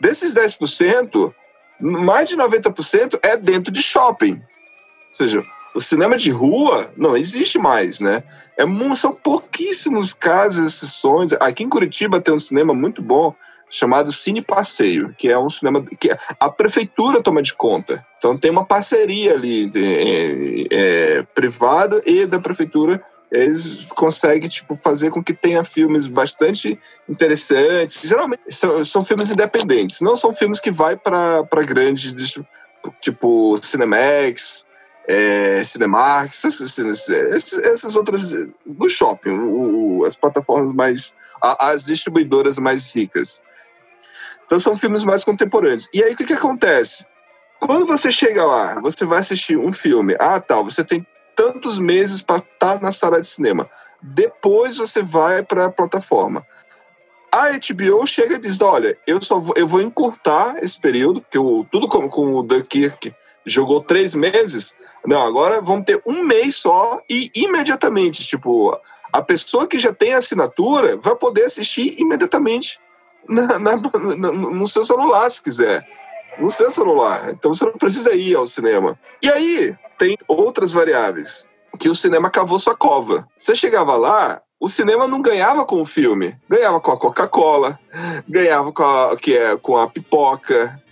desses 0.00 0.34
10%, 0.34 1.32
mais 1.80 2.28
de 2.28 2.36
90% 2.36 3.18
é 3.22 3.36
dentro 3.36 3.72
de 3.72 3.82
shopping. 3.82 4.34
Ou 4.34 5.12
seja, 5.12 5.44
o 5.74 5.80
cinema 5.80 6.16
de 6.16 6.30
rua 6.30 6.92
não 6.96 7.16
existe 7.16 7.58
mais, 7.58 8.00
né? 8.00 8.22
É, 8.56 8.64
são 8.94 9.12
pouquíssimos 9.12 10.12
casos, 10.12 10.74
exceções. 10.74 11.32
Aqui 11.34 11.64
em 11.64 11.68
Curitiba 11.68 12.20
tem 12.20 12.34
um 12.34 12.38
cinema 12.38 12.72
muito 12.72 13.02
bom 13.02 13.34
chamado 13.68 14.12
Cine 14.12 14.40
Passeio, 14.40 15.12
que 15.18 15.28
é 15.28 15.38
um 15.38 15.48
cinema 15.48 15.84
que 15.98 16.10
a 16.38 16.48
prefeitura 16.48 17.20
toma 17.20 17.42
de 17.42 17.52
conta. 17.52 18.06
Então 18.18 18.38
tem 18.38 18.50
uma 18.50 18.64
parceria 18.64 19.34
ali 19.34 19.70
é, 19.74 20.66
é, 20.70 21.22
privada 21.34 22.00
e 22.06 22.24
da 22.24 22.38
prefeitura. 22.38 23.02
Eles 23.32 23.86
conseguem 23.86 24.48
tipo 24.48 24.76
fazer 24.76 25.10
com 25.10 25.24
que 25.24 25.34
tenha 25.34 25.64
filmes 25.64 26.06
bastante 26.06 26.78
interessantes. 27.08 28.08
Geralmente 28.08 28.42
são, 28.50 28.84
são 28.84 29.04
filmes 29.04 29.32
independentes, 29.32 30.00
não 30.00 30.14
são 30.14 30.32
filmes 30.32 30.60
que 30.60 30.70
vai 30.70 30.96
para 30.96 31.42
grandes 31.66 32.14
distri- 32.14 32.46
tipo 33.00 33.58
Cinemax, 33.60 34.63
é, 35.06 35.62
Cinemark, 35.64 36.32
essas, 36.32 36.78
essas, 36.78 37.08
essas- 37.58 37.96
outras 37.96 38.30
no 38.30 38.88
shopping, 38.88 39.30
o- 39.38 40.04
as 40.04 40.16
plataformas 40.16 40.74
mais, 40.74 41.14
as 41.42 41.84
distribuidoras 41.84 42.58
mais 42.58 42.90
ricas. 42.94 43.42
Então 44.46 44.58
são 44.58 44.76
filmes 44.76 45.04
mais 45.04 45.24
contemporâneos. 45.24 45.88
E 45.92 46.02
aí 46.02 46.12
o 46.12 46.16
que, 46.16 46.24
que 46.24 46.32
acontece? 46.32 47.04
Quando 47.60 47.86
você 47.86 48.10
chega 48.12 48.44
lá, 48.44 48.80
você 48.80 49.04
vai 49.04 49.18
assistir 49.20 49.56
um 49.56 49.72
filme, 49.72 50.16
ah, 50.18 50.40
tal, 50.40 50.64
você 50.64 50.84
tem 50.84 51.06
tantos 51.34 51.78
meses 51.78 52.20
para 52.22 52.38
estar 52.38 52.80
na 52.80 52.92
sala 52.92 53.20
de 53.20 53.26
cinema. 53.26 53.68
Depois 54.02 54.76
você 54.76 55.02
vai 55.02 55.42
para 55.42 55.66
a 55.66 55.70
plataforma. 55.70 56.46
A 57.32 57.48
HBO 57.52 58.06
chega 58.06 58.34
e 58.36 58.38
diz: 58.38 58.60
olha, 58.60 58.96
eu 59.06 59.20
só 59.20 59.40
vou, 59.40 59.54
eu 59.56 59.66
vou 59.66 59.80
encurtar 59.80 60.62
esse 60.62 60.78
período, 60.78 61.20
porque 61.22 61.38
eu, 61.38 61.66
tudo 61.72 61.88
como 61.88 62.08
com 62.08 62.34
o 62.34 62.42
Dunkirk 62.42 63.12
jogou 63.46 63.80
três 63.80 64.14
meses. 64.14 64.74
Não, 65.06 65.22
agora 65.22 65.60
vamos 65.60 65.84
ter 65.84 66.00
um 66.06 66.22
mês 66.22 66.56
só 66.56 67.00
e 67.08 67.30
imediatamente, 67.34 68.26
tipo, 68.26 68.76
a 69.12 69.22
pessoa 69.22 69.66
que 69.66 69.78
já 69.78 69.92
tem 69.92 70.14
assinatura 70.14 70.96
vai 70.96 71.14
poder 71.14 71.44
assistir 71.44 72.00
imediatamente 72.00 72.80
na- 73.28 73.58
na- 73.58 73.76
na- 73.76 74.32
no 74.32 74.66
seu 74.66 74.84
celular, 74.84 75.30
se 75.30 75.42
quiser. 75.42 75.86
No 76.38 76.50
seu 76.50 76.70
celular. 76.70 77.30
Então 77.30 77.54
você 77.54 77.64
não 77.64 77.72
precisa 77.74 78.12
ir 78.12 78.34
ao 78.34 78.46
cinema. 78.46 78.98
E 79.22 79.30
aí 79.30 79.74
tem 79.98 80.16
outras 80.26 80.72
variáveis. 80.72 81.46
Que 81.78 81.88
o 81.88 81.94
cinema 81.94 82.30
cavou 82.30 82.58
sua 82.58 82.74
cova. 82.76 83.26
Você 83.38 83.54
chegava 83.54 83.96
lá, 83.96 84.40
o 84.60 84.68
cinema 84.68 85.06
não 85.06 85.20
ganhava 85.22 85.64
com 85.64 85.80
o 85.80 85.84
filme. 85.86 86.36
Ganhava 86.48 86.80
com 86.80 86.90
a 86.90 86.96
Coca-Cola, 86.96 87.78
ganhava 88.28 88.72
com 88.72 88.82
a, 88.82 89.16
que 89.16 89.36
é, 89.36 89.56
com 89.56 89.76
a 89.78 89.88
pipoca, 89.88 90.82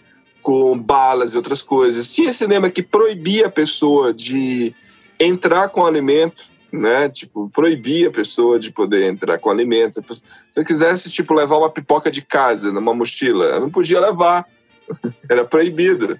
com 0.43 0.77
balas 0.77 1.33
e 1.33 1.37
outras 1.37 1.63
coisas. 1.63 2.13
Tinha 2.13 2.33
cinema 2.33 2.69
que 2.69 2.83
proibia 2.83 3.47
a 3.47 3.51
pessoa 3.51 4.13
de 4.13 4.75
entrar 5.19 5.69
com 5.69 5.87
alimento, 5.87 6.51
né? 6.71 7.09
Tipo, 7.09 7.49
proibia 7.49 8.09
a 8.09 8.13
pessoa 8.13 8.59
de 8.59 8.73
poder 8.73 9.05
entrar 9.05 9.39
com 9.39 9.49
alimentos. 9.49 9.95
Se 9.95 10.23
você 10.53 10.65
quisesse, 10.65 11.11
tipo, 11.11 11.33
levar 11.33 11.59
uma 11.59 11.71
pipoca 11.71 12.11
de 12.11 12.23
casa 12.23 12.73
numa 12.73 12.93
mochila, 12.93 13.47
ela 13.47 13.61
não 13.61 13.71
podia 13.71 14.01
levar. 14.01 14.47
Era 15.31 15.45
proibido. 15.45 16.19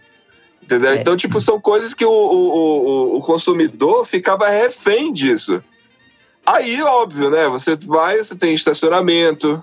Entendeu? 0.63 0.91
É. 0.91 0.97
Então, 0.97 1.17
tipo, 1.17 1.41
são 1.41 1.61
coisas 1.61 1.93
que 1.93 2.05
o, 2.05 2.11
o, 2.11 3.15
o, 3.15 3.17
o 3.17 3.21
consumidor 3.21 4.07
ficava 4.07 4.49
refém 4.49 5.13
disso. 5.13 5.63
Aí, 6.47 6.81
óbvio, 6.83 7.29
né? 7.29 7.49
Você 7.49 7.77
vai, 7.77 8.19
você 8.19 8.37
tem 8.37 8.55
estacionamento. 8.55 9.63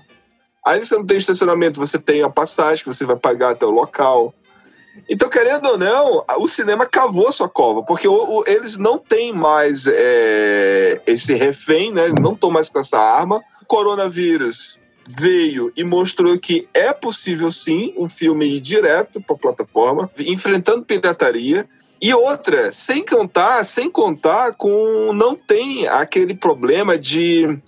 Aí 0.66 0.84
você 0.84 0.96
não 0.96 1.06
tem 1.06 1.18
estacionamento, 1.18 1.80
você 1.80 1.98
tem 1.98 2.22
a 2.22 2.30
passagem 2.30 2.84
que 2.84 2.94
você 2.94 3.06
vai 3.06 3.16
pagar 3.16 3.52
até 3.52 3.66
o 3.66 3.72
local. 3.72 4.34
Então, 5.08 5.30
querendo 5.30 5.68
ou 5.68 5.78
não, 5.78 6.24
o 6.38 6.48
cinema 6.48 6.86
cavou 6.86 7.32
sua 7.32 7.48
cova, 7.48 7.84
porque 7.84 8.08
o- 8.08 8.40
o- 8.40 8.44
eles 8.48 8.78
não 8.78 8.98
têm 8.98 9.32
mais 9.32 9.86
é, 9.88 11.02
esse 11.06 11.34
refém, 11.34 11.92
né? 11.92 12.10
Não 12.22 12.34
estão 12.34 12.50
mais 12.50 12.70
com 12.70 12.80
essa 12.80 13.00
arma. 13.00 13.42
O 13.62 13.66
coronavírus 13.66 14.80
veio 15.08 15.72
e 15.76 15.84
mostrou 15.84 16.38
que 16.38 16.68
é 16.74 16.94
possível 16.94 17.52
sim 17.52 17.94
um 17.98 18.08
filme 18.08 18.46
ir 18.46 18.60
direto 18.62 19.22
para 19.22 19.36
a 19.36 19.40
plataforma, 19.40 20.10
enfrentando 20.20 20.86
pirataria. 20.86 21.68
E 22.02 22.14
outra, 22.14 22.72
sem 22.72 23.06
contar, 23.06 23.64
sem 23.66 23.90
contar 23.90 24.54
com 24.54 25.12
não 25.14 25.36
tem 25.36 25.88
aquele 25.88 26.34
problema 26.34 26.98
de 26.98 27.60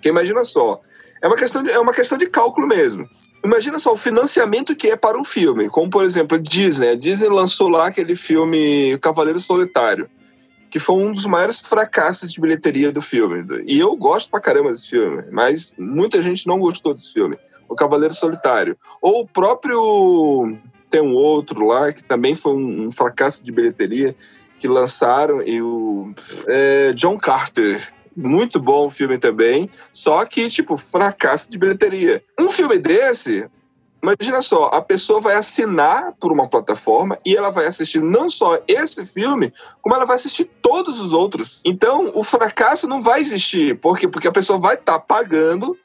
que 0.00 0.08
imagina 0.10 0.44
só, 0.44 0.80
é 1.22 1.26
uma 1.26 1.36
questão 1.36 1.62
de, 1.62 1.70
é 1.70 1.78
uma 1.80 1.94
questão 1.94 2.18
de 2.18 2.26
cálculo 2.26 2.66
mesmo. 2.66 3.08
Imagina 3.44 3.78
só 3.78 3.92
o 3.92 3.96
financiamento 3.96 4.74
que 4.74 4.88
é 4.88 4.96
para 4.96 5.18
um 5.18 5.24
filme, 5.24 5.68
como 5.68 5.90
por 5.90 6.04
exemplo 6.04 6.38
a 6.38 6.40
Disney. 6.40 6.88
A 6.88 6.94
Disney 6.96 7.28
lançou 7.28 7.68
lá 7.68 7.88
aquele 7.88 8.16
filme 8.16 8.96
Cavaleiro 8.98 9.38
Solitário, 9.38 10.08
que 10.70 10.78
foi 10.78 10.96
um 10.96 11.12
dos 11.12 11.26
maiores 11.26 11.60
fracassos 11.60 12.32
de 12.32 12.40
bilheteria 12.40 12.90
do 12.90 13.02
filme. 13.02 13.44
E 13.66 13.78
eu 13.78 13.94
gosto 13.96 14.30
pra 14.30 14.40
caramba 14.40 14.70
desse 14.70 14.88
filme, 14.88 15.24
mas 15.30 15.74
muita 15.76 16.22
gente 16.22 16.46
não 16.46 16.58
gostou 16.58 16.94
desse 16.94 17.12
filme. 17.12 17.36
O 17.68 17.74
Cavaleiro 17.74 18.14
Solitário. 18.14 18.78
Ou 19.02 19.20
o 19.20 19.28
próprio. 19.28 20.56
Tem 20.90 21.02
um 21.02 21.14
outro 21.14 21.66
lá 21.66 21.92
que 21.92 22.04
também 22.04 22.34
foi 22.34 22.54
um, 22.54 22.86
um 22.86 22.92
fracasso 22.92 23.42
de 23.42 23.50
bilheteria 23.50 24.14
que 24.60 24.68
lançaram 24.68 25.42
e 25.42 25.60
o 25.60 26.14
é, 26.46 26.92
John 26.94 27.18
Carter. 27.18 27.92
Muito 28.16 28.60
bom 28.60 28.86
o 28.86 28.90
filme 28.90 29.18
também, 29.18 29.68
só 29.92 30.24
que, 30.24 30.48
tipo, 30.48 30.76
fracasso 30.76 31.50
de 31.50 31.58
bilheteria. 31.58 32.22
Um 32.38 32.48
filme 32.48 32.78
desse, 32.78 33.48
imagina 34.02 34.40
só, 34.40 34.66
a 34.66 34.80
pessoa 34.80 35.20
vai 35.20 35.34
assinar 35.34 36.12
por 36.20 36.30
uma 36.30 36.48
plataforma 36.48 37.18
e 37.24 37.36
ela 37.36 37.50
vai 37.50 37.66
assistir 37.66 38.00
não 38.00 38.30
só 38.30 38.60
esse 38.68 39.04
filme, 39.04 39.52
como 39.82 39.94
ela 39.94 40.04
vai 40.04 40.16
assistir 40.16 40.44
todos 40.62 41.00
os 41.00 41.12
outros. 41.12 41.60
Então, 41.64 42.12
o 42.14 42.22
fracasso 42.22 42.86
não 42.86 43.02
vai 43.02 43.20
existir. 43.20 43.80
Por 43.80 43.98
quê? 43.98 44.06
Porque 44.06 44.28
a 44.28 44.32
pessoa 44.32 44.58
vai 44.58 44.74
estar 44.74 45.00
pagando, 45.00 45.76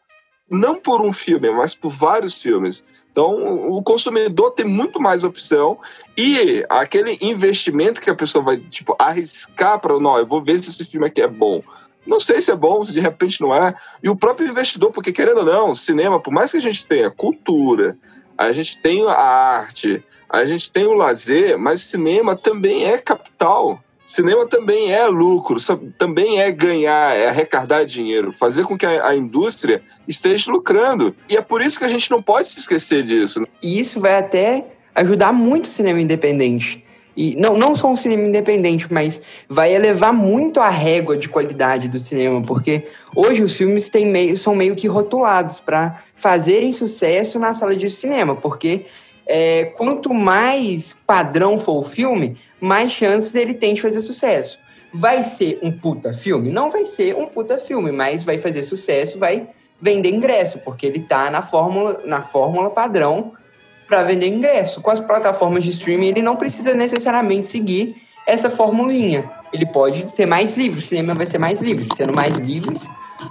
não 0.50 0.76
por 0.76 1.02
um 1.02 1.14
filme, 1.14 1.50
mas 1.50 1.74
por 1.74 1.90
vários 1.90 2.40
filmes. 2.40 2.86
Então, 3.12 3.70
o 3.70 3.82
consumidor 3.82 4.52
tem 4.52 4.66
muito 4.66 5.00
mais 5.00 5.24
opção 5.24 5.80
e 6.16 6.64
aquele 6.70 7.18
investimento 7.22 8.00
que 8.00 8.10
a 8.10 8.16
pessoa 8.16 8.44
vai, 8.44 8.58
tipo, 8.58 8.96
arriscar 9.00 9.80
para, 9.80 10.00
não, 10.00 10.18
eu 10.18 10.28
vou 10.28 10.42
ver 10.42 10.60
se 10.60 10.70
esse 10.70 10.86
filme 10.86 11.08
aqui 11.08 11.22
é 11.22 11.28
bom. 11.28 11.64
Não 12.06 12.20
sei 12.20 12.42
se 12.42 12.52
é 12.52 12.56
bom, 12.56 12.84
se 12.84 12.94
de 12.94 13.00
repente 13.00 13.42
não 13.42 13.54
é. 13.54 13.74
E 14.02 14.10
o 14.10 14.16
próprio 14.16 14.48
investidor, 14.48 14.92
porque 14.92 15.12
querendo 15.12 15.40
ou 15.40 15.46
não, 15.46 15.76
cinema, 15.76 16.20
por 16.20 16.32
mais 16.32 16.52
que 16.52 16.58
a 16.58 16.62
gente 16.62 16.86
tenha 16.86 17.12
cultura, 17.12 17.98
a 18.38 18.52
gente 18.52 18.82
tem 18.82 19.06
a 19.06 19.14
arte, 19.14 20.04
a 20.30 20.46
gente 20.46 20.72
tem 20.72 20.86
o 20.86 20.94
lazer, 20.94 21.58
mas 21.58 21.82
cinema 21.82 22.36
também 22.36 22.86
é 22.86 22.98
capital. 22.98 23.84
Cinema 24.06 24.48
também 24.48 24.92
é 24.92 25.06
lucro, 25.06 25.58
também 25.96 26.42
é 26.42 26.52
ganhar, 26.52 27.16
é 27.16 27.28
arrecadar 27.28 27.84
dinheiro, 27.84 28.32
fazer 28.32 28.64
com 28.64 28.76
que 28.76 28.86
a, 28.86 29.10
a 29.10 29.16
indústria 29.16 29.84
esteja 30.08 30.52
lucrando. 30.52 31.16
E 31.30 31.38
é 31.38 31.42
por 31.42 31.62
isso 31.62 31.78
que 31.78 31.86
a 31.86 31.90
gente 31.90 32.10
não 32.10 32.20
pode 32.20 32.48
se 32.48 32.60
esquecer 32.60 33.04
disso. 33.04 33.46
E 33.62 33.80
isso 33.80 34.00
vai 34.00 34.18
até 34.18 34.66
ajudar 34.96 35.32
muito 35.32 35.66
o 35.66 35.70
cinema 35.70 36.02
independente. 36.02 36.84
E 37.20 37.36
não, 37.36 37.58
não 37.58 37.76
só 37.76 37.92
o 37.92 37.98
cinema 37.98 38.24
independente, 38.24 38.88
mas 38.90 39.22
vai 39.50 39.76
elevar 39.76 40.14
muito 40.14 40.62
a 40.62 40.70
régua 40.70 41.18
de 41.18 41.28
qualidade 41.28 41.90
do 41.90 42.00
cinema, 42.00 42.42
porque 42.42 42.88
hoje 43.14 43.44
os 43.44 43.58
filmes 43.58 43.90
têm 43.90 44.06
meio, 44.06 44.38
são 44.38 44.56
meio 44.56 44.74
que 44.74 44.88
rotulados 44.88 45.60
para 45.60 46.02
fazerem 46.16 46.72
sucesso 46.72 47.38
na 47.38 47.52
sala 47.52 47.76
de 47.76 47.90
cinema, 47.90 48.38
porque 48.38 48.86
é, 49.28 49.66
quanto 49.66 50.14
mais 50.14 50.96
padrão 51.06 51.60
for 51.60 51.80
o 51.80 51.84
filme, 51.84 52.38
mais 52.58 52.94
chances 52.94 53.36
ele 53.36 53.54
tem 53.54 53.74
de 53.74 53.82
fazer 53.82 54.00
sucesso. 54.00 54.58
Vai 54.94 55.22
ser 55.26 55.60
um 55.62 55.74
puta 55.74 56.14
filme? 56.14 56.50
Não 56.50 56.70
vai 56.70 56.86
ser 56.86 57.18
um 57.18 57.26
puta 57.26 57.58
filme, 57.58 57.92
mas 57.92 58.24
vai 58.24 58.38
fazer 58.38 58.64
sucesso, 58.64 59.20
vai 59.20 59.50
vender 59.82 60.10
ingresso, 60.10 60.60
porque 60.60 60.86
ele 60.86 61.02
tá 61.02 61.30
na 61.30 61.42
fórmula, 61.42 62.00
na 62.06 62.22
fórmula 62.22 62.70
padrão 62.70 63.34
para 63.90 64.04
vender 64.04 64.28
ingresso. 64.28 64.80
Com 64.80 64.92
as 64.92 65.00
plataformas 65.00 65.64
de 65.64 65.72
streaming, 65.72 66.10
ele 66.10 66.22
não 66.22 66.36
precisa 66.36 66.74
necessariamente 66.74 67.48
seguir 67.48 67.96
essa 68.26 68.50
formulinha. 68.50 69.30
Ele 69.52 69.66
pode 69.66 70.16
ser 70.16 70.28
mais 70.28 70.56
livre, 70.56 70.80
o 70.80 70.82
cinema 70.82 71.16
vai 71.16 71.26
ser 71.26 71.40
mais 71.40 71.60
livre. 71.60 71.88
Sendo 71.96 72.14
mais 72.14 72.38
livres, 72.38 72.88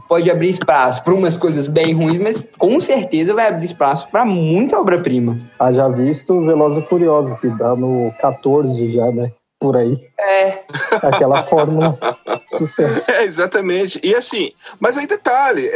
pode 0.09 0.29
abrir 0.29 0.49
espaço 0.49 1.03
para 1.05 1.15
umas 1.15 1.37
coisas 1.37 1.69
bem 1.69 1.95
ruins, 1.95 2.19
mas 2.19 2.45
com 2.59 2.81
certeza 2.81 3.33
vai 3.33 3.47
abrir 3.47 3.65
espaço 3.65 4.09
para 4.11 4.25
muita 4.25 4.79
obra-prima. 4.79 5.39
Haja 5.59 5.89
visto 5.89 6.45
Veloz 6.45 6.77
e 6.77 6.83
Furioso, 6.83 7.37
que 7.37 7.49
dá 7.51 7.77
no 7.77 8.13
14 8.21 8.91
já, 8.91 9.11
né? 9.13 9.31
Por 9.61 9.77
aí. 9.77 10.09
É, 10.21 10.63
Aquela 11.03 11.43
fórmula 11.43 11.99
de 12.47 12.57
sucesso. 12.57 13.11
É, 13.11 13.25
exatamente. 13.25 13.99
E 14.05 14.15
assim, 14.15 14.53
mas 14.79 14.97
aí 14.97 15.05
detalhe, 15.07 15.67
é, 15.67 15.71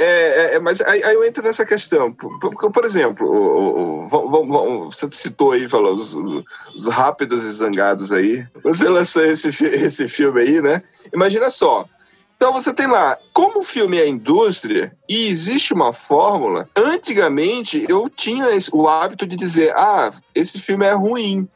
é- 0.52 0.54
é- 0.54 0.60
mas 0.60 0.80
aí, 0.82 1.02
aí 1.02 1.14
eu 1.14 1.24
entro 1.24 1.42
nessa 1.42 1.66
questão. 1.66 2.12
Por, 2.12 2.38
por- 2.70 2.84
exemplo, 2.84 3.26
o, 3.26 4.04
o- 4.06 4.84
o- 4.84 4.84
você 4.90 5.08
citou 5.10 5.50
aí, 5.52 5.68
falou, 5.68 5.94
os, 5.94 6.14
os- 6.14 6.44
os 6.76 6.86
rápidos 6.86 7.42
e 7.44 7.50
zangados 7.50 8.12
aí. 8.12 8.46
Você 8.62 8.88
lançou 8.88 9.24
esse, 9.24 9.48
esse 9.48 10.06
filme 10.06 10.40
aí, 10.42 10.60
né? 10.62 10.80
Imagina 11.12 11.50
só. 11.50 11.84
Então 12.36 12.52
você 12.52 12.72
tem 12.72 12.86
lá, 12.86 13.16
como 13.32 13.60
o 13.60 13.64
filme 13.64 13.98
é 14.00 14.06
indústria 14.08 14.92
e 15.08 15.28
existe 15.28 15.72
uma 15.74 15.92
fórmula, 15.92 16.68
antigamente 16.76 17.84
eu 17.88 18.08
tinha 18.08 18.50
esse- 18.54 18.70
o 18.72 18.88
hábito 18.88 19.26
de 19.26 19.34
dizer, 19.36 19.72
ah, 19.76 20.12
esse 20.34 20.60
filme 20.60 20.84
é 20.86 20.92
ruim. 20.92 21.48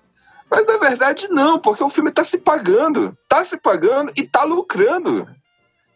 Mas 0.51 0.67
na 0.69 0.77
verdade 0.77 1.29
não, 1.29 1.59
porque 1.59 1.83
o 1.83 1.91
filme 1.91 2.11
está 2.11 2.23
se 2.25 2.39
pagando. 2.39 3.17
Está 3.23 3.45
se 3.45 3.57
pagando 3.57 4.13
e 4.17 4.23
está 4.23 4.45
lucrando. 4.45 5.29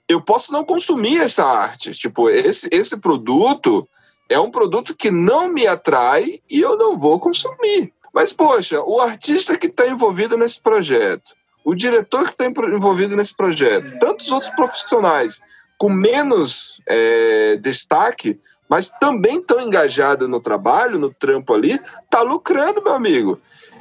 Eu 0.08 0.20
posso 0.20 0.52
não 0.52 0.64
consumir 0.64 1.18
essa 1.18 1.44
arte. 1.44 1.92
Tipo, 1.92 2.28
esse, 2.28 2.68
esse 2.72 2.96
produto 2.98 3.88
é 4.28 4.38
um 4.38 4.50
produto 4.50 4.94
que 4.94 5.10
não 5.10 5.48
me 5.48 5.66
atrai 5.66 6.40
e 6.48 6.60
eu 6.60 6.76
não 6.76 6.98
vou 6.98 7.18
consumir. 7.18 7.92
Mas, 8.12 8.32
poxa, 8.32 8.80
o 8.80 9.00
artista 9.00 9.56
que 9.56 9.66
está 9.66 9.86
envolvido 9.86 10.36
nesse 10.36 10.60
projeto, 10.60 11.34
o 11.64 11.74
diretor 11.74 12.24
que 12.24 12.30
está 12.32 12.46
envolvido 12.46 13.16
nesse 13.16 13.34
projeto, 13.34 13.98
tantos 13.98 14.30
outros 14.32 14.50
profissionais 14.52 15.40
com 15.78 15.88
menos 15.88 16.80
é, 16.88 17.56
destaque, 17.56 18.38
mas 18.68 18.90
também 19.00 19.38
estão 19.38 19.60
engajados 19.60 20.28
no 20.28 20.40
trabalho, 20.40 20.98
no 20.98 21.12
trampo 21.12 21.54
ali, 21.54 21.80
tá 22.08 22.22
lucrando, 22.22 22.82
meu 22.82 22.92
amigo. 22.92 23.40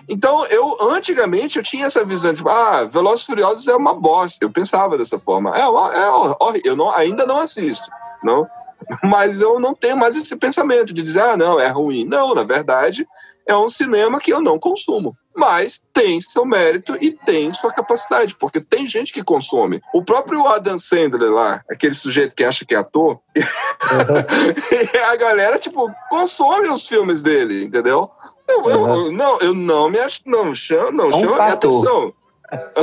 Então, 0.10 0.44
eu, 0.48 0.76
antigamente, 0.90 1.58
eu 1.58 1.64
tinha 1.64 1.86
essa 1.86 2.04
visão, 2.04 2.34
tipo, 2.34 2.50
ah, 2.50 2.86
Velozes 2.86 3.26
Furiosos 3.26 3.68
é 3.68 3.76
uma 3.76 3.94
bosta. 3.94 4.44
Eu 4.44 4.50
pensava 4.50 4.98
dessa 4.98 5.20
forma. 5.20 5.56
É, 5.56 5.68
uma- 5.68 5.94
é. 5.96 6.62
Eu 6.64 6.76
não, 6.76 6.90
ainda 6.92 7.28
não 7.28 7.38
assisto, 7.40 7.88
não. 8.24 8.48
Mas 9.04 9.40
eu 9.40 9.60
não 9.60 9.76
tenho 9.76 9.96
mais 9.96 10.16
esse 10.16 10.36
pensamento 10.36 10.94
de 10.94 11.04
dizer, 11.04 11.22
ah, 11.22 11.38
não, 11.38 11.60
é 11.60 11.68
ruim. 11.68 12.06
Não, 12.06 12.34
na 12.34 12.44
verdade, 12.44 13.08
é 13.46 13.56
um 13.56 13.70
cinema 13.70 14.20
que 14.20 14.34
eu 14.34 14.42
não 14.42 14.58
consumo. 14.58 15.16
Mas 15.36 15.82
tem 15.94 16.20
seu 16.20 16.44
mérito 16.44 16.98
e 17.00 17.12
tem 17.12 17.52
sua 17.54 17.72
capacidade, 17.72 18.36
porque 18.36 18.60
tem 18.60 18.88
gente 18.88 19.14
que 19.14 19.24
consome. 19.24 19.82
O 19.94 20.04
próprio 20.04 20.46
Adam 20.48 20.78
Sandler 20.78 21.32
lá, 21.32 21.64
aquele 21.70 21.94
sujeito 21.94 22.36
que 22.36 22.44
acha 22.44 22.66
que 22.66 22.74
é 22.74 22.78
ator, 22.80 23.20
a 25.10 25.16
galera, 25.16 25.58
tipo, 25.60 25.90
consome 26.10 26.68
os 26.68 26.88
filmes 26.88 27.22
dele, 27.22 27.64
entendeu? 27.64 28.10
Eu, 28.50 28.64
eu- 28.70 28.88
eu- 28.88 29.12
não, 29.12 29.38
eu 29.40 29.54
não 29.54 29.90
me 29.90 30.00
acho, 30.00 30.22
não 30.26 30.54
chamo, 30.54 30.92
não 30.92 31.12
É 31.12 31.16
um 31.16 31.20
chama 31.20 31.46
atenção. 31.48 32.14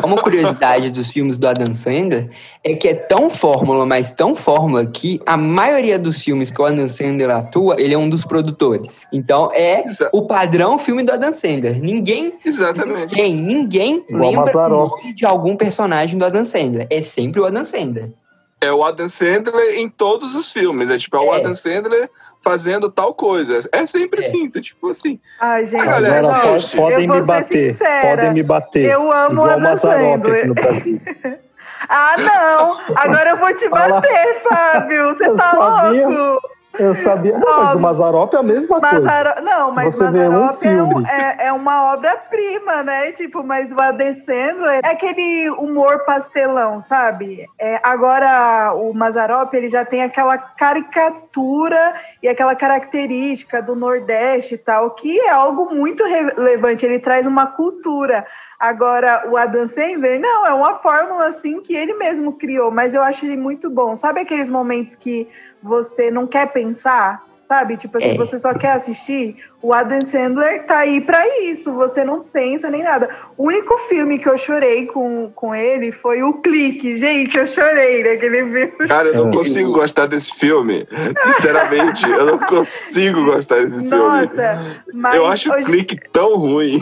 Uma 0.05 0.23
curiosidade 0.23 0.93
dos 0.93 1.09
filmes 1.11 1.37
do 1.37 1.49
Adam 1.49 1.75
Sandler 1.75 2.31
é 2.63 2.77
que 2.77 2.87
é 2.87 2.95
tão 2.95 3.29
fórmula, 3.29 3.85
mas 3.85 4.13
tão 4.13 4.37
fórmula 4.37 4.87
que 4.87 5.21
a 5.27 5.37
maioria 5.37 5.99
dos 5.99 6.21
filmes 6.21 6.53
que 6.53 6.63
o 6.63 6.65
Adam 6.65 6.87
Sandler 6.89 7.31
atua, 7.31 7.75
ele 7.77 7.93
é 7.93 7.99
um 7.99 8.09
dos 8.09 8.25
produtores. 8.25 9.09
Então 9.13 9.51
é 9.53 9.85
Exa- 9.85 10.09
o 10.13 10.25
padrão 10.25 10.79
filme 10.79 11.03
do 11.03 11.11
Adam 11.13 11.33
Sandler. 11.35 11.81
Ninguém, 11.83 12.35
Exatamente. 12.45 13.17
ninguém, 13.17 13.35
ninguém 13.35 14.05
Igual 14.09 14.31
lembra 14.31 14.69
nome 14.69 15.15
de 15.15 15.27
algum 15.27 15.57
personagem 15.57 16.17
do 16.17 16.25
Adam 16.25 16.45
Sandler. 16.45 16.87
É 16.89 17.03
sempre 17.03 17.41
o 17.41 17.45
Adam 17.45 17.65
Sandler. 17.65 18.13
É 18.61 18.73
o 18.73 18.85
Adam 18.85 19.09
Sandler 19.09 19.81
em 19.81 19.89
todos 19.89 20.37
os 20.37 20.53
filmes. 20.53 20.89
É 20.91 20.97
tipo, 20.97 21.17
é 21.17 21.21
o 21.21 21.35
É. 21.35 21.39
Adam 21.39 21.55
Sandler 21.57 22.09
fazendo 22.51 22.89
tal 22.89 23.13
coisa. 23.13 23.59
É 23.73 23.85
sempre 23.87 24.25
É. 24.25 24.27
assim, 24.29 24.49
tá 24.49 24.61
tipo 24.61 24.89
assim. 24.89 25.19
Ai, 25.41 25.65
gente, 25.67 25.83
A 25.83 25.85
galera 25.87 26.29
Agora 26.29 26.61
po- 26.61 26.77
podem 26.77 27.09
me 27.09 27.21
bater. 27.23 27.73
sincera. 27.73 28.09
Podem 28.17 28.33
me 28.35 28.43
bater. 28.45 28.85
Eu 28.85 29.13
amo 29.13 29.33
Igual 29.33 29.49
o 29.49 29.51
Adam 29.51 29.77
Sandler. 29.77 30.47
no 30.47 30.55
Brasil. 30.55 31.01
Ah, 31.89 32.15
não! 32.19 32.79
Agora 32.97 33.31
eu 33.31 33.37
vou 33.37 33.53
te 33.55 33.69
bater, 33.69 34.41
Fábio! 34.41 35.15
Você 35.15 35.29
Eu 35.29 35.37
tá 35.37 35.51
sabia. 35.53 36.09
louco? 36.09 36.49
Eu 36.79 36.95
sabia. 36.95 37.39
Não, 37.39 37.65
mas 37.65 37.75
o 37.75 37.79
Mazarop 37.81 38.35
é 38.35 38.39
a 38.39 38.43
mesma 38.43 38.79
Mazaro... 38.81 39.35
coisa. 39.35 39.41
Não, 39.41 39.67
Se 39.69 39.75
mas 39.75 39.95
você 39.95 40.11
vê 40.11 40.29
um 40.29 40.33
Mazarop 40.33 40.65
é, 40.65 40.83
um- 40.83 40.89
filme. 40.89 41.07
é, 41.09 41.47
é 41.47 41.53
uma 41.53 41.93
obra-prima, 41.93 42.83
né? 42.83 43.13
Tipo, 43.13 43.43
mas 43.43 43.71
o 43.73 43.77
Sandler 44.25 44.81
é 44.85 44.89
aquele 44.89 45.51
humor 45.51 46.05
pastelão, 46.05 46.81
sabe? 46.81 47.47
É, 47.59 47.81
agora, 47.83 48.73
o 48.75 48.93
Mazarop, 48.93 49.53
ele 49.55 49.69
já 49.69 49.85
tem 49.85 50.03
aquela 50.03 50.37
caricatura 50.39 51.95
e 52.23 52.29
aquela 52.29 52.55
característica 52.55 53.61
do 53.63 53.75
Nordeste 53.75 54.55
e 54.55 54.59
tal, 54.59 54.91
que 54.91 55.19
é 55.21 55.31
algo 55.31 55.75
muito 55.75 56.05
relevante. 56.05 56.85
Ele 56.85 56.99
traz 56.99 57.27
uma 57.27 57.47
cultura. 57.47 58.27
Agora, 58.59 59.29
o 59.29 59.37
Adam 59.37 59.67
Sandler, 59.67 60.19
não, 60.21 60.47
é 60.47 60.53
uma 60.55 60.79
fórmula, 60.79 61.27
assim, 61.27 61.61
que 61.61 61.75
ele 61.75 61.95
mesmo 61.95 62.33
criou, 62.33 62.71
mas 62.71 62.95
eu 62.95 63.03
acho 63.03 63.27
ele 63.27 63.37
muito 63.37 63.69
bom. 63.69 63.95
Sabe 63.95 64.21
aqueles 64.21 64.49
momentos 64.49 64.95
que 64.95 65.29
você 65.63 66.11
não 66.11 66.27
quer 66.27 66.53
pensar? 66.53 67.25
Sabe? 67.43 67.77
Tipo 67.77 67.99
assim, 67.99 68.15
É. 68.15 68.17
você 68.17 68.39
só 68.39 68.55
quer 68.55 68.73
assistir. 68.73 69.37
O 69.67 69.73
Adam 69.73 70.01
Sandler 70.03 70.65
tá 70.65 70.79
aí 70.79 71.01
pra 71.01 71.27
isso. 71.43 71.73
Você 71.73 72.05
não 72.05 72.21
pensa 72.21 72.71
nem 72.71 72.85
nada. 72.85 73.11
O 73.37 73.47
único 73.49 73.77
filme 73.89 74.17
que 74.17 74.29
eu 74.29 74.39
chorei 74.39 74.87
com, 74.87 75.29
com 75.35 75.53
ele 75.53 75.91
foi 75.91 76.23
o 76.23 76.35
Clique. 76.35 76.97
Gente, 76.97 77.37
eu 77.37 77.49
chorei 77.49 78.05
naquele 78.05 78.45
filme. 78.45 78.87
Cara, 78.87 79.09
eu 79.09 79.15
não 79.25 79.29
É. 79.31 79.33
consigo 79.33 79.73
gostar 79.73 80.07
desse 80.07 80.33
filme. 80.39 80.87
Sinceramente, 81.19 82.09
eu 82.09 82.27
não 82.27 82.39
consigo 82.39 83.25
gostar 83.25 83.57
desse 83.57 83.79
filme. 83.79 83.89
Nossa, 83.91 84.83
mas 84.95 85.17
eu 85.17 85.27
acho 85.27 85.51
o 85.51 85.55
hoje- 85.55 85.65
clique 85.65 85.99
tão 86.13 86.37
ruim. 86.37 86.81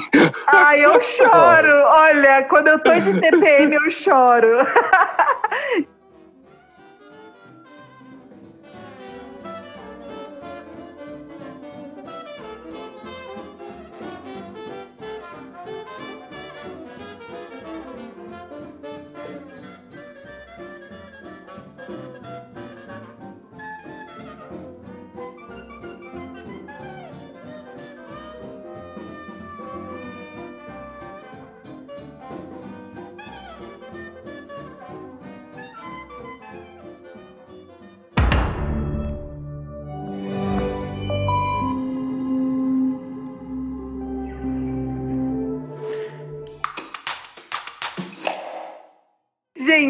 Ai, 0.49 0.85
eu 0.85 1.01
choro. 1.01 1.73
Olha, 1.87 2.43
quando 2.51 2.69
eu 2.69 2.79
tô 2.81 2.93
de 2.93 3.19
TPM, 3.19 3.77
eu 3.77 3.89
choro. 3.91 4.59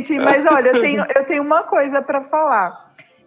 Gente, 0.04 0.24
mas 0.24 0.44
olha, 0.46 0.68
eu 0.68 0.80
tenho, 0.80 1.04
eu 1.14 1.24
tenho 1.24 1.42
uma 1.42 1.62
coisa 1.62 2.02
para 2.02 2.20
falar. 2.22 2.84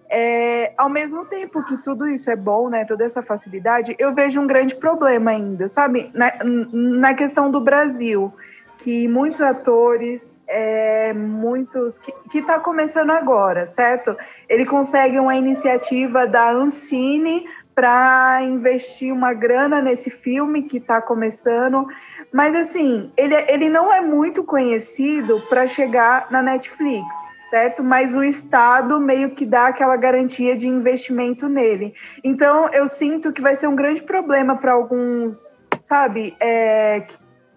É, 0.10 0.72
ao 0.78 0.90
mesmo 0.90 1.26
tempo 1.26 1.62
que 1.66 1.78
tudo 1.84 2.08
isso 2.08 2.32
é 2.32 2.36
bom, 2.36 2.70
né, 2.70 2.86
toda 2.86 3.04
essa 3.04 3.22
facilidade, 3.22 3.94
eu 4.00 4.14
vejo 4.14 4.40
um 4.40 4.48
grande 4.48 4.76
problema 4.76 5.32
ainda, 5.32 5.68
sabe? 5.68 6.10
Na, 6.14 6.32
na 6.44 7.14
questão 7.14 7.52
do 7.52 7.60
Brasil, 7.60 8.34
que 8.78 9.08
muitos 9.08 9.42
atores, 9.42 10.38
é, 10.48 11.12
muitos 11.14 11.98
que 11.98 12.14
que 12.32 12.40
está 12.40 12.60
começando 12.60 13.10
agora, 13.10 13.66
certo? 13.66 14.16
Ele 14.48 14.66
consegue 14.66 15.20
uma 15.20 15.36
iniciativa 15.36 16.26
da 16.26 16.52
Ancine 16.52 17.46
para 17.78 18.40
investir 18.42 19.14
uma 19.14 19.36
grana 19.36 19.84
nesse 19.84 20.10
filme 20.10 20.64
que 20.64 20.78
está 20.78 21.00
começando, 21.00 21.86
mas 22.34 22.56
assim, 22.56 23.12
ele, 23.16 23.36
ele 23.48 23.70
não 23.70 23.94
é 23.94 24.02
muito 24.02 24.44
conhecido 24.44 25.44
para 25.48 25.68
chegar 25.68 26.26
na 26.32 26.42
Netflix, 26.42 27.06
certo? 27.52 27.84
Mas 27.84 28.16
o 28.16 28.24
Estado 28.24 29.00
meio 29.00 29.30
que 29.30 29.46
dá 29.46 29.68
aquela 29.68 29.96
garantia 29.96 30.58
de 30.58 30.68
investimento 30.68 31.48
nele. 31.48 31.94
Então, 32.24 32.68
eu 32.74 32.88
sinto 32.88 33.32
que 33.32 33.44
vai 33.44 33.56
ser 33.56 33.68
um 33.68 33.76
grande 33.76 34.02
problema 34.02 34.56
para 34.56 34.74
alguns, 34.74 35.56
sabe, 35.80 36.36
é, 36.40 37.06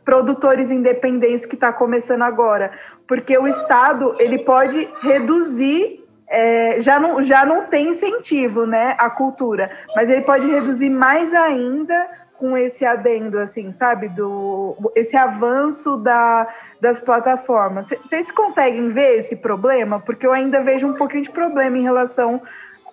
produtores 0.04 0.70
independentes 0.70 1.46
que 1.46 1.54
está 1.54 1.72
começando 1.72 2.22
agora, 2.22 2.72
porque 3.08 3.38
o 3.38 3.48
Estado 3.48 4.14
ele 4.18 4.40
pode 4.40 4.86
reduzir 5.00 5.99
é, 6.30 6.78
já, 6.78 7.00
não, 7.00 7.20
já 7.22 7.44
não 7.44 7.66
tem 7.66 7.88
incentivo 7.88 8.64
né, 8.64 8.94
à 8.98 9.10
cultura, 9.10 9.68
mas 9.96 10.08
ele 10.08 10.22
pode 10.22 10.46
reduzir 10.48 10.88
mais 10.88 11.34
ainda 11.34 12.08
com 12.38 12.56
esse 12.56 12.86
adendo, 12.86 13.38
assim, 13.38 13.70
sabe? 13.70 14.08
Do, 14.08 14.92
esse 14.94 15.14
avanço 15.14 15.98
da, 15.98 16.48
das 16.80 16.98
plataformas. 16.98 17.90
Vocês 18.02 18.30
conseguem 18.30 18.88
ver 18.88 19.18
esse 19.18 19.36
problema? 19.36 20.00
Porque 20.00 20.26
eu 20.26 20.32
ainda 20.32 20.62
vejo 20.62 20.86
um 20.86 20.94
pouquinho 20.94 21.24
de 21.24 21.30
problema 21.30 21.76
em 21.76 21.82
relação 21.82 22.40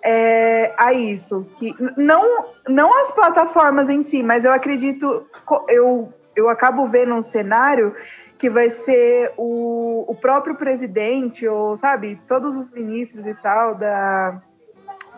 é, 0.02 0.74
a 0.76 0.92
isso. 0.92 1.46
Que 1.56 1.74
não, 1.96 2.44
não 2.68 2.92
as 3.02 3.12
plataformas 3.12 3.88
em 3.88 4.02
si, 4.02 4.22
mas 4.22 4.44
eu 4.44 4.52
acredito, 4.52 5.26
eu, 5.68 6.12
eu 6.36 6.50
acabo 6.50 6.86
vendo 6.86 7.14
um 7.14 7.22
cenário 7.22 7.94
que 8.38 8.48
vai 8.48 8.68
ser 8.68 9.32
o, 9.36 10.04
o 10.06 10.14
próprio 10.14 10.54
presidente, 10.54 11.46
ou, 11.46 11.76
sabe, 11.76 12.20
todos 12.28 12.54
os 12.54 12.70
ministros 12.70 13.26
e 13.26 13.34
tal 13.34 13.74
da, 13.74 14.40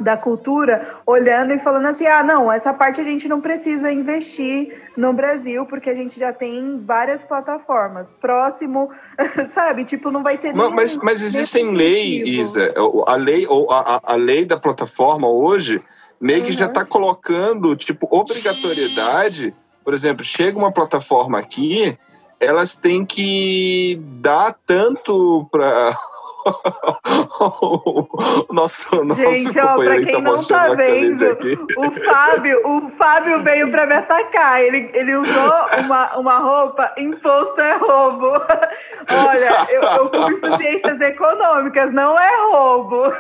da 0.01 0.17
cultura, 0.17 0.97
olhando 1.05 1.53
e 1.53 1.59
falando 1.59 1.87
assim, 1.87 2.07
ah, 2.07 2.23
não, 2.23 2.51
essa 2.51 2.73
parte 2.73 2.99
a 3.01 3.05
gente 3.05 3.29
não 3.29 3.41
precisa 3.41 3.93
investir 3.93 4.75
no 4.97 5.13
Brasil, 5.13 5.67
porque 5.67 5.91
a 5.91 5.95
gente 5.95 6.19
já 6.19 6.33
tem 6.33 6.83
várias 6.83 7.23
plataformas. 7.23 8.11
Próximo, 8.21 8.89
sabe, 9.53 9.85
tipo, 9.85 10.11
não 10.11 10.23
vai 10.23 10.39
ter 10.39 10.55
Mas, 10.55 10.57
nenhum- 10.65 10.75
mas, 10.77 10.97
mas 10.97 11.23
existem 11.23 11.73
leis. 11.75 12.27
Isa. 12.27 12.75
A 13.07 13.17
lei, 13.17 13.47
ou 13.47 13.71
a, 13.71 14.01
a- 14.03 14.17
lei 14.17 14.47
da 14.47 14.57
plataforma 14.57 15.29
hoje 15.29 15.83
meio 16.19 16.43
que 16.43 16.53
já 16.53 16.65
Uhum. 16.65 16.71
está 16.71 16.85
colocando, 16.87 17.77
tipo, 17.77 18.09
obrigatoriedade. 18.11 19.55
Por 19.85 19.95
exemplo, 19.95 20.25
chega 20.25 20.59
uma 20.59 20.73
plataforma 20.73 21.39
aqui, 21.39 21.99
elas 22.41 22.77
têm 22.77 23.05
que 23.05 24.01
dar 24.21 24.57
tanto 24.67 25.47
para 25.53 25.97
nosso, 28.53 29.05
nosso 29.05 29.21
Gente, 29.21 29.59
ó, 29.59 29.77
pra 29.77 29.97
que 29.97 30.07
quem 30.07 30.15
tá 30.15 30.21
não 30.21 30.43
tá 30.43 30.69
vendo, 30.75 31.39
o 31.77 31.91
Fábio, 32.05 32.61
o 32.67 32.91
Fábio 32.91 33.43
veio 33.43 33.71
pra 33.71 33.87
me 33.87 33.95
atacar. 33.95 34.63
Ele, 34.63 34.91
ele 34.93 35.15
usou 35.17 35.53
uma, 35.85 36.17
uma 36.19 36.39
roupa, 36.39 36.93
imposto 36.97 37.61
é 37.61 37.77
roubo. 37.77 38.31
Olha, 39.11 39.67
eu, 39.71 39.83
eu 39.83 40.09
curso 40.11 40.57
ciências 40.57 41.01
econômicas, 41.01 41.93
não 41.93 42.19
é 42.19 42.31
roubo. 42.53 43.03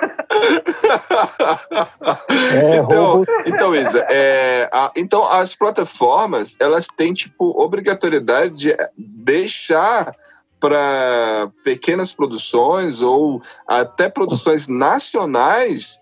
É, 2.53 2.77
então, 2.77 3.05
roubo. 3.05 3.27
então, 3.47 3.75
Isa, 3.75 4.05
é, 4.09 4.69
a- 4.73 4.91
então 4.97 5.25
as 5.25 5.55
plataformas 5.55 6.57
elas 6.59 6.87
têm 6.87 7.13
tipo 7.13 7.51
obrigatoriedade 7.63 8.55
de 8.55 8.77
deixar 8.97 10.15
para 10.61 11.51
pequenas 11.65 12.13
produções 12.13 13.01
ou 13.01 13.43
até 13.67 14.09
produções 14.09 14.69
nacionais 14.69 16.01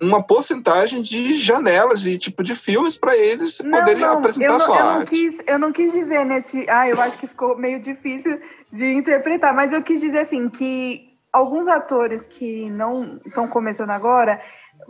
uma 0.00 0.22
porcentagem 0.22 1.02
de 1.02 1.34
janelas 1.34 2.06
e 2.06 2.16
tipo 2.16 2.42
de 2.42 2.54
filmes 2.54 2.96
para 2.96 3.16
eles 3.16 3.58
poderem 3.58 4.02
apresentar 4.02 4.46
eu 4.46 4.58
não, 4.58 4.60
sua 4.60 4.76
eu 4.78 4.84
não 4.84 4.90
arte. 4.90 5.10
quis, 5.10 5.42
eu 5.46 5.58
não 5.58 5.72
quis 5.72 5.92
dizer 5.92 6.24
nesse. 6.24 6.66
Ah, 6.70 6.88
eu 6.88 7.00
acho 7.00 7.18
que 7.18 7.26
ficou 7.26 7.56
meio 7.56 7.78
difícil 7.78 8.40
de 8.72 8.92
interpretar, 8.92 9.54
mas 9.54 9.72
eu 9.72 9.82
quis 9.82 10.00
dizer 10.00 10.20
assim 10.20 10.48
que 10.48 11.10
alguns 11.32 11.68
atores 11.68 12.26
que 12.26 12.70
não 12.70 13.20
estão 13.26 13.46
começando 13.46 13.90
agora, 13.90 14.40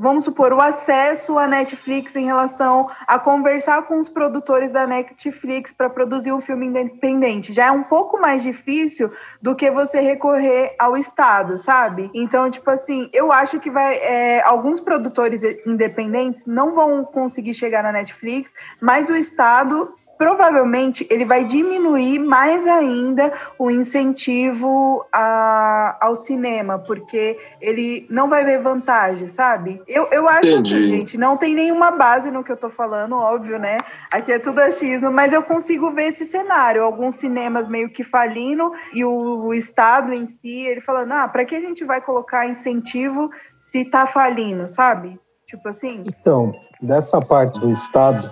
vamos 0.01 0.25
supor, 0.25 0.51
o 0.55 0.63
acesso 0.63 1.39
à 1.39 1.47
Netflix 1.47 2.17
em 2.17 2.25
relação 2.25 2.89
a 3.07 3.19
conversar 3.19 3.83
com 3.83 3.99
os 3.99 4.09
produtores 4.09 4.73
da 4.73 4.87
Netflix 4.87 5.75
para 5.75 5.91
produzir 5.91 6.33
um 6.33 6.41
filme 6.41 6.67
independente. 6.67 7.53
Já 7.53 7.67
é 7.67 7.71
um 7.71 7.83
pouco 7.83 8.19
mais 8.19 8.43
difícil 8.43 9.13
do 9.43 9.55
que 9.55 9.71
você 9.71 10.01
recorrer 10.01 10.75
ao 10.79 10.97
Estado, 10.97 11.59
sabe? 11.59 12.11
Então, 12.15 12.51
tipo 12.51 12.71
assim, 12.71 13.11
eu 13.13 13.31
acho 13.31 13.61
que 13.61 13.71
vai. 13.71 13.97
é, 13.97 14.43
alguns 14.43 14.81
produtores 14.81 15.43
independentes 15.67 16.47
não 16.47 16.75
vão 16.75 17.05
conseguir 17.05 17.53
chegar 17.53 17.83
na 17.83 17.93
Netflix, 17.93 18.55
mas 18.81 19.11
o 19.11 19.15
Estado. 19.15 19.95
Provavelmente 20.21 21.07
ele 21.09 21.25
vai 21.25 21.45
diminuir 21.47 22.19
mais 22.19 22.67
ainda 22.67 23.33
o 23.59 23.71
incentivo 23.71 25.03
a- 25.11 25.97
ao 25.99 26.15
cinema, 26.15 26.79
porque 26.79 27.39
ele 27.59 28.07
não 28.11 28.29
vai 28.29 28.45
ver 28.45 28.61
vantagem, 28.61 29.29
sabe? 29.29 29.81
Eu, 29.89 30.09
eu 30.13 30.29
acho 30.29 30.47
Entendi. 30.51 30.75
assim, 30.75 30.83
gente, 30.91 31.17
não 31.17 31.39
tem 31.39 31.55
nenhuma 31.55 31.91
base 31.93 32.31
no 32.31 32.45
que 32.45 32.53
eu 32.53 32.57
tô 32.59 32.69
falando, 32.69 33.17
óbvio, 33.17 33.59
né? 33.59 33.79
Aqui 34.11 34.31
é 34.31 34.39
tudo 34.39 34.59
achismo, 34.59 35.11
mas 35.11 35.33
eu 35.33 35.43
consigo 35.43 35.91
ver 35.91 36.09
esse 36.09 36.27
cenário. 36.27 36.85
Alguns 36.85 37.15
cinemas 37.15 37.67
meio 37.67 37.89
que 37.89 38.05
falindo 38.05 38.75
e 38.93 39.03
o, 39.03 39.47
o 39.47 39.55
Estado 39.55 40.13
em 40.13 40.27
si, 40.27 40.67
ele 40.67 40.83
falando, 40.83 41.13
ah, 41.13 41.29
para 41.29 41.47
que 41.47 41.55
a 41.55 41.61
gente 41.61 41.83
vai 41.83 42.03
colocar 42.03 42.47
incentivo 42.47 43.31
se 43.57 43.87
tá 43.87 44.07
falindo, 44.07 44.69
sabe? 44.69 45.19
Tipo 45.47 45.71
assim? 45.71 46.03
Então, 46.05 46.55
dessa 46.79 47.19
parte 47.23 47.59
do 47.59 47.71
Estado, 47.71 48.31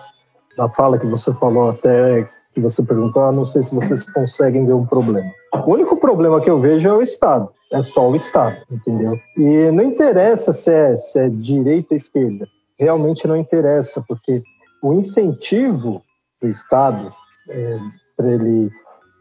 da 0.59 0.69
fala 0.69 0.99
que 0.99 1.07
você 1.07 1.33
falou 1.35 1.71
até 1.71 2.29
que 2.53 2.61
você 2.61 2.83
perguntou, 2.83 3.23
ah, 3.23 3.33
não 3.33 3.47
sei 3.47 3.63
se 3.63 3.73
vocês 3.73 4.03
conseguem 4.11 4.67
ver 4.67 4.73
um 4.73 4.85
problema. 4.85 5.31
O 5.65 5.73
único 5.73 5.97
problema 5.97 6.41
que 6.41 6.51
eu 6.51 6.61
vejo 6.61 6.89
é 6.89 6.93
o 6.93 7.01
Estado, 7.01 7.49
é 7.73 7.81
só 7.81 8.11
o 8.11 8.17
Estado, 8.17 8.57
entendeu? 8.69 9.17
E 9.37 9.71
não 9.71 9.85
interessa 9.85 10.53
se 10.53 10.73
é, 10.73 10.97
se 10.97 11.21
é 11.21 11.29
direita 11.29 11.95
ou 11.95 11.97
esquerda, 11.97 12.49
realmente 12.77 13.29
não 13.29 13.37
interessa, 13.37 14.05
porque 14.09 14.43
o 14.83 14.93
incentivo 14.93 16.03
do 16.43 16.49
Estado 16.49 17.13
é, 17.49 17.79
para 18.17 18.29
ele, 18.29 18.71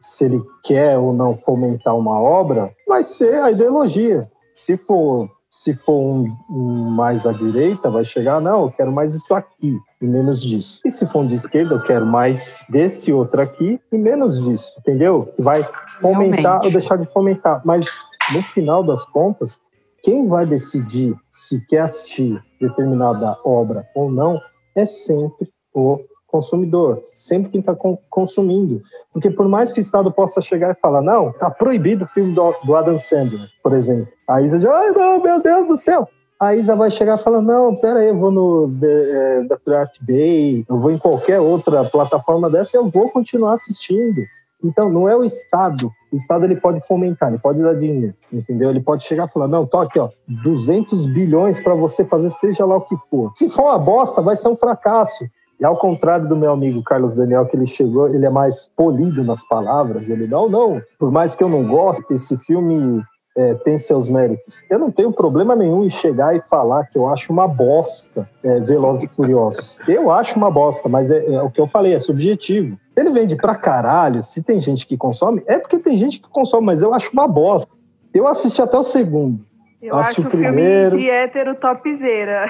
se 0.02 0.26
ele 0.26 0.42
quer 0.64 0.98
ou 0.98 1.14
não 1.14 1.38
fomentar 1.38 1.96
uma 1.96 2.20
obra, 2.20 2.72
vai 2.88 3.04
ser 3.04 3.36
a 3.36 3.52
ideologia. 3.52 4.28
Se 4.52 4.76
for 4.76 5.30
se 5.64 5.74
for 5.74 6.00
um, 6.00 6.38
um, 6.48 6.90
mais 6.92 7.26
à 7.26 7.32
direita, 7.32 7.90
vai 7.90 8.06
chegar, 8.06 8.40
não, 8.40 8.66
eu 8.66 8.72
quero 8.72 8.92
mais 8.92 9.16
isso 9.16 9.34
aqui 9.34 9.76
e 10.00 10.06
menos 10.06 10.40
disso. 10.40 10.80
E 10.86 10.92
se 10.92 11.04
for 11.08 11.22
um 11.22 11.26
de 11.26 11.34
esquerda, 11.34 11.74
eu 11.74 11.82
quero 11.82 12.06
mais 12.06 12.64
desse 12.70 13.12
outro 13.12 13.42
aqui 13.42 13.80
e 13.92 13.98
menos 13.98 14.40
disso, 14.40 14.72
entendeu? 14.78 15.34
Vai 15.40 15.64
fomentar 16.00 16.42
Realmente. 16.42 16.66
ou 16.66 16.72
deixar 16.72 16.98
de 16.98 17.12
fomentar. 17.12 17.62
Mas 17.66 17.88
no 18.34 18.44
final 18.44 18.84
das 18.84 19.04
contas, 19.06 19.60
quem 20.04 20.28
vai 20.28 20.46
decidir 20.46 21.16
se 21.28 21.66
quer 21.66 21.80
assistir 21.80 22.40
determinada 22.62 23.36
obra 23.44 23.88
ou 23.96 24.12
não 24.12 24.40
é 24.76 24.86
sempre 24.86 25.50
o 25.74 26.00
consumidor, 26.38 27.02
sempre 27.14 27.50
quem 27.50 27.60
está 27.60 27.76
consumindo. 28.10 28.82
Porque 29.12 29.30
por 29.30 29.48
mais 29.48 29.72
que 29.74 29.80
o 29.80 29.82
Estado 29.82 30.12
possa 30.12 30.40
chegar 30.40 30.72
e 30.72 30.80
falar, 30.80 31.02
não, 31.02 31.32
está 31.32 31.50
proibido 31.50 32.04
o 32.04 32.08
filme 32.08 32.34
do, 32.34 32.54
do, 32.64 32.76
Adam 32.76 32.98
Sandler, 32.98 33.48
por 33.64 33.74
exemplo. 33.74 34.08
A 34.28 34.42
Isa 34.42 34.60
diz, 34.60 34.68
ai 34.68 34.92
não, 34.92 35.22
meu 35.22 35.42
Deus 35.42 35.68
do 35.68 35.78
céu. 35.78 36.08
A 36.40 36.56
Isa 36.56 36.76
vai 36.76 36.92
chegar 36.92 37.20
e 37.20 37.24
falar, 37.24 37.42
não, 37.42 37.76
pera 37.76 38.00
aí, 38.00 38.10
eu 38.10 38.18
vou 38.18 38.32
no 38.32 38.72
é, 38.84 39.44
da 39.44 39.58
Pirate 39.58 40.00
Bay, 40.06 40.64
eu 40.70 40.80
vou 40.80 40.92
em 40.92 41.00
qualquer 41.00 41.40
outra 41.40 41.84
plataforma 41.86 42.48
dessa 42.50 42.78
e 42.78 42.80
eu 42.80 42.88
vou 42.88 43.10
continuar 43.10 43.54
assistindo. 43.54 44.22
Então, 44.64 44.90
não 44.90 45.08
é 45.08 45.16
o 45.16 45.24
Estado. 45.24 45.92
O 46.12 46.16
Estado 46.16 46.46
ele 46.46 46.56
pode 46.56 46.82
fomentar, 46.88 47.30
ele 47.30 47.40
pode 47.40 47.62
dar 47.62 47.74
dinheiro, 47.74 48.14
entendeu? 48.32 48.70
Ele 48.70 48.80
pode 48.80 49.04
chegar 49.04 49.28
e 49.28 49.32
falar: 49.32 49.48
não, 49.48 49.66
toque, 49.66 50.00
ó, 50.00 50.10
200 50.28 51.06
bilhões 51.08 51.60
para 51.60 51.76
você 51.76 52.04
fazer 52.04 52.30
seja 52.30 52.66
lá 52.66 52.78
o 52.78 52.82
que 52.82 52.96
for. 53.10 53.32
Se 53.36 53.50
for 53.50 53.66
uma 53.66 53.78
bosta, 53.78 54.22
vai 54.22 54.36
ser 54.36 54.48
um 54.48 54.56
fracasso. 54.56 55.26
E 55.60 55.66
ao 55.66 55.78
contrário 55.78 56.28
do 56.28 56.36
meu 56.36 56.52
amigo 56.52 56.84
Carlos 56.84 57.16
Daniel, 57.16 57.46
que 57.46 57.56
ele 57.56 57.66
chegou, 57.66 58.08
ele 58.08 58.26
é 58.26 58.30
mais 58.30 58.68
polido 58.76 59.24
nas 59.24 59.46
palavras, 59.48 60.10
ele 60.10 60.28
não, 60.28 60.48
não, 60.48 60.82
por 61.00 61.12
mais 61.12 61.36
que 61.36 61.44
eu 61.44 61.50
não 61.50 61.68
goste, 61.68 62.14
esse 62.14 62.38
filme 62.38 63.04
é, 63.38 63.54
tem 63.54 63.78
seus 63.78 64.10
méritos. 64.10 64.64
Eu 64.70 64.80
não 64.80 64.92
tenho 64.92 65.12
problema 65.12 65.56
nenhum 65.56 65.86
em 65.86 65.90
chegar 65.90 66.36
e 66.36 66.42
falar 66.42 66.86
que 66.86 66.98
eu 66.98 67.08
acho 67.08 67.32
uma 67.32 67.48
bosta 67.48 68.28
é, 68.44 68.60
Velozes 68.60 69.04
e 69.04 69.16
Furiosos. 69.16 69.80
Eu 69.88 70.12
acho 70.12 70.36
uma 70.38 70.50
bosta, 70.50 70.90
mas 70.90 71.12
é, 71.12 71.24
é, 71.34 71.42
o 71.42 71.52
que 71.52 71.62
eu 71.62 71.68
falei, 71.68 71.94
é 71.94 72.00
subjetivo. 72.00 72.78
Ele 72.96 73.12
vende 73.12 73.36
pra 73.36 73.56
caralho, 73.56 74.24
se 74.24 74.42
tem 74.42 74.60
gente 74.60 74.88
que 74.88 74.98
consome, 74.98 75.44
é 75.46 75.60
porque 75.60 75.78
tem 75.78 75.98
gente 75.98 76.20
que 76.20 76.28
consome, 76.30 76.66
mas 76.66 76.82
eu 76.82 76.94
acho 76.94 77.12
uma 77.14 77.28
bosta. 77.28 77.72
Eu 78.12 78.28
assisti 78.28 78.62
até 78.62 78.78
o 78.78 78.84
segundo. 78.84 79.46
Eu 79.80 79.96
acho 79.96 80.22
o 80.22 80.26
primeiro. 80.26 80.92
filme 80.92 81.06
de 81.06 81.10
hétero 81.12 81.54
topzera. 81.54 82.50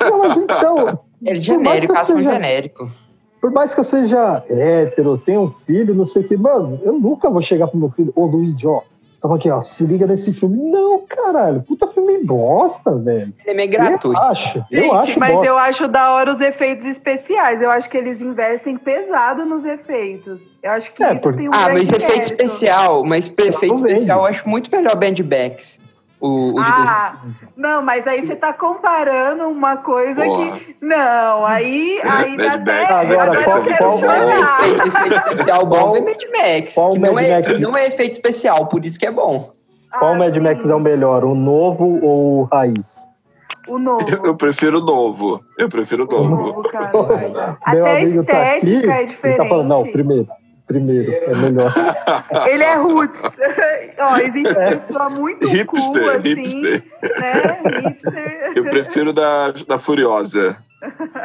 Não, 0.00 0.18
mas 0.18 0.38
então, 0.38 1.00
ele 1.24 1.38
é 1.38 1.42
genérico, 1.42 1.94
caso 1.94 2.16
seja, 2.16 2.30
genérico. 2.32 2.90
Por 3.40 3.50
mais 3.50 3.74
que 3.74 3.80
eu 3.80 3.84
seja 3.84 4.44
hétero, 4.48 5.18
tenha 5.18 5.40
um 5.40 5.50
filho, 5.50 5.94
não 5.94 6.06
sei 6.06 6.22
o 6.22 6.28
que, 6.28 6.36
mano, 6.36 6.80
eu 6.84 6.92
nunca 6.92 7.28
vou 7.28 7.42
chegar 7.42 7.66
pro 7.66 7.78
meu 7.78 7.90
filho, 7.90 8.12
ô 8.14 8.24
Luigi, 8.26 8.66
ó, 8.66 8.82
tava 9.20 9.36
aqui, 9.36 9.50
ó, 9.50 9.60
se 9.60 9.84
liga 9.84 10.06
nesse 10.06 10.32
filme. 10.32 10.70
Não, 10.70 11.00
caralho, 11.06 11.62
puta 11.62 11.86
filme 11.88 12.22
bosta, 12.24 12.96
velho. 12.96 13.32
Ele 13.40 13.50
é 13.50 13.54
meio 13.54 13.70
gratuito. 13.70 14.08
Eu 14.08 14.16
acho, 14.16 14.64
Gente, 14.70 14.86
eu 14.86 14.94
acho 14.94 15.18
mas 15.20 15.32
bosta. 15.32 15.46
eu 15.46 15.58
acho 15.58 15.88
da 15.88 16.12
hora 16.12 16.32
os 16.32 16.40
efeitos 16.40 16.86
especiais. 16.86 17.62
Eu 17.62 17.70
acho 17.70 17.88
que 17.88 17.96
eles 17.96 18.20
investem 18.20 18.76
pesado 18.76 19.44
nos 19.44 19.64
efeitos. 19.64 20.40
Eu 20.62 20.72
acho 20.72 20.92
que 20.92 21.02
é, 21.02 21.14
isso 21.14 21.32
tem 21.32 21.48
um 21.48 21.52
Ah, 21.52 21.68
mas 21.72 21.90
efeito 21.90 22.22
especial, 22.24 23.04
mas 23.04 23.28
efeito 23.28 23.74
especial 23.74 24.20
eu 24.20 24.26
acho 24.26 24.48
muito 24.48 24.70
melhor 24.70 24.96
Band 24.96 25.14
Backs. 25.24 25.80
O, 26.24 26.52
o 26.52 26.60
ah, 26.60 27.16
não, 27.56 27.82
mas 27.82 28.06
aí 28.06 28.24
você 28.24 28.36
tá 28.36 28.52
comparando 28.52 29.48
uma 29.48 29.78
coisa 29.78 30.24
Porra. 30.24 30.56
que. 30.56 30.76
Não, 30.80 31.44
aí, 31.44 32.00
aí 32.06 32.36
dá 32.36 32.52
até. 32.52 32.84
Agora, 32.84 33.22
agora 33.22 33.44
qual, 33.44 33.56
eu 33.58 33.64
quero 33.64 33.78
qual, 33.78 33.98
chorar. 33.98 34.28
Efeito, 34.28 34.86
efeito 34.86 35.14
especial 35.28 35.66
bom 35.66 35.96
é 35.96 36.00
Mad 36.00 36.22
Max. 36.32 36.74
Qual 36.74 36.90
que 36.92 36.98
Mad 37.00 37.10
não, 37.10 37.18
é, 37.18 37.30
Max? 37.32 37.60
não 37.60 37.76
é 37.76 37.86
efeito 37.88 38.12
especial, 38.12 38.66
por 38.66 38.86
isso 38.86 39.00
que 39.00 39.06
é 39.06 39.10
bom. 39.10 39.50
Qual 39.98 40.12
Ah, 40.14 40.18
Mad 40.18 40.36
Max 40.36 40.68
é 40.68 40.74
o 40.76 40.78
melhor, 40.78 41.24
o 41.24 41.34
novo 41.34 41.98
ou 42.00 42.42
o 42.42 42.44
raiz? 42.44 43.04
O 43.66 43.76
novo. 43.80 44.06
Eu, 44.08 44.22
eu 44.24 44.36
prefiro 44.36 44.78
o 44.78 44.84
novo. 44.84 45.40
Eu 45.58 45.68
prefiro 45.68 46.06
o 46.08 46.14
O 46.14 46.28
novo. 46.28 46.36
novo, 46.36 46.62
cara. 46.62 46.92
Meu 46.92 47.84
Até 47.84 47.90
a 47.90 47.96
amigo 47.98 48.24
tá 48.24 48.42
aqui, 48.42 48.56
estética 48.74 48.92
é 48.92 48.98
ele 49.00 49.06
diferente. 49.08 49.36
tá 49.38 49.46
falando, 49.48 49.68
não, 49.68 49.82
primeiro, 49.90 50.28
primeiro, 50.66 51.12
é 51.12 51.34
melhor. 51.34 51.72
Ele 52.48 52.62
é 52.62 52.74
roots. 52.76 53.22
Ó, 53.98 54.16
existe 54.18 54.54
pessoa 54.54 55.08
muito 55.10 55.46
Hipster, 55.48 55.66
cool, 56.02 56.10
assim, 56.10 56.34
hipster. 56.34 56.84
né? 57.20 57.80
Hipster. 57.80 58.52
Eu 58.56 58.64
prefiro 58.64 59.12
da, 59.12 59.50
da 59.66 59.78
Furiosa. 59.78 60.56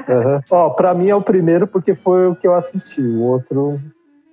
Aham. 0.07 0.43
Ó, 0.51 0.69
pra 0.71 0.93
mim 0.93 1.09
é 1.09 1.15
o 1.15 1.21
primeiro 1.21 1.65
porque 1.67 1.95
foi 1.95 2.27
o 2.27 2.35
que 2.35 2.47
eu 2.47 2.53
assisti, 2.53 3.01
o 3.01 3.21
outro 3.23 3.79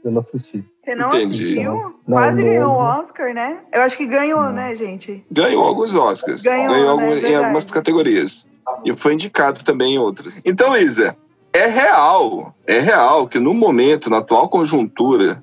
eu 0.04 0.10
não 0.12 0.18
assisti. 0.18 0.62
Você 0.84 0.94
não 0.94 1.08
Entendi. 1.08 1.34
assistiu? 1.44 1.72
Não, 2.06 2.16
Quase 2.18 2.42
não. 2.42 2.48
ganhou 2.50 2.72
o 2.74 2.76
Oscar, 2.76 3.32
né? 3.32 3.56
Eu 3.72 3.80
acho 3.80 3.96
que 3.96 4.04
ganhou, 4.06 4.50
né, 4.50 4.76
gente? 4.76 5.24
Ganhou 5.30 5.64
alguns 5.64 5.94
Oscars. 5.94 6.42
Ganhou, 6.42 6.70
né? 6.70 6.86
algum- 6.88 7.12
em 7.14 7.34
algumas 7.36 7.64
categorias. 7.70 8.46
E 8.84 8.94
foi 8.94 9.14
indicado 9.14 9.64
também 9.64 9.94
em 9.94 9.98
outras. 9.98 10.42
Então, 10.44 10.76
Isa, 10.76 11.16
é 11.54 11.66
real, 11.66 12.54
é 12.66 12.80
real 12.80 13.28
que 13.28 13.38
no 13.38 13.54
momento, 13.54 14.10
na 14.10 14.18
atual 14.18 14.48
conjuntura 14.48 15.42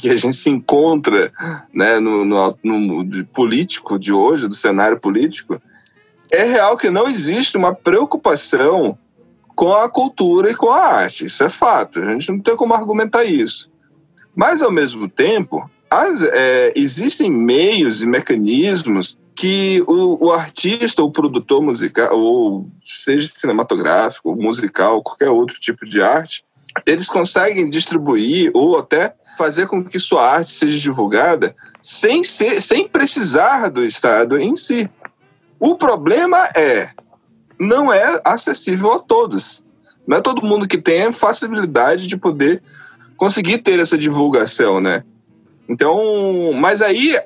que 0.00 0.10
a 0.10 0.16
gente 0.16 0.36
se 0.36 0.50
encontra 0.50 1.32
né, 1.72 1.98
no, 1.98 2.24
no- 2.24 2.58
no- 2.62 3.04
de 3.04 3.24
político 3.24 3.98
de 3.98 4.12
hoje, 4.12 4.46
do 4.48 4.54
cenário 4.54 4.98
político, 5.00 5.60
é 6.30 6.42
real 6.42 6.76
que 6.76 6.90
não 6.90 7.08
existe 7.08 7.56
uma 7.56 7.72
preocupação 7.74 8.98
com 9.54 9.72
a 9.72 9.88
cultura 9.88 10.50
e 10.50 10.54
com 10.54 10.70
a 10.70 10.78
arte. 10.84 11.24
Isso 11.26 11.42
é 11.42 11.48
fato. 11.48 12.00
A 12.00 12.12
gente 12.12 12.30
não 12.30 12.40
tem 12.40 12.56
como 12.56 12.74
argumentar 12.74 13.24
isso. 13.24 13.70
Mas, 14.34 14.60
ao 14.60 14.70
mesmo 14.70 15.08
tempo, 15.08 15.68
as- 15.90 16.22
é, 16.22 16.72
existem 16.76 17.30
meios 17.30 18.02
e 18.02 18.06
mecanismos 18.06 19.16
que 19.36 19.84
o, 19.86 20.26
o 20.26 20.32
artista, 20.32 21.02
o 21.02 21.10
produtor 21.10 21.62
musical, 21.62 22.18
ou 22.18 22.70
seja 22.82 23.28
cinematográfico, 23.28 24.34
musical, 24.34 25.02
qualquer 25.02 25.28
outro 25.28 25.60
tipo 25.60 25.84
de 25.86 26.00
arte, 26.00 26.42
eles 26.86 27.08
conseguem 27.08 27.68
distribuir 27.68 28.50
ou 28.54 28.78
até 28.78 29.14
fazer 29.36 29.66
com 29.66 29.84
que 29.84 29.98
sua 29.98 30.26
arte 30.26 30.50
seja 30.50 30.78
divulgada 30.78 31.54
sem, 31.82 32.24
ser, 32.24 32.60
sem 32.62 32.88
precisar 32.88 33.68
do 33.68 33.84
Estado 33.84 34.38
em 34.38 34.56
si. 34.56 34.88
O 35.60 35.76
problema 35.76 36.48
é, 36.56 36.90
não 37.60 37.92
é 37.92 38.20
acessível 38.24 38.92
a 38.92 38.98
todos. 38.98 39.62
Não 40.06 40.16
é 40.16 40.20
todo 40.22 40.46
mundo 40.46 40.66
que 40.66 40.78
tem 40.78 41.02
a 41.02 41.12
facilidade 41.12 42.06
de 42.06 42.16
poder 42.16 42.62
conseguir 43.16 43.58
ter 43.58 43.78
essa 43.78 43.98
divulgação, 43.98 44.80
né? 44.80 45.04
Então, 45.68 46.52
mas 46.54 46.80
aí 46.80 47.18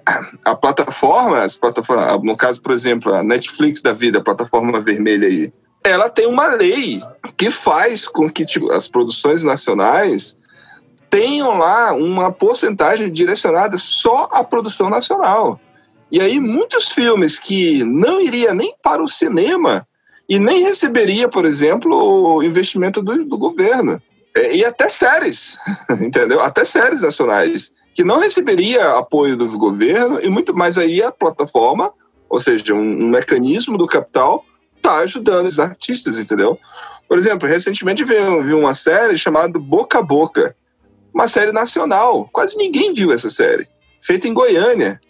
a 0.45 0.55
plataforma, 0.55 1.43
as 1.43 1.57
plataformas, 1.57 2.23
no 2.23 2.37
caso, 2.37 2.61
por 2.61 2.73
exemplo, 2.73 3.13
a 3.15 3.23
Netflix 3.23 3.83
da 3.83 3.93
vida, 3.93 4.19
a 4.19 4.25
plataforma 4.25 4.81
vermelha 4.81 5.29
aí, 5.29 5.53
ela 5.85 6.09
tem 6.09 6.27
uma 6.27 6.47
lei 6.47 7.03
que 7.37 7.51
faz 7.51 8.07
com 8.07 8.31
que 8.31 8.45
tipo, 8.45 8.71
as 8.71 8.87
produções 8.87 9.43
nacionais 9.43 10.37
tenham 11.09 11.59
lá 11.59 11.93
uma 11.93 12.31
porcentagem 12.31 13.11
direcionada 13.11 13.77
só 13.77 14.29
à 14.31 14.45
produção 14.45 14.89
nacional. 14.89 15.61
E 16.11 16.21
aí 16.21 16.39
muitos 16.39 16.89
filmes 16.89 17.39
que 17.39 17.85
não 17.85 18.21
iria 18.21 18.55
nem 18.55 18.75
para 18.83 19.03
o 19.03 19.09
cinema 19.09 19.87
e 20.29 20.39
nem 20.39 20.63
receberia, 20.63 21.29
por 21.29 21.45
exemplo, 21.45 22.37
o 22.37 22.43
investimento 22.43 23.03
do, 23.03 23.25
do 23.25 23.39
governo. 23.39 24.01
É, 24.35 24.57
E 24.57 24.65
até 24.65 24.89
séries, 24.89 25.59
entendeu? 26.01 26.41
Até 26.41 26.65
séries 26.65 27.01
nacionais 27.01 27.73
que 27.95 28.05
não 28.05 28.19
receberia 28.19 28.97
apoio 28.97 29.37
do 29.37 29.47
governo 29.59 30.21
e 30.21 30.29
muito 30.31 30.55
mais 30.55 30.79
aí 30.79 31.03
a 31.03 31.11
plataforma, 31.11 31.93
ou 32.29 32.41
seja, 32.41 32.73
um, 32.73 32.79
um 32.79 33.09
mecanismo 33.09 33.77
do 33.77 33.87
capital 33.87 34.45
está 34.77 34.99
ajudando 34.99 35.47
os 35.47 35.59
artistas, 35.59 36.19
entendeu? 36.19 36.59
Por 37.09 37.19
exemplo, 37.19 37.49
recentemente 37.49 38.05
vi, 38.05 38.15
vi 38.45 38.55
uma 38.55 38.73
série 38.73 39.17
chamada 39.17 39.59
Boca 39.59 39.99
a 39.99 40.03
Boca, 40.03 40.57
uma 41.13 41.27
série 41.27 41.53
nacional. 41.53 42.29
Quase 42.33 42.57
ninguém 42.57 42.95
viu 42.95 43.13
essa 43.13 43.29
série, 43.29 43.67
feita 44.01 44.29
em 44.29 44.33
Goiânia. 44.33 45.01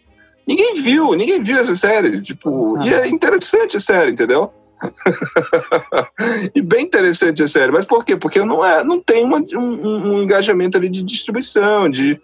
Ninguém 0.47 0.83
viu, 0.83 1.12
ninguém 1.14 1.43
viu 1.43 1.59
essa 1.59 1.77
série. 1.77 2.21
Tipo, 2.23 2.83
e 2.83 2.93
é 2.93 3.07
interessante 3.07 3.77
a 3.77 3.81
série, 3.81 4.12
entendeu? 4.12 4.53
e 6.55 6.62
bem 6.62 6.85
interessante 6.85 7.43
a 7.43 7.49
série. 7.49 7.72
Mas 7.72 7.87
por 7.87 8.05
quê? 8.05 8.16
Porque 8.16 8.41
não, 8.45 8.64
é, 8.64 8.83
não 8.83 9.01
tem 9.01 9.24
uma, 9.24 9.39
um, 9.55 10.12
um 10.12 10.22
engajamento 10.22 10.76
ali 10.76 10.89
de 10.89 11.03
distribuição, 11.03 11.89
de 11.89 12.20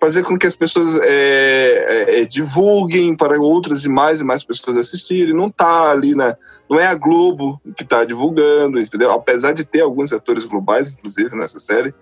fazer 0.00 0.22
com 0.22 0.38
que 0.38 0.46
as 0.46 0.54
pessoas 0.54 0.96
é, 1.00 1.06
é, 1.06 2.20
é, 2.20 2.24
divulguem 2.24 3.16
para 3.16 3.40
outras 3.40 3.84
e 3.84 3.88
mais 3.88 4.20
e 4.20 4.24
mais 4.24 4.44
pessoas 4.44 4.76
assistirem. 4.76 5.32
Não 5.34 5.50
tá 5.50 5.90
ali 5.90 6.14
na. 6.14 6.36
Não 6.68 6.78
é 6.78 6.86
a 6.86 6.94
Globo 6.94 7.60
que 7.76 7.82
está 7.82 8.04
divulgando, 8.04 8.80
entendeu? 8.80 9.10
Apesar 9.10 9.52
de 9.52 9.64
ter 9.64 9.80
alguns 9.80 10.12
atores 10.12 10.46
globais, 10.46 10.92
inclusive, 10.92 11.34
nessa 11.36 11.58
série. 11.58 11.94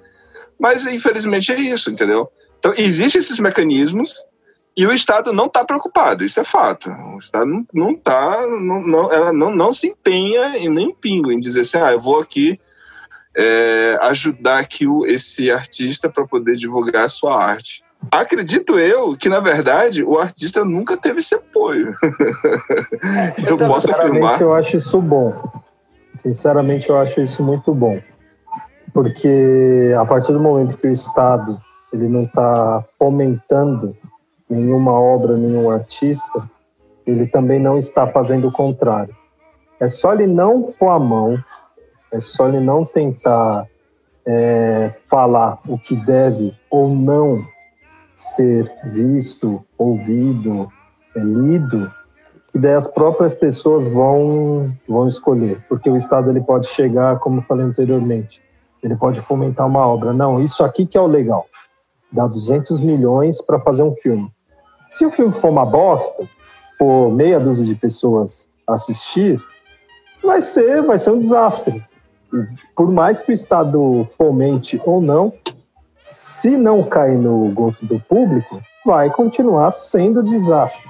Mas, 0.58 0.86
infelizmente, 0.86 1.52
é 1.52 1.60
isso, 1.60 1.90
entendeu? 1.90 2.30
Então, 2.58 2.72
existem 2.76 3.18
esses 3.18 3.38
mecanismos 3.40 4.14
e 4.76 4.86
o 4.86 4.92
Estado 4.92 5.32
não 5.32 5.46
está 5.46 5.64
preocupado, 5.64 6.24
isso 6.24 6.40
é 6.40 6.44
fato. 6.44 6.90
O 6.90 7.18
Estado 7.18 7.64
não 7.72 7.90
está, 7.90 8.46
não, 8.46 8.80
não, 8.80 9.12
ela 9.12 9.32
não, 9.32 9.54
não 9.54 9.72
se 9.72 9.88
empenha 9.88 10.56
e 10.56 10.68
nem 10.68 10.94
pingo 10.94 11.30
em 11.30 11.38
dizer 11.38 11.60
assim, 11.60 11.78
ah, 11.78 11.92
eu 11.92 12.00
vou 12.00 12.18
aqui 12.18 12.58
é, 13.36 13.98
ajudar 14.02 14.58
aqui 14.58 14.86
o, 14.86 15.06
esse 15.06 15.50
artista 15.50 16.08
para 16.08 16.26
poder 16.26 16.56
divulgar 16.56 17.04
a 17.04 17.08
sua 17.08 17.42
arte. 17.42 17.82
Acredito 18.10 18.78
eu 18.78 19.16
que, 19.16 19.28
na 19.28 19.40
verdade, 19.40 20.02
o 20.02 20.18
artista 20.18 20.64
nunca 20.64 20.96
teve 20.96 21.20
esse 21.20 21.34
apoio. 21.34 21.94
eu 23.46 23.58
posso 23.58 23.92
afirmar. 23.94 24.40
Eu 24.40 24.54
acho 24.54 24.76
isso 24.76 25.00
bom. 25.00 25.32
Sinceramente, 26.16 26.88
eu 26.88 26.98
acho 26.98 27.20
isso 27.20 27.42
muito 27.42 27.72
bom. 27.72 28.00
Porque 28.92 29.94
a 29.98 30.04
partir 30.04 30.32
do 30.32 30.40
momento 30.40 30.76
que 30.76 30.86
o 30.86 30.92
Estado 30.92 31.60
ele 31.92 32.08
não 32.08 32.24
está 32.24 32.84
fomentando 32.98 33.96
nenhuma 34.52 34.92
obra, 34.92 35.36
nenhum 35.36 35.70
artista, 35.70 36.48
ele 37.06 37.26
também 37.26 37.58
não 37.58 37.76
está 37.78 38.06
fazendo 38.06 38.48
o 38.48 38.52
contrário. 38.52 39.14
É 39.80 39.88
só 39.88 40.12
ele 40.12 40.26
não 40.26 40.72
pôr 40.78 40.90
a 40.90 40.98
mão, 40.98 41.36
é 42.12 42.20
só 42.20 42.48
ele 42.48 42.60
não 42.60 42.84
tentar 42.84 43.66
é, 44.24 44.94
falar 45.06 45.58
o 45.66 45.78
que 45.78 45.96
deve 45.96 46.54
ou 46.70 46.88
não 46.88 47.44
ser 48.14 48.72
visto, 48.84 49.64
ouvido, 49.76 50.68
é, 51.16 51.20
lido, 51.20 51.90
que 52.52 52.58
daí 52.58 52.74
as 52.74 52.86
próprias 52.86 53.34
pessoas 53.34 53.88
vão, 53.88 54.72
vão 54.86 55.08
escolher. 55.08 55.64
Porque 55.68 55.88
o 55.88 55.96
Estado 55.96 56.30
ele 56.30 56.40
pode 56.40 56.68
chegar, 56.68 57.18
como 57.18 57.38
eu 57.40 57.42
falei 57.44 57.64
anteriormente, 57.64 58.42
ele 58.82 58.94
pode 58.94 59.20
fomentar 59.22 59.66
uma 59.66 59.86
obra. 59.86 60.12
Não, 60.12 60.40
isso 60.40 60.62
aqui 60.62 60.84
que 60.84 60.98
é 60.98 61.00
o 61.00 61.06
legal. 61.06 61.46
Dá 62.12 62.26
200 62.26 62.78
milhões 62.80 63.40
para 63.40 63.58
fazer 63.58 63.82
um 63.82 63.96
filme. 63.96 64.30
Se 64.92 65.06
o 65.06 65.10
filme 65.10 65.32
for 65.32 65.48
uma 65.48 65.64
bosta, 65.64 66.28
for 66.78 67.10
meia 67.10 67.40
dúzia 67.40 67.64
de 67.64 67.74
pessoas 67.74 68.50
assistir, 68.66 69.42
vai 70.22 70.42
ser, 70.42 70.82
vai 70.82 70.98
ser 70.98 71.12
um 71.12 71.16
desastre. 71.16 71.82
Por 72.76 72.92
mais 72.92 73.22
que 73.22 73.30
o 73.30 73.32
Estado 73.32 74.06
fomente 74.18 74.78
ou 74.84 75.00
não, 75.00 75.32
se 76.02 76.58
não 76.58 76.84
cair 76.84 77.16
no 77.16 77.50
gosto 77.52 77.86
do 77.86 77.98
público, 78.00 78.60
vai 78.84 79.08
continuar 79.08 79.70
sendo 79.70 80.22
desastre, 80.22 80.86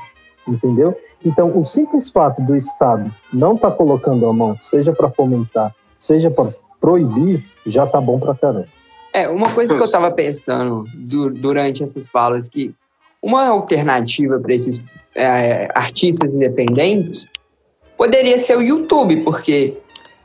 entendeu? 0.48 0.98
Então, 1.24 1.56
o 1.56 1.64
simples 1.64 2.10
fato 2.10 2.42
do 2.42 2.56
Estado 2.56 3.08
não 3.32 3.54
estar 3.54 3.70
tá 3.70 3.76
colocando 3.76 4.26
a 4.26 4.32
mão, 4.32 4.58
seja 4.58 4.92
para 4.92 5.10
fomentar, 5.10 5.72
seja 5.96 6.28
para 6.28 6.52
proibir, 6.80 7.48
já 7.64 7.86
tá 7.86 8.00
bom 8.00 8.18
para 8.18 8.34
caramba. 8.34 8.66
É, 9.14 9.28
uma 9.28 9.54
coisa 9.54 9.72
que 9.76 9.80
eu 9.80 9.84
estava 9.84 10.10
pensando 10.10 10.86
durante 10.96 11.84
essas 11.84 12.08
falas 12.08 12.48
que 12.48 12.74
uma 13.22 13.46
alternativa 13.46 14.38
para 14.40 14.54
esses 14.54 14.82
é, 15.14 15.68
artistas 15.74 16.32
independentes 16.32 17.26
poderia 17.96 18.38
ser 18.38 18.56
o 18.56 18.62
YouTube, 18.62 19.18
porque 19.18 19.74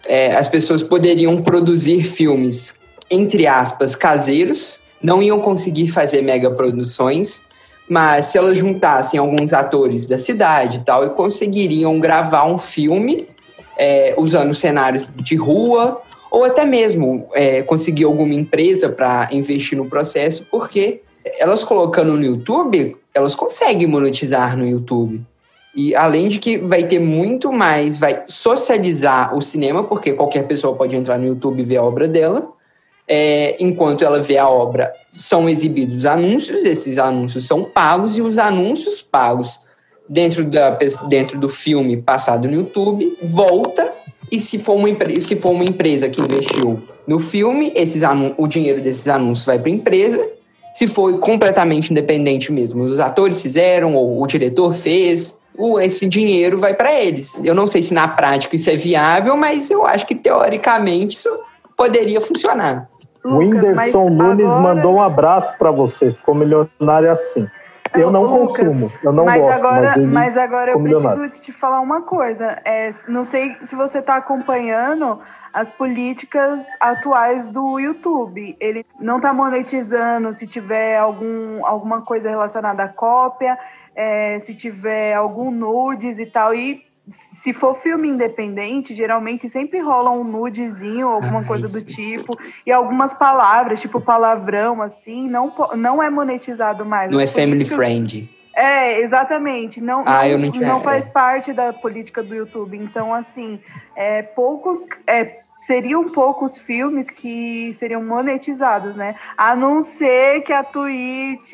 é, 0.06 0.36
as 0.36 0.48
pessoas 0.48 0.82
poderiam 0.82 1.42
produzir 1.42 2.04
filmes, 2.04 2.74
entre 3.12 3.46
aspas, 3.46 3.96
caseiros, 3.96 4.80
não 5.02 5.22
iam 5.22 5.40
conseguir 5.40 5.90
fazer 5.90 6.22
mega 6.24 6.50
produções, 6.50 7.44
mas 7.88 8.28
se 8.28 8.38
elas 8.38 8.58
juntassem 8.58 9.20
alguns 9.20 9.54
atores 9.54 10.08
da 10.08 10.18
cidade 10.18 10.78
e 10.78 10.80
tal, 10.80 11.06
e 11.06 11.10
conseguiriam 11.12 12.00
gravar 12.00 12.46
um 12.46 12.58
filme 12.58 13.28
é, 13.78 14.16
usando 14.18 14.54
cenários 14.56 15.10
de 15.16 15.36
rua, 15.36 16.02
ou 16.32 16.44
até 16.44 16.66
mesmo 16.66 17.28
é, 17.34 17.62
conseguir 17.62 18.06
alguma 18.06 18.34
empresa 18.34 18.90
para 18.90 19.30
investir 19.32 19.78
no 19.78 19.88
processo, 19.88 20.46
porque 20.50 21.02
elas 21.38 21.64
colocando 21.64 22.16
no 22.16 22.24
YouTube, 22.24 22.98
elas 23.14 23.36
conseguem 23.36 23.88
monetizar 23.88 24.58
no 24.58 24.68
YouTube. 24.68 25.26
E 25.76 25.96
além 25.96 26.28
de 26.28 26.40
que 26.40 26.58
vai 26.58 26.84
ter 26.84 27.00
muito 27.00 27.52
mais, 27.52 28.00
vai 28.00 28.24
socializar 28.28 29.36
o 29.36 29.42
cinema, 29.42 29.84
porque 29.84 30.14
qualquer 30.14 30.48
pessoa 30.48 30.76
pode 30.76 30.96
entrar 30.96 31.20
no 31.20 31.28
YouTube 31.28 31.62
e 31.62 31.66
ver 31.66 31.78
a 31.78 31.84
obra 31.84 32.08
dela. 32.08 32.50
É, 33.08 33.56
enquanto 33.60 34.04
ela 34.04 34.20
vê 34.20 34.38
a 34.38 34.50
obra, 34.50 34.92
são 35.12 35.48
exibidos 35.48 36.06
anúncios, 36.06 36.66
esses 36.66 36.98
anúncios 36.98 37.46
são 37.46 37.64
pagos, 37.64 38.18
e 38.18 38.22
os 38.22 38.38
anúncios 38.38 39.02
pagos 39.02 39.60
dentro, 40.10 40.44
da, 40.44 40.72
dentro 41.08 41.40
do 41.40 41.48
filme 41.48 41.98
passado 41.98 42.48
no 42.48 42.56
YouTube 42.56 43.18
volta. 43.22 43.94
E 44.32 44.40
se 44.40 44.58
for 44.58 44.74
uma, 44.74 44.90
se 45.22 45.36
for 45.36 45.52
uma 45.52 45.64
empresa 45.64 46.10
que 46.10 46.20
investiu 46.20 46.82
no 47.06 47.20
filme, 47.20 47.72
esses 47.76 48.02
o 48.36 48.48
dinheiro 48.48 48.82
desses 48.82 49.08
anúncios 49.08 49.46
vai 49.46 49.60
para 49.60 49.70
a 49.70 49.74
empresa 49.74 50.37
se 50.78 50.86
foi 50.86 51.18
completamente 51.18 51.90
independente 51.90 52.52
mesmo. 52.52 52.84
Os 52.84 53.00
atores 53.00 53.42
fizeram, 53.42 53.96
ou 53.96 54.22
o 54.22 54.28
diretor 54.28 54.76
fez, 54.76 55.36
esse 55.82 56.08
dinheiro 56.08 56.60
vai 56.60 56.76
para 56.76 56.94
eles. 56.94 57.44
Eu 57.44 57.56
não 57.56 57.66
sei 57.66 57.82
se 57.82 57.96
na 57.96 58.08
prática 58.08 58.56
isso 58.56 58.70
é 58.70 58.76
viável, 58.76 59.36
mas 59.36 59.72
eu 59.72 59.88
acho 59.88 60.06
que 60.06 60.14
teoricamente 60.14 61.16
isso 61.16 61.36
poderia 61.76 62.22
funcionar. 62.22 62.88
O 63.26 63.38
Whindersson 63.38 64.12
Nunes 64.12 64.52
agora... 64.52 64.76
mandou 64.76 64.94
um 64.94 65.02
abraço 65.02 65.58
para 65.58 65.72
você, 65.72 66.14
ficou 66.14 66.36
milionário 66.36 67.10
assim. 67.10 67.48
Eu 68.02 68.12
não 68.12 68.24
Lucas, 68.24 68.58
consumo, 68.58 68.92
eu 69.04 69.12
não 69.12 69.26
mas 69.26 69.42
gosto, 69.42 69.60
agora, 69.60 69.94
mas 69.98 70.28
Mas 70.28 70.38
agora 70.38 70.72
eu 70.72 70.80
preciso 70.80 71.30
te 71.42 71.52
falar 71.52 71.80
uma 71.82 72.02
coisa. 72.02 72.60
É, 72.66 72.90
não 73.08 73.24
sei 73.24 73.56
se 73.62 73.76
você 73.76 74.00
está 74.00 74.16
acompanhando 74.16 75.20
as 75.54 75.72
políticas 75.72 76.66
atuais 76.80 77.50
do 77.50 77.80
YouTube. 77.80 78.56
Ele 78.60 78.86
não 79.00 79.18
está 79.18 79.34
monetizando 79.34 80.34
se 80.34 80.48
tiver 80.48 80.98
algum, 80.98 81.66
alguma 81.66 82.02
coisa 82.02 82.30
relacionada 82.30 82.84
à 82.84 82.88
cópia, 82.88 83.58
é, 83.96 84.40
se 84.40 84.54
tiver 84.54 85.14
algum 85.14 85.52
nudes 85.52 86.20
e 86.20 86.26
tal. 86.26 86.54
E 86.54 86.87
se 87.48 87.54
for 87.54 87.76
filme 87.76 88.10
independente, 88.10 88.94
geralmente 88.94 89.48
sempre 89.48 89.80
rola 89.80 90.12
um 90.12 90.22
nudezinho, 90.22 91.08
alguma 91.08 91.40
ah, 91.40 91.46
coisa 91.46 91.70
do 91.70 91.82
tipo, 91.82 92.38
e 92.66 92.74
algumas 92.74 93.14
palavras, 93.14 93.80
tipo 93.80 94.02
palavrão, 94.02 94.82
assim, 94.82 95.30
não, 95.30 95.54
não 95.78 96.04
é 96.04 96.10
monetizado 96.10 96.86
mais. 96.86 97.10
Não 97.10 97.22
é 97.22 97.26
family 97.26 97.64
friend. 97.64 98.30
É, 98.54 99.00
exatamente. 99.00 99.80
Não, 99.80 100.04
ah, 100.06 100.28
não, 100.28 100.38
não, 100.38 100.60
não, 100.60 100.82
faz 100.82 101.08
parte 101.08 101.54
da 101.54 101.72
política 101.72 102.22
do 102.22 102.36
YouTube. 102.36 102.76
Então, 102.76 103.14
assim, 103.14 103.62
é, 103.96 104.24
poucos. 104.24 104.86
É, 105.08 105.40
seriam 105.62 106.10
poucos 106.10 106.58
filmes 106.58 107.10
que 107.10 107.74
seriam 107.76 108.04
monetizados, 108.04 108.98
né? 108.98 109.16
A 109.38 109.56
não 109.56 109.82
ser 109.82 110.42
que 110.42 110.52
a 110.52 110.66
Twitch 110.66 111.54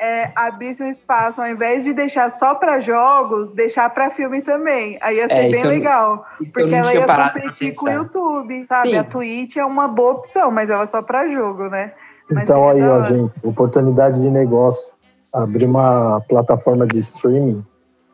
é, 0.00 0.32
abrisse 0.34 0.82
um 0.82 0.88
espaço, 0.88 1.42
ao 1.42 1.46
invés 1.46 1.84
de 1.84 1.92
deixar 1.92 2.30
só 2.30 2.54
para 2.54 2.80
jogos, 2.80 3.52
deixar 3.52 3.90
para 3.90 4.10
filme 4.10 4.40
também. 4.40 4.98
Aí 5.02 5.16
ia 5.16 5.28
ser 5.28 5.34
é, 5.34 5.50
bem 5.50 5.64
legal. 5.64 6.26
Porque 6.52 6.74
ela 6.74 6.94
ia 6.94 7.06
competir 7.06 7.74
com 7.74 7.86
o 7.86 7.90
YouTube, 7.90 8.64
sabe? 8.64 8.90
Sim. 8.90 8.96
A 8.96 9.04
Twitch 9.04 9.56
é 9.58 9.64
uma 9.64 9.86
boa 9.86 10.12
opção, 10.12 10.50
mas 10.50 10.70
ela 10.70 10.84
é 10.84 10.86
só 10.86 11.02
para 11.02 11.28
jogo, 11.28 11.68
né? 11.68 11.92
Mas 12.30 12.44
então 12.44 12.66
aí, 12.66 12.82
ó, 12.82 13.02
gente, 13.02 13.32
oportunidade 13.42 14.20
de 14.20 14.30
negócio. 14.30 14.90
Abrir 15.32 15.66
uma 15.66 16.20
plataforma 16.22 16.86
de 16.86 16.98
streaming 16.98 17.62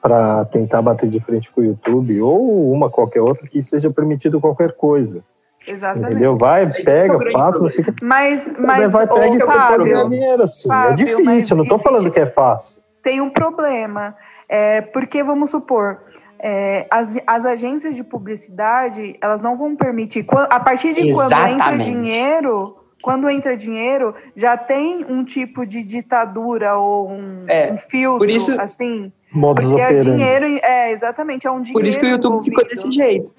para 0.02 0.44
tentar 0.46 0.82
bater 0.82 1.08
de 1.08 1.20
frente 1.20 1.50
com 1.52 1.60
o 1.60 1.64
YouTube 1.64 2.20
ou 2.20 2.72
uma 2.72 2.90
qualquer 2.90 3.20
outra 3.20 3.46
que 3.46 3.62
seja 3.62 3.90
permitido 3.90 4.40
qualquer 4.40 4.72
coisa. 4.72 5.24
Exatamente. 5.66 6.12
Entendeu? 6.12 6.36
Vai, 6.36 6.70
pega, 6.84 7.18
faça, 7.32 7.60
não 7.60 7.68
sei 7.68 7.82
o 7.82 7.92
que. 7.92 8.04
Mas, 8.04 8.52
mas 8.58 8.90
vai, 8.90 9.06
pega 9.06 9.36
e 9.36 9.46
Fábio, 9.46 10.08
dinheiro, 10.08 10.42
assim. 10.42 10.68
É 10.68 10.72
Fábio, 10.72 10.92
é 10.92 10.94
difícil, 10.94 11.56
não 11.56 11.64
estou 11.64 11.78
falando 11.78 12.10
que 12.10 12.20
é 12.20 12.26
fácil. 12.26 12.80
Tem 13.02 13.20
um 13.20 13.30
problema. 13.30 14.16
É, 14.48 14.80
porque, 14.80 15.22
vamos 15.24 15.50
supor, 15.50 15.98
é, 16.38 16.86
as, 16.90 17.16
as 17.26 17.44
agências 17.44 17.96
de 17.96 18.04
publicidade, 18.04 19.16
elas 19.20 19.40
não 19.40 19.56
vão 19.56 19.74
permitir. 19.74 20.24
A 20.30 20.60
partir 20.60 20.92
de 20.92 21.08
Exatamente. 21.08 21.14
quando 21.14 21.52
entra 21.52 21.78
dinheiro, 21.78 22.76
quando 23.02 23.30
entra 23.30 23.56
dinheiro, 23.56 24.14
já 24.34 24.56
tem 24.56 25.04
um 25.08 25.24
tipo 25.24 25.66
de 25.66 25.82
ditadura 25.82 26.76
ou 26.76 27.10
um, 27.10 27.44
é, 27.48 27.72
um 27.72 27.78
filtro, 27.78 28.30
isso, 28.30 28.60
assim. 28.60 29.12
Modus 29.32 29.66
porque 29.66 29.80
é 29.80 29.98
dinheiro, 29.98 30.46
é, 30.62 30.92
exatamente, 30.92 31.46
é 31.46 31.50
um 31.50 31.60
dinheiro. 31.60 31.80
Por 31.80 31.86
isso 31.86 31.98
que 31.98 32.06
o 32.06 32.10
YouTube 32.10 32.32
envolvido. 32.32 32.56
ficou 32.56 32.70
desse 32.70 32.90
jeito. 32.90 33.32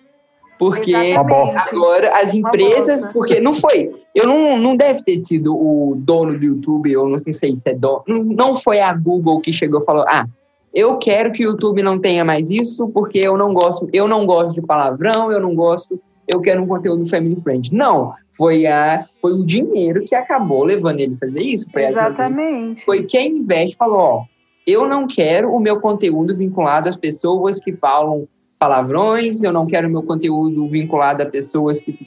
Porque 0.58 0.94
agora 0.96 2.18
as 2.18 2.34
empresas, 2.34 3.06
porque 3.14 3.40
não 3.40 3.54
foi, 3.54 3.92
eu 4.16 4.26
não, 4.26 4.58
não 4.58 4.76
deve 4.76 5.04
ter 5.04 5.20
sido 5.20 5.56
o 5.56 5.94
dono 5.96 6.38
do 6.38 6.46
YouTube, 6.46 6.98
ou 6.98 7.08
não 7.08 7.18
sei 7.18 7.56
se 7.56 7.70
é 7.70 7.74
dono, 7.74 8.04
não 8.08 8.56
foi 8.56 8.80
a 8.80 8.94
Google 8.94 9.40
que 9.40 9.54
chegou 9.54 9.80
e 9.80 9.86
falou, 9.86 10.04
ah, 10.08 10.26
eu 10.74 10.98
quero 10.98 11.32
que 11.32 11.46
o 11.46 11.52
YouTube 11.52 11.82
não 11.82 12.00
tenha 12.00 12.24
mais 12.26 12.50
isso, 12.50 12.88
porque 12.90 13.20
eu 13.20 13.38
não 13.38 13.54
gosto, 13.54 13.88
eu 13.94 14.08
não 14.08 14.26
gosto 14.26 14.54
de 14.54 14.62
palavrão, 14.62 15.32
eu 15.32 15.40
não 15.40 15.56
gosto, 15.56 16.00
eu 16.28 16.42
quero 16.42 16.62
um 16.62 16.68
conteúdo 16.68 17.08
family 17.10 17.40
friend. 17.42 17.74
Não, 17.74 18.14
foi 18.34 18.66
a 18.66 19.06
foi 19.22 19.34
o 19.34 19.46
dinheiro 19.46 20.04
que 20.04 20.14
acabou 20.14 20.64
levando 20.64 21.00
ele 21.00 21.16
a 21.16 21.26
fazer 21.26 21.42
isso. 21.42 21.70
Foi 21.72 21.86
Exatamente. 21.86 22.84
Foi 22.84 23.04
quem 23.04 23.38
investe 23.38 23.78
falou, 23.78 23.98
ó, 23.98 24.24
Eu 24.66 24.88
não 24.88 25.08
quero 25.08 25.52
o 25.52 25.60
meu 25.60 25.80
conteúdo 25.80 26.36
vinculado 26.36 26.90
às 26.90 26.98
pessoas 26.98 27.60
que 27.60 27.72
falam 27.72 28.28
palavrões, 28.60 29.44
eu 29.44 29.52
não 29.52 29.66
quero 29.66 29.90
meu 29.90 30.04
conteúdo 30.04 30.68
vinculado 30.68 31.24
a 31.24 31.26
pessoas 31.26 31.82
que 31.82 31.98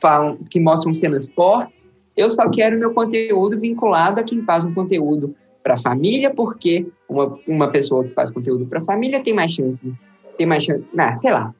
falam, 0.00 0.38
que 0.50 0.58
mostram 0.58 0.94
cenas 0.94 1.28
fortes. 1.28 1.88
Eu 2.16 2.28
só 2.28 2.48
quero 2.50 2.78
meu 2.78 2.92
conteúdo 2.92 3.58
vinculado 3.58 4.20
a 4.20 4.24
quem 4.24 4.42
faz 4.42 4.64
um 4.64 4.74
conteúdo 4.74 5.34
para 5.62 5.74
a 5.74 5.78
família, 5.78 6.30
porque 6.30 6.86
uma, 7.08 7.38
uma 7.46 7.68
pessoa 7.68 8.04
que 8.04 8.12
faz 8.12 8.30
conteúdo 8.30 8.66
para 8.66 8.80
a 8.80 8.84
família 8.84 9.20
tem 9.20 9.32
mais 9.32 9.52
chance. 9.52 9.90
Tem 10.36 10.46
mais 10.46 10.64
chance. 10.64 10.84
Ah, 10.98 11.14
sei 11.16 11.30
lá. 11.30 11.54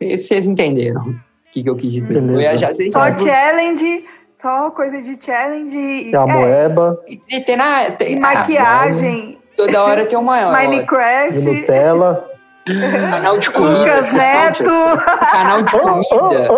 Vocês 0.00 0.48
entenderam 0.48 1.02
o 1.02 1.16
que, 1.52 1.62
que 1.62 1.70
eu 1.70 1.76
quis 1.76 1.92
dizer. 1.92 2.16
Eu 2.16 2.56
já 2.56 2.74
só 2.90 3.18
challenge, 3.18 4.04
só 4.32 4.70
coisa 4.70 5.00
de 5.00 5.16
challenge. 5.24 5.76
E 5.76 6.14
a 6.14 6.22
é, 6.22 6.26
moeba. 6.26 7.02
E, 7.06 7.20
e, 7.28 7.40
tem 7.40 7.56
na, 7.56 7.90
tem, 7.92 8.14
e 8.14 8.20
maquiagem. 8.20 9.38
toda 9.56 9.82
hora 9.82 10.04
tem 10.04 10.18
uma. 10.18 10.50
Minecraft. 10.52 11.38
E 11.38 11.42
Nutella. 11.42 12.35
Canal 12.66 13.38
de 13.38 13.50
comida. 13.50 13.78
Lucas 13.78 14.12
Neto. 14.12 15.02
Canal 15.32 15.64
de 15.64 15.78
comida. 15.78 16.48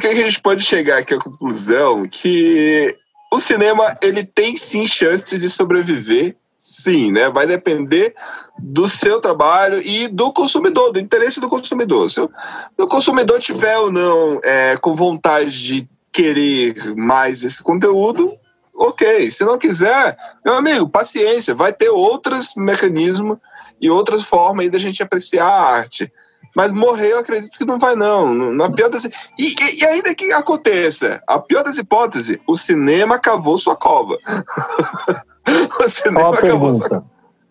Que, 0.00 0.06
a 0.06 0.14
gente 0.14 0.40
pode 0.40 0.62
chegar 0.62 0.98
aqui 0.98 1.14
à 1.14 1.18
conclusão 1.18 2.08
que 2.08 2.94
o 3.32 3.38
cinema 3.38 3.96
ele 4.02 4.24
tem 4.24 4.56
sim 4.56 4.86
chances 4.86 5.40
de 5.40 5.48
sobreviver, 5.48 6.36
sim, 6.58 7.12
né? 7.12 7.30
Vai 7.30 7.46
depender 7.46 8.14
do 8.58 8.88
seu 8.88 9.20
trabalho 9.20 9.80
e 9.80 10.08
do 10.08 10.32
consumidor, 10.32 10.92
do 10.92 10.98
interesse 10.98 11.40
do 11.40 11.48
consumidor. 11.48 12.10
Se 12.10 12.20
o 12.20 12.88
consumidor 12.88 13.38
tiver 13.38 13.78
ou 13.78 13.92
não 13.92 14.40
é, 14.42 14.76
com 14.76 14.94
vontade 14.94 15.62
de 15.62 15.88
querer 16.12 16.94
mais 16.96 17.44
esse 17.44 17.62
conteúdo, 17.62 18.36
ok. 18.74 19.30
Se 19.30 19.44
não 19.44 19.58
quiser, 19.58 20.16
meu 20.44 20.54
amigo, 20.54 20.88
paciência, 20.88 21.54
vai 21.54 21.72
ter 21.72 21.90
outros 21.90 22.54
mecanismos 22.56 23.38
e 23.80 23.88
outras 23.88 24.24
formas 24.24 24.64
aí 24.64 24.70
da 24.70 24.78
gente 24.78 25.02
apreciar 25.02 25.46
a 25.46 25.62
arte. 25.62 26.12
Mas 26.54 26.72
morrer, 26.72 27.12
eu 27.12 27.18
acredito 27.18 27.56
que 27.56 27.64
não 27.64 27.78
vai, 27.78 27.94
não. 27.94 28.34
Na 28.34 28.70
pior 28.70 28.88
das... 28.88 29.04
e, 29.04 29.10
e, 29.38 29.80
e 29.80 29.84
ainda 29.84 30.14
que 30.14 30.32
aconteça, 30.32 31.22
a 31.26 31.38
pior 31.38 31.62
das 31.62 31.78
hipóteses, 31.78 32.38
o 32.46 32.56
cinema 32.56 33.18
cavou 33.18 33.56
sua 33.58 33.76
cova. 33.76 34.18
o 35.80 35.88
cinema 35.88 36.20
Só 36.20 36.30
uma 36.30 36.40
pergunta. 36.40 36.88
Sua... 36.88 37.04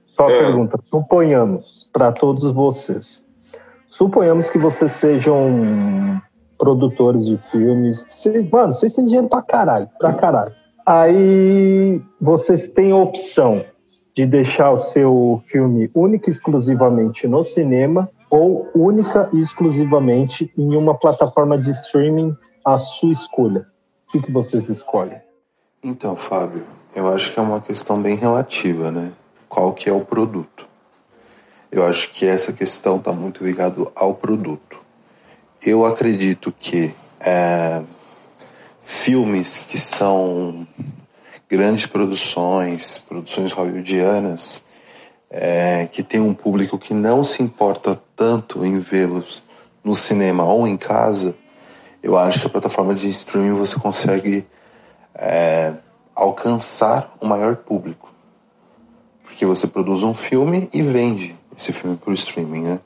Só 0.06 0.24
uma 0.24 0.32
é. 0.32 0.39
pergunta. 0.39 0.80
Suponhamos, 0.84 1.89
para 1.93 2.12
todos 2.12 2.52
vocês, 2.52 3.26
suponhamos 3.88 4.50
que 4.50 4.58
vocês 4.58 4.91
sejam 4.91 6.22
produtores 6.58 7.26
de 7.26 7.38
filmes. 7.38 8.06
Cês, 8.10 8.50
mano, 8.50 8.74
vocês 8.74 8.91
têm 8.93 9.06
dinheiro 9.06 9.30
pra 9.30 9.41
caralho, 9.41 9.89
pra 9.97 10.14
caralho. 10.14 10.54
Aí 10.86 12.02
vocês 12.20 12.68
têm 12.68 12.91
a 12.91 12.97
opção 12.97 13.64
de 14.14 14.26
deixar 14.26 14.72
o 14.72 14.78
seu 14.78 15.41
filme 15.45 15.89
único 15.93 16.30
e 16.30 16.32
exclusivamente 16.32 17.28
no 17.28 17.43
cinema 17.43 18.10
ou 18.30 18.69
única 18.75 19.30
e 19.34 19.39
exclusivamente 19.39 20.51
em 20.57 20.75
uma 20.75 20.95
plataforma 20.97 21.57
de 21.57 21.69
streaming 21.71 22.36
à 22.63 22.77
sua 22.77 23.11
escolha? 23.11 23.67
O 24.07 24.11
que, 24.11 24.21
que 24.21 24.32
vocês 24.32 24.69
escolhem? 24.69 25.19
Então, 25.84 26.15
Fábio, 26.15 26.63
eu 26.95 27.07
acho 27.07 27.34
que 27.34 27.39
é 27.39 27.43
uma 27.43 27.61
questão 27.61 28.01
bem 28.01 28.15
relativa, 28.15 28.91
né? 28.91 29.11
Qual 29.47 29.73
que 29.73 29.89
é 29.89 29.93
o 29.93 30.01
produto? 30.01 30.67
Eu 31.71 31.86
acho 31.86 32.11
que 32.11 32.25
essa 32.25 32.51
questão 32.51 32.97
está 32.97 33.11
muito 33.11 33.43
ligada 33.43 33.86
ao 33.95 34.15
produto. 34.15 34.77
Eu 35.61 35.86
acredito 35.86 36.51
que 36.51 36.93
é, 37.19 37.84
filmes 38.82 39.59
que 39.59 39.77
são 39.77 40.67
grandes 41.49 41.86
produções, 41.86 42.99
produções 42.99 43.51
hollywoodianas, 43.51 44.65
é, 45.30 45.86
que 45.86 46.01
tem 46.01 46.19
um 46.19 46.34
público 46.34 46.77
que 46.77 46.93
não 46.93 47.23
se 47.23 47.43
importa 47.43 48.01
tanto 48.15 48.65
em 48.65 48.80
vê-los 48.80 49.43
no 49.84 49.95
cinema 49.95 50.43
ou 50.43 50.67
em 50.67 50.75
casa, 50.75 51.36
eu 52.01 52.17
acho 52.17 52.41
que 52.41 52.47
a 52.47 52.49
plataforma 52.49 52.93
de 52.95 53.07
streaming 53.09 53.53
você 53.53 53.75
consegue 53.75 54.47
é, 55.13 55.73
alcançar 56.15 57.13
o 57.21 57.25
maior 57.25 57.55
público. 57.57 58.09
Porque 59.23 59.45
você 59.45 59.67
produz 59.67 60.03
um 60.03 60.13
filme 60.13 60.69
e 60.73 60.82
vende 60.82 61.38
esse 61.55 61.71
filme 61.71 61.95
para 61.97 62.11
o 62.11 62.13
streaming, 62.13 62.63
né? 62.63 62.80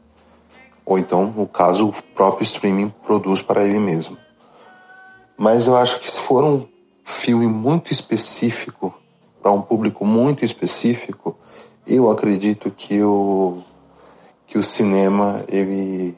Ou 0.86 1.00
então, 1.00 1.28
no 1.28 1.48
caso, 1.48 1.88
o 1.88 2.04
próprio 2.14 2.44
streaming 2.44 2.94
produz 3.06 3.42
para 3.42 3.64
ele 3.64 3.80
mesmo. 3.80 4.18
Mas 5.38 5.68
eu 5.68 5.78
acho 5.78 6.00
que 6.00 6.12
se 6.12 6.20
for 6.20 6.44
um 6.44 6.68
filme 7.04 7.48
muito 7.48 7.92
específico, 7.92 8.94
para 9.42 9.52
um 9.52 9.62
público 9.62 10.06
muito 10.06 10.44
específico, 10.44 11.38
eu 11.86 12.10
acredito 12.10 12.72
que 12.72 13.02
o, 13.02 13.62
que 14.48 14.58
o 14.58 14.64
cinema 14.64 15.44
ele, 15.48 16.18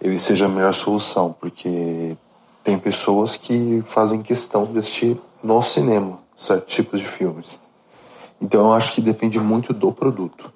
ele 0.00 0.18
seja 0.18 0.46
a 0.46 0.48
melhor 0.48 0.72
solução, 0.72 1.34
porque 1.38 2.16
tem 2.64 2.78
pessoas 2.78 3.36
que 3.36 3.82
fazem 3.84 4.22
questão 4.22 4.64
de 4.64 4.78
assistir 4.78 5.16
no 5.42 5.62
cinema 5.62 6.18
certos 6.34 6.74
tipos 6.74 7.00
de 7.00 7.06
filmes. 7.06 7.60
Então 8.40 8.66
eu 8.66 8.72
acho 8.72 8.92
que 8.92 9.00
depende 9.00 9.38
muito 9.38 9.72
do 9.72 9.92
produto. 9.92 10.52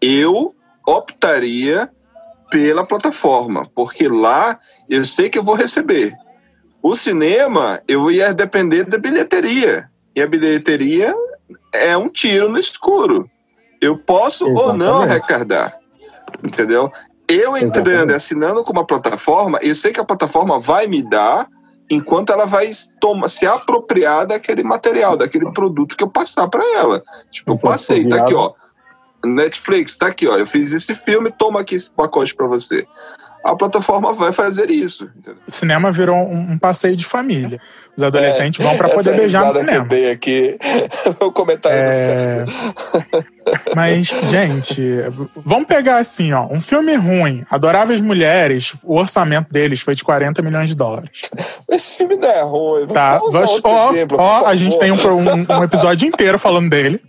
Eu 0.00 0.54
optaria 0.86 1.90
pela 2.50 2.84
plataforma, 2.84 3.68
porque 3.74 4.08
lá 4.08 4.58
eu 4.88 5.04
sei 5.04 5.30
que 5.30 5.38
eu 5.38 5.44
vou 5.44 5.54
receber. 5.54 6.14
O 6.82 6.96
cinema, 6.96 7.80
eu 7.86 8.10
ia 8.10 8.32
depender 8.32 8.84
da 8.84 8.98
bilheteria. 8.98 9.90
E 10.16 10.20
a 10.20 10.26
bilheteria 10.26 11.14
é 11.72 11.96
um 11.96 12.08
tiro 12.08 12.48
no 12.48 12.58
escuro. 12.58 13.28
Eu 13.80 13.98
posso 13.98 14.44
Exatamente. 14.44 14.68
ou 14.68 14.76
não 14.76 15.02
arrecadar. 15.02 15.78
Entendeu? 16.44 16.90
Eu 17.26 17.56
entrando 17.56 17.88
Exatamente. 17.88 18.12
e 18.12 18.14
assinando 18.14 18.64
com 18.64 18.72
uma 18.72 18.86
plataforma, 18.86 19.58
eu 19.62 19.74
sei 19.74 19.92
que 19.92 20.00
a 20.00 20.04
plataforma 20.04 20.58
vai 20.58 20.86
me 20.86 21.02
dar 21.02 21.48
enquanto 21.88 22.32
ela 22.32 22.44
vai 22.44 22.70
toma, 23.00 23.28
se 23.28 23.46
apropriar 23.46 24.26
daquele 24.26 24.62
material, 24.62 25.16
daquele 25.16 25.50
produto 25.52 25.96
que 25.96 26.04
eu 26.04 26.08
passar 26.08 26.48
para 26.48 26.64
ela. 26.76 27.02
Tipo, 27.30 27.52
eu 27.52 27.58
passei, 27.58 28.06
tá 28.08 28.16
aqui, 28.16 28.34
ó. 28.34 28.52
Netflix, 29.24 29.96
tá 29.96 30.06
aqui, 30.06 30.26
ó. 30.28 30.36
Eu 30.36 30.46
fiz 30.46 30.72
esse 30.72 30.94
filme, 30.94 31.32
toma 31.36 31.60
aqui 31.60 31.74
esse 31.74 31.90
pacote 31.90 32.34
para 32.34 32.46
você 32.46 32.86
a 33.42 33.56
plataforma 33.56 34.12
vai 34.12 34.32
fazer 34.32 34.70
isso. 34.70 35.10
Entendeu? 35.16 35.40
O 35.46 35.50
cinema 35.50 35.90
virou 35.90 36.16
um, 36.16 36.52
um 36.52 36.58
passeio 36.58 36.96
de 36.96 37.04
família. 37.04 37.60
Os 37.96 38.02
adolescentes 38.02 38.60
é, 38.60 38.62
vão 38.62 38.76
para 38.76 38.88
poder 38.90 39.16
beijar 39.16 39.46
no 39.46 39.52
cinema. 39.52 39.86
Que 39.86 39.94
eu 39.94 39.98
dei 39.98 40.10
aqui 40.10 40.58
o 41.20 41.32
comentário 41.32 41.78
é... 41.78 42.44
do 42.44 42.52
Mas, 43.74 44.06
gente, 44.06 44.82
vamos 45.36 45.66
pegar 45.66 45.98
assim, 45.98 46.32
ó, 46.32 46.46
um 46.46 46.60
filme 46.60 46.94
ruim, 46.94 47.44
Adoráveis 47.50 48.00
Mulheres, 48.00 48.74
o 48.84 48.96
orçamento 48.96 49.50
deles 49.50 49.80
foi 49.80 49.94
de 49.94 50.04
40 50.04 50.40
milhões 50.42 50.68
de 50.68 50.76
dólares. 50.76 51.22
Esse 51.68 51.96
filme 51.96 52.16
não 52.16 52.28
é 52.28 52.42
ruim. 52.42 52.86
Tá, 52.86 53.18
Vamos 53.18 53.60
ó, 53.64 53.90
exemplo, 53.90 54.18
ó, 54.20 54.46
a 54.46 54.54
gente 54.54 54.78
tem 54.78 54.92
um, 54.92 54.96
um, 54.96 55.58
um 55.58 55.64
episódio 55.64 56.06
inteiro 56.06 56.38
falando 56.38 56.70
dele. 56.70 57.02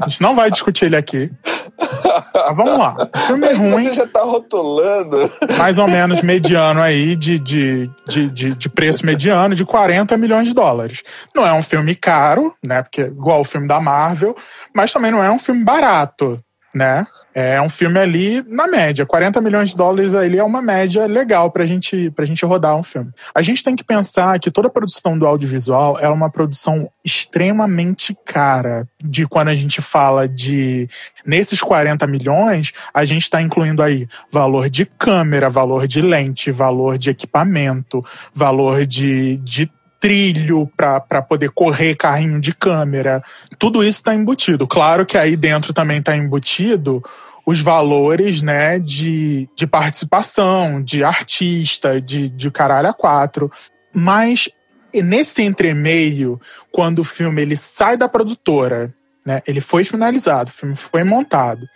A 0.00 0.08
gente 0.08 0.22
não 0.22 0.34
vai 0.34 0.50
discutir 0.50 0.84
ele 0.84 0.96
aqui. 0.96 1.30
Vamos 2.52 2.78
lá. 2.78 3.08
Filme 3.26 3.52
ruim. 3.52 3.84
Você 3.84 3.94
já 3.94 4.06
tá 4.06 4.22
rotulando. 4.22 5.30
Mais 5.56 5.78
ou 5.78 5.88
menos 5.88 6.22
mediano 6.22 6.80
aí, 6.80 7.16
de, 7.16 7.38
de, 7.38 7.90
de, 8.06 8.30
de, 8.30 8.54
de 8.54 8.68
preço 8.68 9.04
mediano, 9.04 9.54
de 9.54 9.64
40 9.64 10.16
milhões 10.16 10.48
de 10.48 10.54
dólares. 10.54 11.02
Não 11.34 11.46
é 11.46 11.52
um 11.52 11.62
filme 11.62 11.94
caro, 11.94 12.54
né? 12.66 12.82
Porque 12.82 13.02
igual 13.02 13.40
o 13.40 13.44
filme 13.44 13.66
da 13.66 13.80
Marvel, 13.80 14.34
mas 14.74 14.92
também 14.92 15.10
não 15.10 15.22
é 15.22 15.30
um 15.30 15.38
filme 15.38 15.64
barato, 15.64 16.42
né? 16.74 17.06
É 17.40 17.62
um 17.62 17.68
filme 17.68 18.00
ali 18.00 18.44
na 18.48 18.66
média, 18.66 19.06
40 19.06 19.40
milhões 19.40 19.70
de 19.70 19.76
dólares 19.76 20.12
ali 20.12 20.38
é 20.38 20.42
uma 20.42 20.60
média 20.60 21.06
legal 21.06 21.52
pra 21.52 21.64
gente, 21.64 22.10
pra 22.10 22.24
gente 22.24 22.44
rodar 22.44 22.74
um 22.74 22.82
filme. 22.82 23.12
A 23.32 23.40
gente 23.42 23.62
tem 23.62 23.76
que 23.76 23.84
pensar 23.84 24.40
que 24.40 24.50
toda 24.50 24.66
a 24.66 24.70
produção 24.70 25.16
do 25.16 25.24
audiovisual 25.24 25.96
é 26.00 26.08
uma 26.08 26.28
produção 26.28 26.90
extremamente 27.04 28.12
cara. 28.26 28.88
De 29.00 29.24
quando 29.24 29.48
a 29.48 29.54
gente 29.54 29.80
fala 29.80 30.26
de 30.26 30.88
nesses 31.24 31.60
40 31.60 32.04
milhões, 32.08 32.72
a 32.92 33.04
gente 33.04 33.22
está 33.22 33.40
incluindo 33.40 33.84
aí 33.84 34.08
valor 34.32 34.68
de 34.68 34.84
câmera, 34.84 35.48
valor 35.48 35.86
de 35.86 36.02
lente, 36.02 36.50
valor 36.50 36.98
de 36.98 37.10
equipamento, 37.10 38.04
valor 38.34 38.84
de, 38.84 39.36
de 39.36 39.70
trilho 40.00 40.68
para 40.76 41.22
poder 41.22 41.50
correr 41.50 41.94
carrinho 41.94 42.40
de 42.40 42.52
câmera. 42.52 43.22
Tudo 43.60 43.82
isso 43.82 43.98
está 43.98 44.12
embutido. 44.12 44.66
Claro 44.66 45.06
que 45.06 45.16
aí 45.16 45.36
dentro 45.36 45.72
também 45.72 45.98
está 45.98 46.16
embutido 46.16 47.00
os 47.48 47.62
valores 47.62 48.42
né, 48.42 48.78
de, 48.78 49.48
de 49.56 49.66
participação, 49.66 50.82
de 50.82 51.02
artista, 51.02 51.98
de, 51.98 52.28
de 52.28 52.50
caralho 52.50 52.88
a 52.88 52.92
quatro. 52.92 53.50
Mas 53.90 54.50
nesse 54.92 55.40
entremeio, 55.40 56.38
quando 56.70 56.98
o 56.98 57.04
filme 57.04 57.40
ele 57.40 57.56
sai 57.56 57.96
da 57.96 58.06
produtora, 58.06 58.94
né, 59.24 59.40
ele 59.46 59.62
foi 59.62 59.82
finalizado, 59.82 60.50
o 60.50 60.52
filme 60.52 60.76
foi 60.76 61.02
montado, 61.04 61.66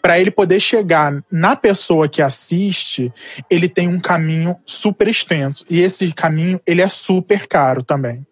para 0.00 0.20
ele 0.20 0.30
poder 0.30 0.60
chegar 0.60 1.12
na 1.28 1.56
pessoa 1.56 2.08
que 2.08 2.22
assiste, 2.22 3.12
ele 3.50 3.68
tem 3.68 3.88
um 3.88 3.98
caminho 3.98 4.54
super 4.64 5.08
extenso. 5.08 5.64
E 5.68 5.80
esse 5.80 6.12
caminho, 6.12 6.60
ele 6.64 6.80
é 6.80 6.88
super 6.88 7.48
caro 7.48 7.82
também. 7.82 8.24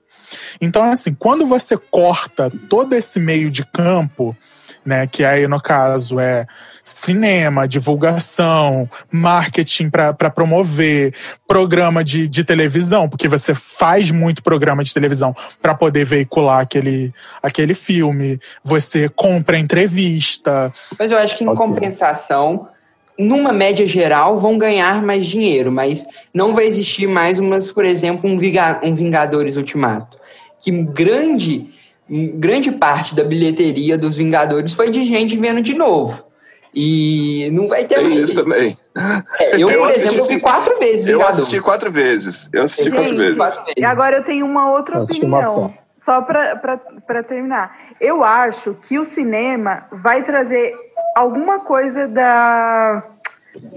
Então, 0.61 0.84
assim, 0.84 1.12
quando 1.12 1.49
você 1.49 1.76
corta 1.76 2.49
todo 2.68 2.95
esse 2.95 3.18
meio 3.18 3.51
de 3.51 3.66
campo, 3.66 4.37
né, 4.87 5.07
que 5.07 5.24
aí 5.24 5.49
no 5.49 5.61
caso 5.61 6.20
é 6.20 6.47
cinema, 6.84 7.66
divulgação, 7.66 8.89
marketing 9.11 9.91
para 9.91 10.30
promover, 10.30 11.12
programa 11.47 12.05
de, 12.05 12.28
de 12.28 12.45
televisão, 12.45 13.09
porque 13.09 13.26
você 13.26 13.55
faz 13.55 14.12
muito 14.12 14.43
programa 14.43 14.84
de 14.84 14.95
televisão 14.95 15.34
para 15.61 15.74
poder 15.74 16.05
veicular 16.05 16.61
aquele, 16.61 17.12
aquele 17.43 17.74
filme, 17.74 18.39
você 18.62 19.09
compra 19.09 19.59
entrevista. 19.59 20.72
Mas 20.97 21.11
eu 21.11 21.18
acho 21.18 21.37
que 21.37 21.43
em 21.43 21.55
compensação 21.55 22.68
numa 23.18 23.51
média 23.51 23.87
geral, 23.87 24.37
vão 24.37 24.59
ganhar 24.59 25.03
mais 25.03 25.24
dinheiro, 25.24 25.72
mas 25.72 26.07
não 26.34 26.53
vai 26.53 26.66
existir 26.66 27.07
mais 27.07 27.39
umas, 27.39 27.72
por 27.72 27.87
exemplo, 27.87 28.28
um, 28.28 28.34
um 28.34 28.95
Vingadores 28.95 29.57
Ultimato. 29.57 30.18
Que 30.61 30.70
grande, 30.70 31.70
grande 32.09 32.72
parte 32.72 33.14
da 33.14 33.24
bilheteria 33.24 33.98
dos 33.98 34.16
Vingadores 34.16 34.74
foi 34.74 34.90
de 34.90 35.02
gente 35.04 35.36
vendo 35.36 35.61
de 35.61 35.74
novo. 35.74 36.24
E 36.74 37.48
não 37.52 37.66
vai 37.66 37.84
ter 37.84 37.96
Tem 37.96 38.11
mais. 38.11 38.28
isso 38.28 38.44
também. 38.44 38.76
É, 39.40 39.54
eu, 39.54 39.70
eu, 39.70 39.80
por 39.80 39.90
exemplo, 39.90 40.26
vi 40.26 40.38
quatro 40.38 40.78
vezes. 40.78 41.07
Eu 41.07 41.26
assisti 41.26 41.61
quatro 41.61 41.90
vezes. 41.90 42.50
Eu 42.52 42.64
assisti 42.64 42.90
quatro 42.90 43.16
vezes. 43.16 43.36
quatro 43.36 43.61
vezes. 43.61 43.74
E 43.78 43.84
agora 43.84 44.16
eu 44.16 44.22
tenho 44.22 44.44
uma 44.44 44.70
outra 44.70 45.02
opinião. 45.02 45.74
Só 45.96 46.20
para 46.20 47.22
terminar. 47.26 47.76
Eu 47.98 48.22
acho 48.22 48.76
que 48.82 48.98
o 48.98 49.04
cinema 49.04 49.86
vai 49.90 50.22
trazer 50.22 50.74
alguma 51.16 51.61
coisa 51.61 52.07
da 52.07 53.02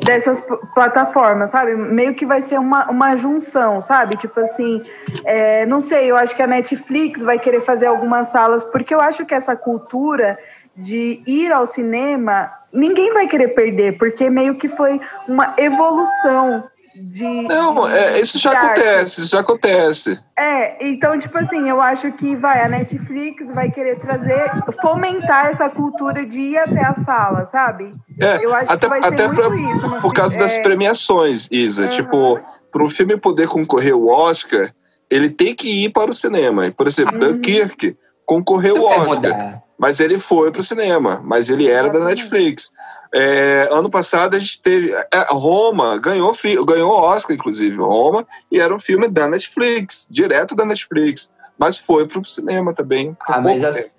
dessas 0.04 0.42
plataformas, 0.74 1.52
sabe? 1.52 1.76
Meio 1.76 2.16
que 2.16 2.26
vai 2.26 2.42
ser 2.42 2.60
uma, 2.60 2.90
uma 2.90 3.16
junção, 3.16 3.82
sabe? 3.82 4.16
Tipo 4.18 4.40
assim, 4.40 4.84
é, 5.26 5.66
não 5.66 5.82
sei, 5.82 6.10
eu 6.10 6.16
acho 6.16 6.36
que 6.36 6.42
a 6.42 6.48
Netflix 6.48 7.22
vai 7.22 7.40
querer 7.40 7.62
fazer 7.62 7.88
algumas 7.88 8.28
salas, 8.28 8.66
porque 8.66 8.94
eu 8.94 9.02
acho 9.02 9.26
que 9.26 9.34
essa 9.34 9.56
cultura 9.56 10.38
de 10.76 11.22
ir 11.28 11.52
ao 11.52 11.66
cinema 11.66 12.52
ninguém 12.72 13.12
vai 13.14 13.28
querer 13.28 13.50
perder, 13.50 13.98
porque 13.98 14.30
meio 14.30 14.56
que 14.56 14.70
foi 14.70 15.02
uma 15.28 15.56
evolução 15.58 16.69
de. 16.96 17.24
Não, 17.24 17.88
é, 17.88 18.20
isso 18.20 18.38
já 18.38 18.52
acontece, 18.52 19.22
isso 19.22 19.32
já 19.32 19.40
acontece. 19.40 20.20
É, 20.38 20.88
então, 20.88 21.18
tipo 21.18 21.38
assim, 21.38 21.70
eu 21.70 21.82
acho 21.82 22.12
que 22.14 22.36
vai, 22.36 22.64
a 22.64 22.68
Netflix 22.68 23.50
vai 23.50 23.72
querer 23.72 24.00
trazer, 24.00 24.52
fomentar 24.82 25.48
essa 25.48 25.70
cultura 25.70 26.26
de 26.26 26.40
ir 26.40 26.58
até 26.58 26.84
a 26.84 26.94
sala, 26.94 27.46
sabe? 27.46 27.92
É, 28.20 28.44
eu 28.44 28.54
acho 28.54 28.72
até, 28.72 28.88
que 28.88 28.90
vai 28.90 29.00
até 29.00 29.28
ser 29.28 29.36
pra, 29.36 29.50
muito 29.50 29.76
isso. 29.76 30.02
Por 30.02 30.14
causa 30.14 30.36
é... 30.36 30.40
das 30.40 30.58
premiações, 30.58 31.48
Isa. 31.52 31.84
Uhum. 31.84 31.90
Tipo, 31.90 32.40
para 32.72 32.84
um 32.84 32.90
filme 32.90 33.18
poder 33.18 33.48
concorrer 33.48 33.94
ao 33.94 34.08
Oscar, 34.08 34.72
ele 35.10 35.30
tem 35.30 35.56
que 35.56 35.86
ir 35.86 35.90
para 35.90 36.10
o 36.10 36.14
cinema. 36.14 36.72
Por 36.72 36.88
exemplo, 36.88 37.14
uhum. 37.14 37.34
Dunkirk 37.34 37.98
concorreu 38.26 38.88
ao 38.88 39.10
Oscar. 39.10 39.62
Mas 39.78 40.02
ele 40.02 40.20
foi 40.20 40.52
para 40.52 40.60
o 40.60 40.64
cinema, 40.64 41.22
mas 41.24 41.50
ele 41.50 41.68
era 41.70 41.90
da 41.90 42.04
Netflix. 42.04 42.70
É, 43.14 43.68
ano 43.72 43.90
passado 43.90 44.36
a 44.36 44.40
gente 44.40 44.62
teve. 44.62 44.94
É, 44.94 45.08
Roma 45.30 45.98
ganhou, 45.98 46.32
ganhou 46.66 46.92
Oscar, 46.92 47.36
inclusive, 47.36 47.76
Roma, 47.78 48.26
e 48.52 48.60
era 48.60 48.74
um 48.74 48.80
filme 48.80 49.08
da 49.08 49.28
Netflix, 49.28 50.08
direto 50.10 50.56
da 50.56 50.66
Netflix. 50.66 51.32
Mas 51.58 51.78
foi 51.78 52.08
para 52.08 52.20
o 52.20 52.26
cinema 52.26 52.74
também. 52.74 53.18
Ah, 53.28 53.42
mas 53.42 53.64
as, 53.64 53.96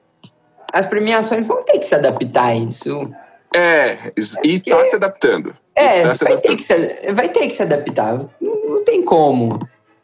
as, 0.73 0.87
premiações 0.87 1.47
vão 1.47 1.63
ter 1.63 1.79
que 1.79 1.85
se 1.85 1.95
adaptar 1.95 2.47
a 2.47 2.55
isso. 2.55 3.13
É, 3.55 4.13
e 4.45 4.55
está 4.55 4.87
se 4.87 4.97
adaptando. 4.97 5.55
É, 5.75 6.03
tá 6.03 6.15
se 6.15 6.25
vai, 6.25 6.33
adaptando. 6.33 6.41
Ter 6.43 6.57
que 6.57 6.63
se, 6.63 7.13
vai 7.13 7.29
ter 7.29 7.47
que 7.49 7.55
se 7.55 7.63
adaptar. 7.63 8.19
Não, 8.41 8.69
não 8.69 8.85
tem 8.85 9.03
como 9.03 9.61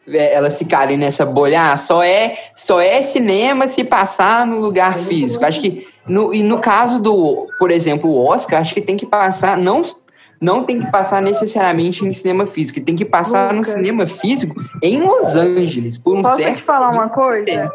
é, 0.08 0.34
elas 0.34 0.56
ficarem 0.58 0.96
nessa 0.96 1.26
bolha, 1.26 1.72
ah, 1.72 1.76
só 1.76 2.02
é, 2.02 2.36
só 2.54 2.80
é 2.80 3.02
cinema 3.02 3.66
se 3.66 3.82
passar 3.82 4.46
no 4.46 4.58
lugar 4.58 4.98
físico. 4.98 5.44
Acho 5.44 5.60
que 5.60 5.88
no, 6.08 6.32
e 6.32 6.42
no 6.42 6.58
caso 6.58 7.00
do, 7.00 7.48
por 7.58 7.70
exemplo, 7.70 8.10
o 8.10 8.26
Oscar, 8.26 8.60
acho 8.60 8.74
que 8.74 8.80
tem 8.80 8.96
que 8.96 9.06
passar 9.06 9.56
não 9.56 9.82
não 10.38 10.64
tem 10.64 10.78
que 10.78 10.90
passar 10.90 11.22
necessariamente 11.22 12.04
em 12.04 12.12
cinema 12.12 12.44
físico, 12.44 12.78
tem 12.80 12.94
que 12.94 13.06
passar 13.06 13.54
Lucas. 13.54 13.68
no 13.68 13.72
cinema 13.72 14.06
físico 14.06 14.54
em 14.82 15.00
Los 15.00 15.34
Angeles 15.34 15.96
por 15.96 16.16
um 16.16 16.22
Posso 16.22 16.36
certo 16.36 16.56
te 16.56 16.62
falar 16.62 16.90
uma 16.90 17.08
coisa? 17.08 17.72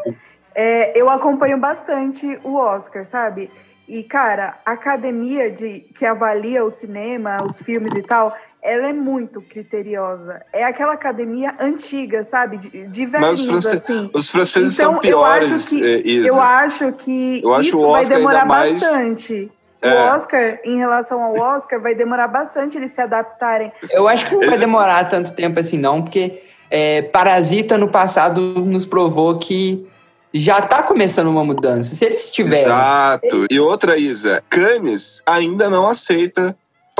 É, 0.54 0.98
eu 0.98 1.10
acompanho 1.10 1.58
bastante 1.58 2.38
o 2.44 2.54
Oscar, 2.54 3.04
sabe? 3.04 3.50
E 3.88 4.04
cara, 4.04 4.58
a 4.64 4.72
academia 4.72 5.50
de 5.50 5.80
que 5.94 6.06
avalia 6.06 6.64
o 6.64 6.70
cinema, 6.70 7.38
os 7.44 7.60
filmes 7.60 7.92
e 7.94 8.02
tal, 8.02 8.32
ela 8.62 8.86
é 8.86 8.92
muito 8.92 9.42
criteriosa. 9.42 10.40
É 10.52 10.64
aquela 10.64 10.92
academia 10.92 11.54
antiga, 11.58 12.24
sabe? 12.24 12.58
De, 12.58 12.86
de 12.86 13.06
velhinhos, 13.06 13.46
Mas 13.46 13.64
os, 13.64 13.66
assim. 13.66 14.10
os 14.14 14.30
franceses 14.30 14.78
então, 14.78 14.92
são 14.92 15.00
piores, 15.00 15.50
eu 15.50 15.56
acho 15.56 15.68
que, 15.68 16.02
Isa. 16.08 16.28
Eu 16.28 16.40
acho 16.40 16.92
que 16.92 17.40
eu 17.42 17.54
acho 17.54 17.68
isso 17.68 17.90
vai 17.90 18.06
demorar 18.06 18.44
bastante. 18.46 19.50
É. 19.82 19.90
O 19.90 20.14
Oscar, 20.14 20.60
em 20.64 20.78
relação 20.78 21.20
ao 21.20 21.34
Oscar, 21.34 21.80
vai 21.80 21.92
demorar 21.92 22.28
bastante 22.28 22.78
eles 22.78 22.92
se 22.92 23.00
adaptarem. 23.00 23.72
Eu 23.92 24.06
acho 24.06 24.28
que 24.28 24.36
não 24.36 24.48
vai 24.48 24.56
demorar 24.56 25.08
tanto 25.08 25.32
tempo 25.32 25.58
assim, 25.58 25.76
não, 25.76 26.02
porque 26.02 26.40
é, 26.70 27.02
Parasita 27.02 27.76
no 27.76 27.88
passado 27.88 28.40
nos 28.40 28.86
provou 28.86 29.40
que 29.40 29.84
já 30.32 30.60
está 30.60 30.84
começando 30.84 31.26
uma 31.26 31.44
mudança. 31.44 31.96
Se 31.96 32.04
eles 32.04 32.30
tiverem. 32.30 32.64
Exato. 32.64 33.46
E 33.50 33.58
outra, 33.58 33.98
Isa, 33.98 34.40
Cannes 34.48 35.20
ainda 35.26 35.68
não 35.68 35.88
aceita 35.88 36.56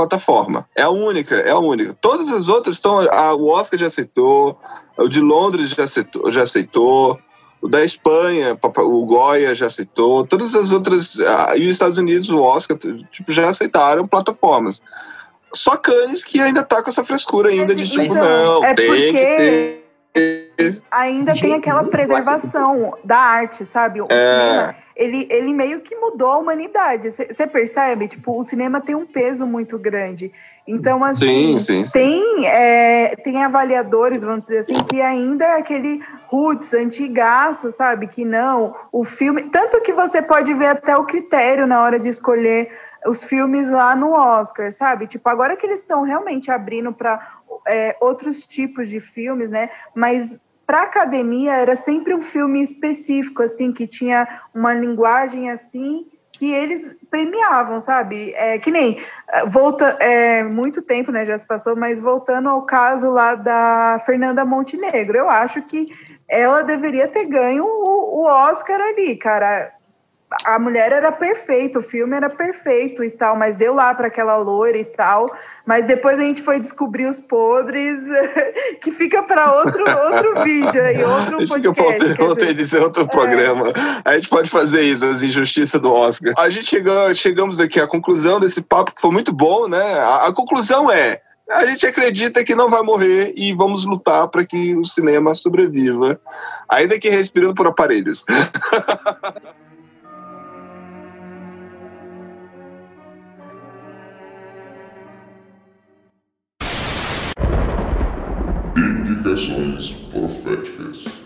plataforma. 0.07 0.67
É 0.77 0.83
a 0.83 0.91
única, 0.91 1.37
é 1.37 1.51
a 1.51 1.59
única. 1.59 1.97
Todas 2.01 2.31
as 2.31 2.49
outras 2.49 2.77
estão. 2.77 3.01
A, 3.01 3.35
o 3.35 3.49
Oscar 3.49 3.79
já 3.79 3.87
aceitou, 3.87 4.59
o 4.99 5.09
de 5.09 5.21
Londres 5.21 5.71
já 5.71 5.85
aceitou, 5.85 6.31
já 6.31 6.43
aceitou 6.43 7.19
o 7.61 7.69
da 7.69 7.85
Espanha, 7.85 8.59
o 8.61 9.07
Goya 9.07 9.55
já 9.55 9.67
aceitou, 9.67 10.27
todas 10.27 10.55
as 10.55 10.73
outras. 10.73 11.17
E 11.57 11.65
os 11.65 11.73
Estados 11.73 11.99
Unidos, 11.99 12.29
o 12.29 12.43
Oscar, 12.43 12.77
tipo, 13.11 13.31
já 13.33 13.49
aceitaram 13.49 14.07
plataformas. 14.07 14.83
Só 15.55 15.77
Cannes 15.77 16.25
que 16.25 16.41
ainda 16.41 16.63
tá 16.63 16.83
com 16.83 16.89
essa 16.89 17.05
frescura 17.05 17.51
ainda 17.51 17.75
de 17.75 17.87
tipo, 17.87 18.03
então, 18.03 18.17
não, 18.17 18.65
é 18.65 18.75
tem 18.75 19.13
que 19.13 19.13
ter 19.13 19.83
ainda 20.91 21.33
tem 21.35 21.55
aquela 21.55 21.85
preservação 21.85 22.95
da 23.03 23.19
arte, 23.19 23.65
sabe? 23.65 24.01
O 24.01 24.07
é 24.11 24.75
ele, 25.03 25.27
ele 25.31 25.53
meio 25.53 25.81
que 25.81 25.97
mudou 25.97 26.31
a 26.31 26.39
humanidade. 26.39 27.11
Você 27.11 27.47
percebe? 27.47 28.09
Tipo, 28.09 28.39
o 28.39 28.45
cinema 28.45 28.81
tem 28.81 28.95
um 28.95 29.07
peso 29.07 29.47
muito 29.47 29.79
grande. 29.79 30.33
Então, 30.67 31.03
assim, 31.03 31.59
sim, 31.59 31.59
sim, 31.59 31.85
sim. 31.85 31.93
Tem, 31.93 32.47
é, 32.47 33.17
tem 33.17 33.43
avaliadores, 33.43 34.23
vamos 34.23 34.47
dizer 34.47 34.59
assim, 34.59 34.75
que 34.89 35.01
ainda 35.01 35.45
é 35.45 35.59
aquele 35.59 36.01
roots, 36.27 36.73
antigaço, 36.73 37.73
sabe? 37.73 38.07
Que 38.07 38.25
não, 38.25 38.75
o 38.93 39.05
filme. 39.05 39.43
Tanto 39.45 39.81
que 39.81 39.93
você 39.93 40.23
pode 40.23 40.55
ver 40.55 40.67
até 40.67 40.97
o 40.97 41.05
critério 41.05 41.67
na 41.67 41.83
hora 41.83 41.99
de 41.99 42.09
escolher 42.09 42.71
os 43.05 43.25
filmes 43.25 43.69
lá 43.69 43.97
no 43.97 44.13
Oscar, 44.13 44.73
sabe? 44.73 45.09
Tipo, 45.09 45.29
agora 45.29 45.57
que 45.57 45.67
eles 45.67 45.81
estão 45.81 46.03
realmente 46.03 46.51
abrindo 46.51 46.93
para 46.93 47.41
é, 47.67 47.97
outros 48.01 48.47
tipos 48.47 48.89
de 48.89 49.01
filmes, 49.01 49.51
né? 49.51 49.71
Mas 49.95 50.39
para 50.67 50.83
academia 50.83 51.55
era 51.55 51.77
sempre 51.77 52.15
um 52.15 52.23
filme 52.23 52.63
específico, 52.63 53.43
assim, 53.43 53.73
que 53.73 53.87
tinha 53.87 54.27
uma 54.55 54.73
linguagem 54.73 55.51
assim 55.51 56.07
que 56.33 56.51
eles 56.51 56.91
premiavam, 57.11 57.79
sabe? 57.79 58.33
É, 58.35 58.59
que 58.59 58.71
nem 58.71 58.99
é, 59.29 59.47
volta 59.47 59.97
é, 60.01 60.43
muito 60.43 60.81
tempo, 60.83 61.13
né? 61.13 61.27
Já 61.27 61.39
se 61.39 61.47
passou, 61.47 61.77
mas 61.77 62.01
voltando 62.01 62.49
ao 62.49 62.63
caso 62.63 63.11
lá 63.11 63.35
da 63.35 64.03
Fernanda 64.07 64.45
Montenegro, 64.45 65.19
eu 65.19 65.31
acho 65.31 65.63
que 65.63 65.89
ela 66.27 66.63
deveria 66.63 67.07
ter 67.07 67.27
ganho 67.27 67.65
o, 67.65 68.23
o 68.23 68.25
Oscar 68.25 68.81
ali, 68.81 69.15
cara. 69.17 69.73
A 70.45 70.59
mulher 70.59 70.93
era 70.93 71.13
perfeita, 71.13 71.79
o 71.79 71.83
filme 71.83 72.17
era 72.17 72.29
perfeito 72.29 73.05
e 73.05 73.11
tal, 73.11 73.37
mas 73.37 73.57
deu 73.57 73.75
lá 73.75 73.95
para 73.95 74.09
aquela 74.09 74.37
loira 74.37 74.79
e 74.79 74.85
tal. 74.85 75.27
Mas 75.65 75.87
depois 75.87 76.19
a 76.19 76.23
gente 76.23 76.43
foi 76.43 76.59
descobrir 76.59 77.07
os 77.07 77.21
podres, 77.21 78.01
que 78.83 78.91
fica 78.91 79.23
para 79.23 79.55
outro, 79.55 79.85
outro 80.13 80.43
vídeo 80.45 80.83
aí, 80.83 81.05
outro 81.05 81.39
Acho 81.41 81.53
podcast. 81.53 82.15
Que 82.17 82.23
eu 82.23 82.37
ter 82.37 82.55
de 82.55 82.67
ser 82.67 82.83
outro 82.83 83.05
é. 83.05 83.07
programa. 83.07 83.73
A 84.05 84.15
gente 84.15 84.29
pode 84.29 84.51
fazer 84.51 84.83
isso, 84.83 85.05
as 85.05 85.23
injustiças 85.23 85.81
do 85.81 85.93
Oscar. 85.93 86.33
A 86.37 86.49
gente 86.49 86.67
chegou, 86.67 87.15
chegamos 87.15 87.61
aqui 87.61 87.81
à 87.81 87.87
conclusão 87.87 88.41
desse 88.41 88.63
papo, 88.63 88.95
que 88.95 89.01
foi 89.01 89.11
muito 89.11 89.33
bom, 89.33 89.69
né? 89.69 89.99
a, 90.01 90.27
a 90.27 90.33
conclusão 90.33 90.91
é 90.91 91.21
a 91.51 91.67
gente 91.67 91.87
acredita 91.87 92.45
que 92.45 92.55
não 92.55 92.69
vai 92.69 92.83
morrer 92.83 93.35
e 93.37 93.53
vamos 93.53 93.85
lutar 93.85 94.29
para 94.29 94.45
que 94.45 94.75
o 94.75 94.85
cinema 94.85 95.35
sobreviva, 95.35 96.19
ainda 96.69 96.99
que 96.99 97.09
respirando 97.09 97.55
por 97.55 97.67
aparelhos. 97.67 98.25
Indicações 109.23 109.95
proféticas. 110.11 111.25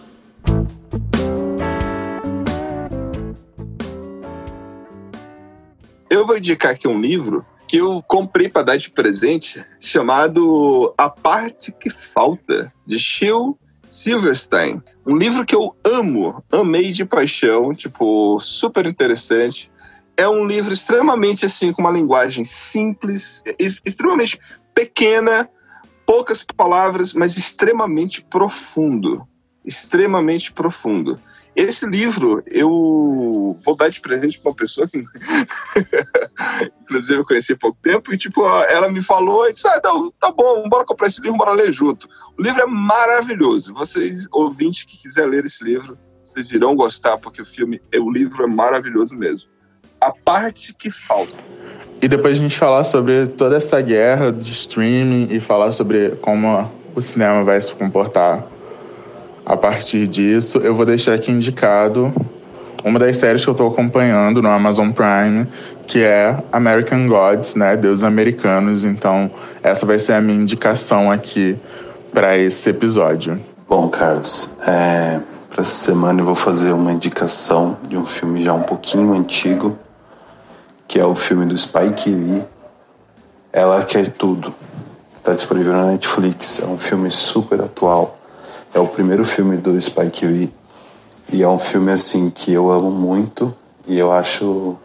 Eu 6.11 6.27
vou 6.27 6.37
indicar 6.37 6.73
aqui 6.73 6.87
um 6.87 7.01
livro 7.01 7.43
que 7.67 7.79
eu 7.79 8.03
comprei 8.07 8.51
para 8.51 8.65
dar 8.65 8.77
de 8.77 8.91
presente, 8.91 9.65
chamado 9.81 10.93
A 10.99 11.09
Parte 11.09 11.73
que 11.73 11.89
Falta, 11.89 12.71
de 12.87 12.99
Shil 12.99 13.59
Silverstein. 13.89 14.83
Um 15.07 15.17
livro 15.17 15.47
que 15.47 15.55
eu 15.55 15.75
amo, 15.83 16.45
amei 16.53 16.91
de 16.91 17.07
paixão, 17.07 17.75
tipo, 17.75 18.39
super 18.41 18.85
interessante. 18.85 19.73
É 20.19 20.29
um 20.29 20.47
livro 20.47 20.75
extremamente 20.75 21.47
assim, 21.47 21.73
com 21.73 21.81
uma 21.81 21.91
linguagem 21.91 22.45
simples, 22.45 23.43
extremamente 23.59 24.39
pequena, 24.75 25.49
poucas 26.07 26.45
palavras, 26.45 27.13
mas 27.13 27.37
extremamente 27.37 28.23
profundo. 28.23 29.27
Extremamente 29.65 30.53
profundo. 30.53 31.19
Esse 31.57 31.87
livro 31.87 32.43
eu 32.47 33.57
vou 33.65 33.75
dar 33.75 33.89
de 33.89 33.99
presente 34.01 34.39
para 34.39 34.51
uma 34.51 34.55
pessoa 34.55 34.87
que, 34.87 35.03
inclusive, 36.83 37.19
eu 37.19 37.25
conheci 37.25 37.55
há 37.55 37.57
pouco 37.57 37.79
tempo, 37.83 38.13
e 38.13 38.19
tipo, 38.19 38.47
ela 38.47 38.91
me 38.91 39.03
falou 39.03 39.49
e 39.49 39.55
disse: 39.55 39.67
ah, 39.67 39.81
não, 39.83 40.11
tá 40.13 40.31
bom, 40.31 40.69
bora 40.69 40.85
comprar 40.85 41.07
esse 41.07 41.21
livro, 41.23 41.39
bora 41.39 41.53
ler 41.53 41.73
junto. 41.73 42.09
O 42.39 42.43
livro 42.43 42.61
é 42.61 42.67
maravilhoso. 42.67 43.73
Vocês, 43.73 44.29
ouvintes 44.31 44.83
que 44.83 44.99
quiser 44.99 45.27
ler 45.27 45.47
esse 45.47 45.65
livro, 45.65 45.99
vocês 46.23 46.53
irão 46.53 46.77
gostar, 46.77 47.17
porque 47.17 47.41
o 47.41 47.47
filme, 47.47 47.81
o 47.99 48.11
livro 48.11 48.45
é 48.45 48.47
maravilhoso 48.47 49.17
mesmo. 49.17 49.49
A 49.99 50.13
parte 50.13 50.75
que 50.75 50.91
falta. 50.91 51.35
E 52.01 52.09
depois 52.09 52.35
a 52.35 52.41
gente 52.41 52.57
falar 52.57 52.85
sobre 52.85 53.27
toda 53.27 53.57
essa 53.57 53.81
guerra 53.81 54.31
de 54.31 54.53
streaming 54.53 55.29
e 55.31 55.41
falar 55.41 55.73
sobre 55.73 56.11
como 56.21 56.71
o 56.95 57.01
cinema 57.01 57.43
vai 57.43 57.61
se 57.61 57.75
comportar 57.75 58.45
a 59.45 59.57
partir 59.57 60.07
disso, 60.09 60.59
eu 60.59 60.75
vou 60.75 60.85
deixar 60.85 61.15
aqui 61.15 61.31
indicado 61.31 62.13
uma 62.85 62.99
das 62.99 63.17
séries 63.17 63.43
que 63.43 63.49
eu 63.49 63.53
estou 63.53 63.69
acompanhando 63.69 64.41
no 64.43 64.49
Amazon 64.49 64.91
Prime, 64.91 65.47
que 65.87 66.03
é 66.03 66.37
American 66.53 67.09
Gods, 67.09 67.55
né, 67.55 67.77
Deuses 67.77 68.05
Americanos. 68.05 68.85
Então, 68.85 69.31
essa 69.63 69.87
vai 69.87 69.99
ser 69.99 70.13
a 70.13 70.21
minha 70.21 70.41
indicação 70.41 71.11
aqui 71.11 71.57
para 72.13 72.37
esse 72.39 72.71
episódio. 72.71 73.41
Bom, 73.69 73.89
Carlos, 73.89 74.57
é, 74.67 75.21
para 75.51 75.63
essa 75.63 75.75
semana 75.75 76.21
eu 76.21 76.25
vou 76.25 76.35
fazer 76.35 76.73
uma 76.73 76.93
indicação 76.93 77.77
de 77.89 77.97
um 77.97 78.07
filme 78.07 78.43
já 78.43 78.53
um 78.53 78.63
pouquinho 78.63 79.13
antigo, 79.15 79.77
que 80.87 80.99
é 80.99 81.05
o 81.05 81.15
filme 81.15 81.47
do 81.47 81.57
Spike 81.57 82.11
Lee, 82.11 82.45
Ela 83.53 83.85
Quer 83.85 84.13
Tudo. 84.13 84.55
Está 85.17 85.35
disponível 85.35 85.73
na 85.73 85.87
Netflix. 85.87 86.61
É 86.63 86.67
um 86.67 86.79
filme 86.79 87.11
super 87.11 87.61
atual 87.61 88.17
é 88.77 88.79
o 88.79 88.87
primeiro 88.87 89.25
filme 89.25 89.57
do 89.57 89.81
Spike 89.81 90.27
Lee 90.27 90.53
e 91.33 91.43
é 91.43 91.49
um 91.49 91.59
filme 91.59 91.91
assim 91.91 92.29
que 92.29 92.53
eu 92.53 92.71
amo 92.71 92.91
muito 92.91 93.55
e 93.87 93.99
eu 93.99 94.13
acho 94.13 94.77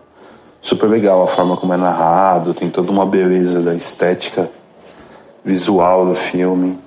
super 0.62 0.88
legal 0.88 1.22
a 1.22 1.28
forma 1.28 1.58
como 1.58 1.74
é 1.74 1.78
narrado, 1.78 2.54
tem 2.54 2.70
toda 2.70 2.90
uma 2.90 3.06
beleza 3.06 3.62
da 3.62 3.76
estética 3.76 4.50
visual 5.44 6.06
do 6.06 6.16
filme. 6.16 6.80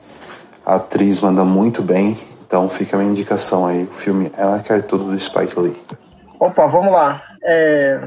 A 0.65 0.77
atriz 0.77 1.21
manda 1.21 1.45
muito 1.45 1.83
bem, 1.83 2.17
então 2.47 2.71
fica 2.71 2.97
a 2.97 2.99
minha 2.99 3.11
indicação 3.11 3.67
aí. 3.67 3.85
O 3.85 3.93
filme 3.93 4.33
Ela 4.39 4.61
Quer 4.61 4.83
Tudo 4.85 5.05
do 5.05 5.19
Spike 5.19 5.61
Lee. 5.61 5.77
Opa, 6.41 6.67
vamos 6.67 6.91
lá. 6.91 7.23
É, 7.43 8.01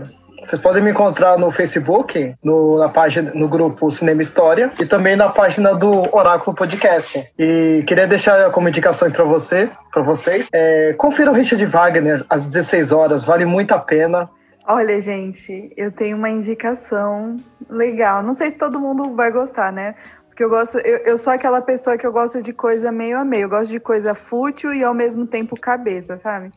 vocês 0.47 0.61
podem 0.61 0.81
me 0.81 0.91
encontrar 0.91 1.37
no 1.37 1.51
Facebook, 1.51 2.33
no, 2.41 2.79
na 2.79 2.87
página, 2.87 3.31
no 3.35 3.49
grupo 3.49 3.91
Cinema 3.91 4.21
História 4.21 4.71
e 4.81 4.85
também 4.85 5.13
na 5.13 5.27
página 5.27 5.75
do 5.75 6.15
Oráculo 6.15 6.55
Podcast. 6.55 7.29
E 7.37 7.83
queria 7.85 8.07
deixar 8.07 8.49
como 8.51 8.69
indicações 8.69 9.11
para 9.11 9.25
você, 9.25 9.69
para 9.91 10.01
vocês. 10.03 10.47
É, 10.53 10.93
confira 10.93 11.31
o 11.31 11.33
Richard 11.33 11.65
Wagner 11.65 12.25
às 12.29 12.47
16 12.47 12.93
horas, 12.93 13.25
vale 13.25 13.43
muito 13.43 13.73
a 13.73 13.79
pena. 13.79 14.29
Olha, 14.65 15.01
gente, 15.01 15.69
eu 15.75 15.91
tenho 15.91 16.15
uma 16.15 16.29
indicação 16.29 17.35
legal. 17.69 18.23
Não 18.23 18.33
sei 18.33 18.51
se 18.51 18.57
todo 18.57 18.79
mundo 18.79 19.13
vai 19.15 19.29
gostar, 19.29 19.73
né? 19.73 19.95
Porque 20.29 20.45
eu 20.45 20.49
gosto, 20.49 20.77
eu, 20.77 20.99
eu 20.99 21.17
sou 21.17 21.33
aquela 21.33 21.59
pessoa 21.59 21.97
que 21.97 22.07
eu 22.07 22.13
gosto 22.13 22.41
de 22.41 22.53
coisa 22.53 22.89
meio 22.89 23.17
a 23.17 23.25
meio. 23.25 23.43
Eu 23.43 23.49
gosto 23.49 23.69
de 23.69 23.81
coisa 23.81 24.15
fútil 24.15 24.73
e 24.73 24.81
ao 24.81 24.93
mesmo 24.93 25.27
tempo 25.27 25.59
cabeça, 25.59 26.17
sabe? 26.19 26.51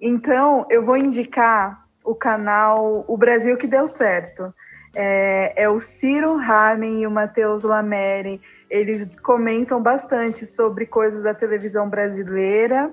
Então, 0.00 0.64
eu 0.70 0.82
vou 0.82 0.96
indicar 0.96 1.85
o 2.06 2.14
canal 2.14 3.04
O 3.06 3.16
Brasil 3.16 3.56
que 3.56 3.66
Deu 3.66 3.86
Certo. 3.86 4.54
É, 4.94 5.52
é 5.64 5.68
o 5.68 5.78
Ciro 5.78 6.36
Ramen 6.36 7.02
e 7.02 7.06
o 7.06 7.10
Matheus 7.10 7.64
Lamere. 7.64 8.40
Eles 8.70 9.14
comentam 9.20 9.82
bastante 9.82 10.46
sobre 10.46 10.86
coisas 10.86 11.22
da 11.22 11.34
televisão 11.34 11.88
brasileira 11.90 12.90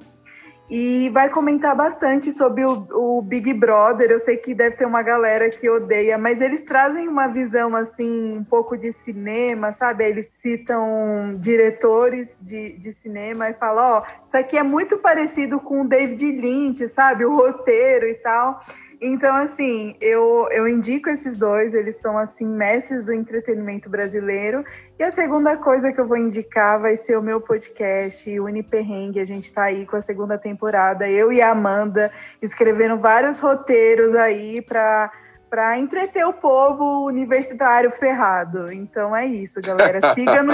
e 0.70 1.10
vai 1.10 1.30
comentar 1.30 1.76
bastante 1.76 2.32
sobre 2.32 2.66
o, 2.66 2.88
o, 2.92 3.22
Big 3.22 3.54
Brother. 3.54 4.10
Eu 4.10 4.20
sei 4.20 4.38
que 4.38 4.56
deve 4.56 4.78
ter 4.78 4.86
uma 4.86 5.04
galera 5.04 5.50
que 5.50 5.70
odeia, 5.70 6.18
mas 6.18 6.42
eles 6.42 6.62
trazem 6.62 7.08
uma 7.08 7.28
visão 7.28 7.76
assim, 7.76 8.38
um 8.38 8.44
pouco 8.44 8.78
de 8.78 8.94
cinema, 8.94 9.74
sabe? 9.74 10.06
Eles 10.06 10.28
citam 10.32 11.34
diretores 11.38 12.28
de, 12.42 12.74
de 12.78 12.94
cinema 12.94 13.50
e 13.50 13.54
falam: 13.54 13.84
Ó, 13.84 14.00
oh, 14.00 14.26
isso 14.26 14.38
aqui 14.38 14.58
é 14.58 14.64
muito 14.64 14.98
parecido 14.98 15.60
com 15.60 15.82
o 15.82 15.88
David 15.88 16.26
Lynch, 16.42 16.88
sabe? 16.90 17.26
O 17.26 17.36
roteiro 17.36 18.08
e 18.08 18.16
tal. 18.16 18.60
Então, 19.06 19.36
assim, 19.36 19.96
eu, 20.00 20.48
eu 20.50 20.66
indico 20.66 21.10
esses 21.10 21.38
dois, 21.38 21.74
eles 21.74 22.00
são, 22.00 22.18
assim, 22.18 22.46
mestres 22.46 23.06
do 23.06 23.14
entretenimento 23.14 23.90
brasileiro. 23.90 24.64
E 24.98 25.04
a 25.04 25.12
segunda 25.12 25.58
coisa 25.58 25.92
que 25.92 26.00
eu 26.00 26.08
vou 26.08 26.16
indicar 26.16 26.80
vai 26.80 26.96
ser 26.96 27.18
o 27.18 27.22
meu 27.22 27.42
podcast, 27.42 28.40
Uniperrengue. 28.40 29.20
A 29.20 29.26
gente 29.26 29.44
está 29.44 29.64
aí 29.64 29.86
com 29.86 29.98
a 29.98 30.02
segunda 30.02 30.38
temporada. 30.38 31.10
Eu 31.10 31.34
e 31.34 31.42
a 31.42 31.52
Amanda 31.52 32.14
escrevendo 32.42 32.98
vários 32.98 33.40
roteiros 33.40 34.16
aí 34.16 34.62
para 34.62 35.12
para 35.50 35.78
entreter 35.78 36.26
o 36.26 36.34
povo 36.34 37.06
universitário 37.06 37.92
ferrado. 37.92 38.72
Então 38.72 39.16
é 39.16 39.28
isso, 39.28 39.62
galera. 39.62 40.00
Siga 40.16 40.42
no, 40.42 40.54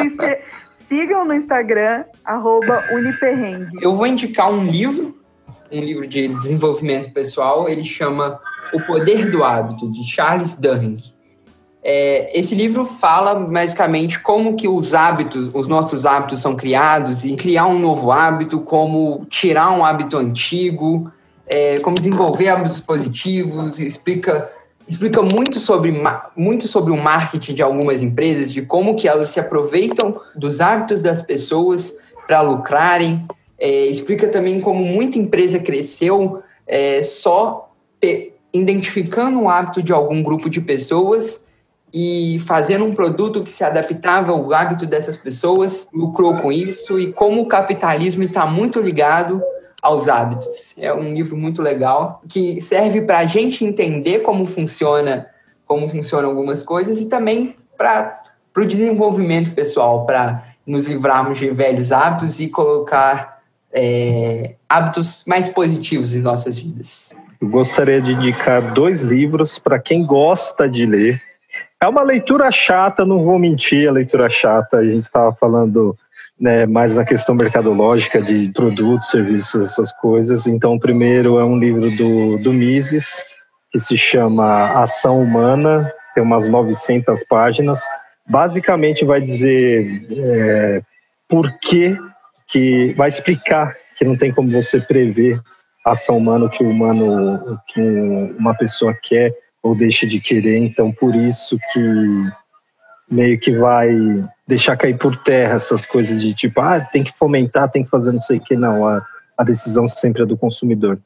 sigam 0.71 1.23
no 1.23 1.33
Instagram, 1.33 2.03
arroba 2.25 2.83
Uniperrengue. 2.91 3.77
Eu 3.79 3.93
vou 3.93 4.07
indicar 4.07 4.51
um 4.51 4.65
livro 4.65 5.18
um 5.71 5.81
livro 5.81 6.07
de 6.07 6.27
desenvolvimento 6.27 7.11
pessoal, 7.11 7.69
ele 7.69 7.83
chama 7.83 8.39
O 8.73 8.81
Poder 8.81 9.29
do 9.29 9.43
Hábito, 9.43 9.91
de 9.91 10.03
Charles 10.03 10.55
Duhigg. 10.55 11.13
É, 11.81 12.37
esse 12.37 12.53
livro 12.55 12.83
fala 12.83 13.35
basicamente 13.35 14.19
como 14.19 14.55
que 14.55 14.67
os 14.67 14.93
hábitos, 14.93 15.49
os 15.53 15.67
nossos 15.67 16.05
hábitos 16.05 16.41
são 16.41 16.55
criados 16.55 17.23
e 17.23 17.35
criar 17.35 17.67
um 17.67 17.79
novo 17.79 18.11
hábito, 18.11 18.59
como 18.59 19.25
tirar 19.29 19.71
um 19.71 19.85
hábito 19.85 20.17
antigo, 20.17 21.11
é, 21.47 21.79
como 21.79 21.97
desenvolver 21.97 22.49
hábitos 22.49 22.79
positivos, 22.79 23.79
explica 23.79 24.49
explica 24.87 25.21
muito 25.21 25.59
sobre, 25.59 25.93
muito 26.35 26.67
sobre 26.67 26.91
o 26.91 26.97
marketing 26.97 27.53
de 27.53 27.61
algumas 27.61 28.01
empresas, 28.01 28.51
de 28.51 28.63
como 28.63 28.95
que 28.95 29.07
elas 29.07 29.29
se 29.29 29.39
aproveitam 29.39 30.19
dos 30.35 30.59
hábitos 30.59 31.03
das 31.03 31.21
pessoas 31.21 31.93
para 32.25 32.41
lucrarem, 32.41 33.27
é, 33.59 33.85
explica 33.87 34.27
também 34.27 34.59
como 34.59 34.83
muita 34.83 35.19
empresa 35.19 35.59
cresceu 35.59 36.41
é, 36.65 37.01
só 37.03 37.71
identificando 38.53 39.41
o 39.41 39.49
hábito 39.49 39.83
de 39.83 39.91
algum 39.91 40.23
grupo 40.23 40.49
de 40.49 40.61
pessoas 40.61 41.43
e 41.93 42.37
fazendo 42.45 42.85
um 42.85 42.93
produto 42.93 43.43
que 43.43 43.51
se 43.51 43.63
adaptava 43.63 44.31
ao 44.31 44.53
hábito 44.53 44.85
dessas 44.85 45.17
pessoas, 45.17 45.87
lucrou 45.93 46.35
com 46.35 46.51
isso 46.51 46.99
e 46.99 47.11
como 47.11 47.41
o 47.41 47.47
capitalismo 47.47 48.23
está 48.23 48.45
muito 48.45 48.79
ligado 48.79 49.41
aos 49.81 50.07
hábitos. 50.07 50.75
É 50.77 50.93
um 50.93 51.13
livro 51.13 51.35
muito 51.35 51.61
legal 51.61 52.21
que 52.29 52.61
serve 52.61 53.01
para 53.01 53.19
a 53.19 53.25
gente 53.25 53.65
entender 53.65 54.19
como 54.19 54.45
funciona, 54.45 55.27
como 55.65 55.87
funcionam 55.87 56.29
algumas 56.29 56.63
coisas 56.63 57.01
e 57.01 57.07
também 57.07 57.55
para 57.77 58.21
o 58.55 58.65
desenvolvimento 58.65 59.51
pessoal, 59.51 60.05
para 60.05 60.43
nos 60.65 60.87
livrarmos 60.87 61.39
de 61.39 61.49
velhos 61.49 61.91
hábitos 61.91 62.39
e 62.39 62.49
colocar 62.49 63.38
é, 63.73 64.55
hábitos 64.67 65.23
mais 65.27 65.49
positivos 65.49 66.15
em 66.15 66.21
nossas 66.21 66.57
vidas. 66.57 67.15
eu 67.41 67.47
gostaria 67.47 68.01
de 68.01 68.13
indicar 68.13 68.73
dois 68.73 69.01
livros 69.01 69.59
para 69.59 69.79
quem 69.79 70.05
gosta 70.05 70.69
de 70.69 70.85
ler. 70.85 71.21
É 71.81 71.87
uma 71.87 72.03
leitura 72.03 72.51
chata, 72.51 73.05
não 73.05 73.23
vou 73.23 73.39
mentir, 73.39 73.87
a 73.87 73.91
leitura 73.91 74.29
chata. 74.29 74.77
A 74.77 74.85
gente 74.85 75.03
estava 75.03 75.33
falando 75.33 75.95
né, 76.39 76.65
mais 76.65 76.95
na 76.95 77.03
questão 77.03 77.35
mercadológica 77.35 78.21
de 78.21 78.51
produtos, 78.53 79.09
serviços, 79.09 79.71
essas 79.71 79.91
coisas. 79.93 80.47
Então, 80.47 80.75
o 80.75 80.79
primeiro 80.79 81.37
é 81.37 81.43
um 81.43 81.57
livro 81.57 81.91
do, 81.95 82.37
do 82.37 82.53
Mises, 82.53 83.23
que 83.71 83.79
se 83.79 83.97
chama 83.97 84.81
Ação 84.81 85.21
Humana, 85.21 85.91
tem 86.15 86.23
umas 86.23 86.47
900 86.47 87.23
páginas. 87.25 87.83
Basicamente, 88.27 89.05
vai 89.05 89.21
dizer 89.21 90.05
é, 90.11 90.81
por 91.27 91.51
que, 91.59 91.97
que 92.49 92.93
vai 92.95 93.09
explicar 93.09 93.75
que 93.95 94.03
não 94.03 94.17
tem 94.17 94.33
como 94.33 94.51
você 94.51 94.79
prever 94.81 95.41
a 95.85 95.91
ação 95.91 96.17
humana, 96.17 96.45
o 96.45 96.49
que 96.49 96.63
o 96.63 96.69
humano, 96.69 97.59
que 97.67 97.81
uma 98.37 98.53
pessoa 98.53 98.93
quer 98.93 99.33
ou 99.61 99.75
deixa 99.75 100.07
de 100.07 100.19
querer. 100.19 100.57
Então, 100.57 100.91
por 100.91 101.15
isso 101.15 101.57
que 101.71 101.79
meio 103.09 103.39
que 103.39 103.51
vai 103.51 103.89
deixar 104.47 104.77
cair 104.77 104.97
por 104.97 105.15
terra 105.17 105.55
essas 105.55 105.85
coisas 105.85 106.21
de 106.21 106.33
tipo, 106.33 106.61
ah, 106.61 106.79
tem 106.79 107.03
que 107.03 107.17
fomentar, 107.17 107.69
tem 107.69 107.83
que 107.83 107.89
fazer 107.89 108.11
não 108.11 108.21
sei 108.21 108.37
o 108.37 108.41
que. 108.41 108.55
Não, 108.55 108.87
a, 108.87 109.05
a 109.37 109.43
decisão 109.43 109.85
sempre 109.87 110.23
é 110.23 110.25
do 110.25 110.37
consumidor. 110.37 110.99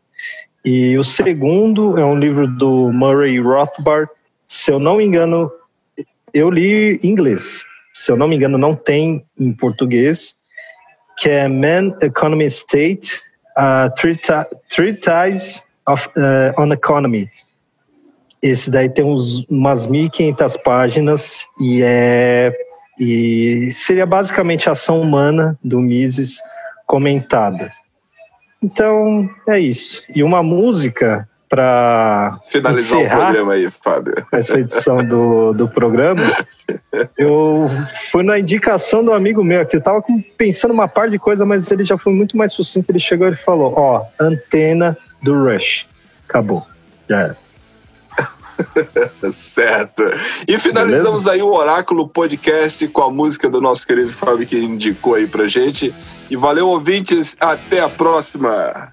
E 0.65 0.98
o 0.98 1.03
segundo 1.03 1.98
é 1.98 2.06
um 2.06 2.18
livro 2.18 2.48
do 2.48 2.91
Murray 2.91 3.40
Rothbard. 3.40 4.10
Se 4.45 4.72
eu 4.72 4.80
não 4.80 4.98
me 4.98 5.06
engano, 5.06 5.52
eu 6.34 6.49
li 6.49 6.99
em 7.03 7.10
inglês. 7.10 7.65
Se 7.94 8.11
eu 8.11 8.15
não 8.15 8.28
me 8.28 8.36
engano, 8.36 8.57
não 8.57 8.76
tem 8.76 9.26
em 9.38 9.52
português, 9.52 10.36
que 11.18 11.30
é 11.30 11.48
Man, 11.48 11.95
Economy, 12.02 12.45
State, 12.45 13.22
uh, 13.57 13.90
Ties 14.69 15.64
of, 15.88 16.07
uh, 16.18 16.61
on 16.61 16.72
Economy. 16.72 17.30
Esse 18.41 18.69
daí 18.69 18.90
tem 18.90 19.06
uns, 19.06 19.45
umas 19.45 19.88
1.500 19.88 20.61
páginas 20.64 21.48
e 21.61 21.81
é 21.81 22.52
e 22.99 23.72
seria 23.72 24.06
basicamente 24.06 24.69
a 24.69 24.73
ação 24.73 25.02
humana 25.02 25.57
do 25.64 25.80
Mises 25.80 26.41
comentada. 26.85 27.72
Então, 28.61 29.30
é 29.48 29.60
isso. 29.60 30.03
E 30.15 30.23
uma 30.23 30.44
música 30.44 31.27
para 31.53 32.39
finalizar 32.49 32.99
o 32.99 33.07
programa 33.07 33.53
aí, 33.53 33.69
Fábio. 33.69 34.15
Essa 34.31 34.59
edição 34.59 34.97
do, 34.97 35.53
do 35.53 35.67
programa. 35.67 36.19
Eu 37.15 37.69
fui 38.11 38.23
na 38.23 38.39
indicação 38.39 39.05
do 39.05 39.13
amigo 39.13 39.43
meu 39.43 39.61
aqui. 39.61 39.75
Eu 39.75 39.81
tava 39.81 40.03
pensando 40.35 40.73
uma 40.73 40.88
par 40.88 41.11
de 41.11 41.19
coisa, 41.19 41.45
mas 41.45 41.69
ele 41.69 41.84
já 41.84 41.95
foi 41.95 42.11
muito 42.11 42.35
mais 42.35 42.53
sucinto. 42.53 42.91
Ele 42.91 42.97
chegou 42.97 43.27
e 43.27 43.35
falou: 43.35 43.71
Ó, 43.77 44.03
antena 44.19 44.97
do 45.21 45.43
Rush. 45.43 45.85
Acabou. 46.27 46.65
Já 47.07 47.19
era. 47.19 47.38
certo. 49.31 50.01
E 50.47 50.57
finalizamos 50.57 51.25
Beleza? 51.25 51.31
aí 51.34 51.41
o 51.43 51.53
Oráculo 51.53 52.07
Podcast 52.07 52.88
com 52.88 53.03
a 53.03 53.11
música 53.11 53.47
do 53.47 53.61
nosso 53.61 53.85
querido 53.85 54.09
Fábio 54.09 54.47
que 54.47 54.57
indicou 54.57 55.13
aí 55.13 55.27
pra 55.27 55.45
gente. 55.45 55.93
E 56.31 56.35
valeu, 56.35 56.67
ouvintes. 56.67 57.38
Até 57.39 57.80
a 57.80 57.89
próxima. 57.89 58.91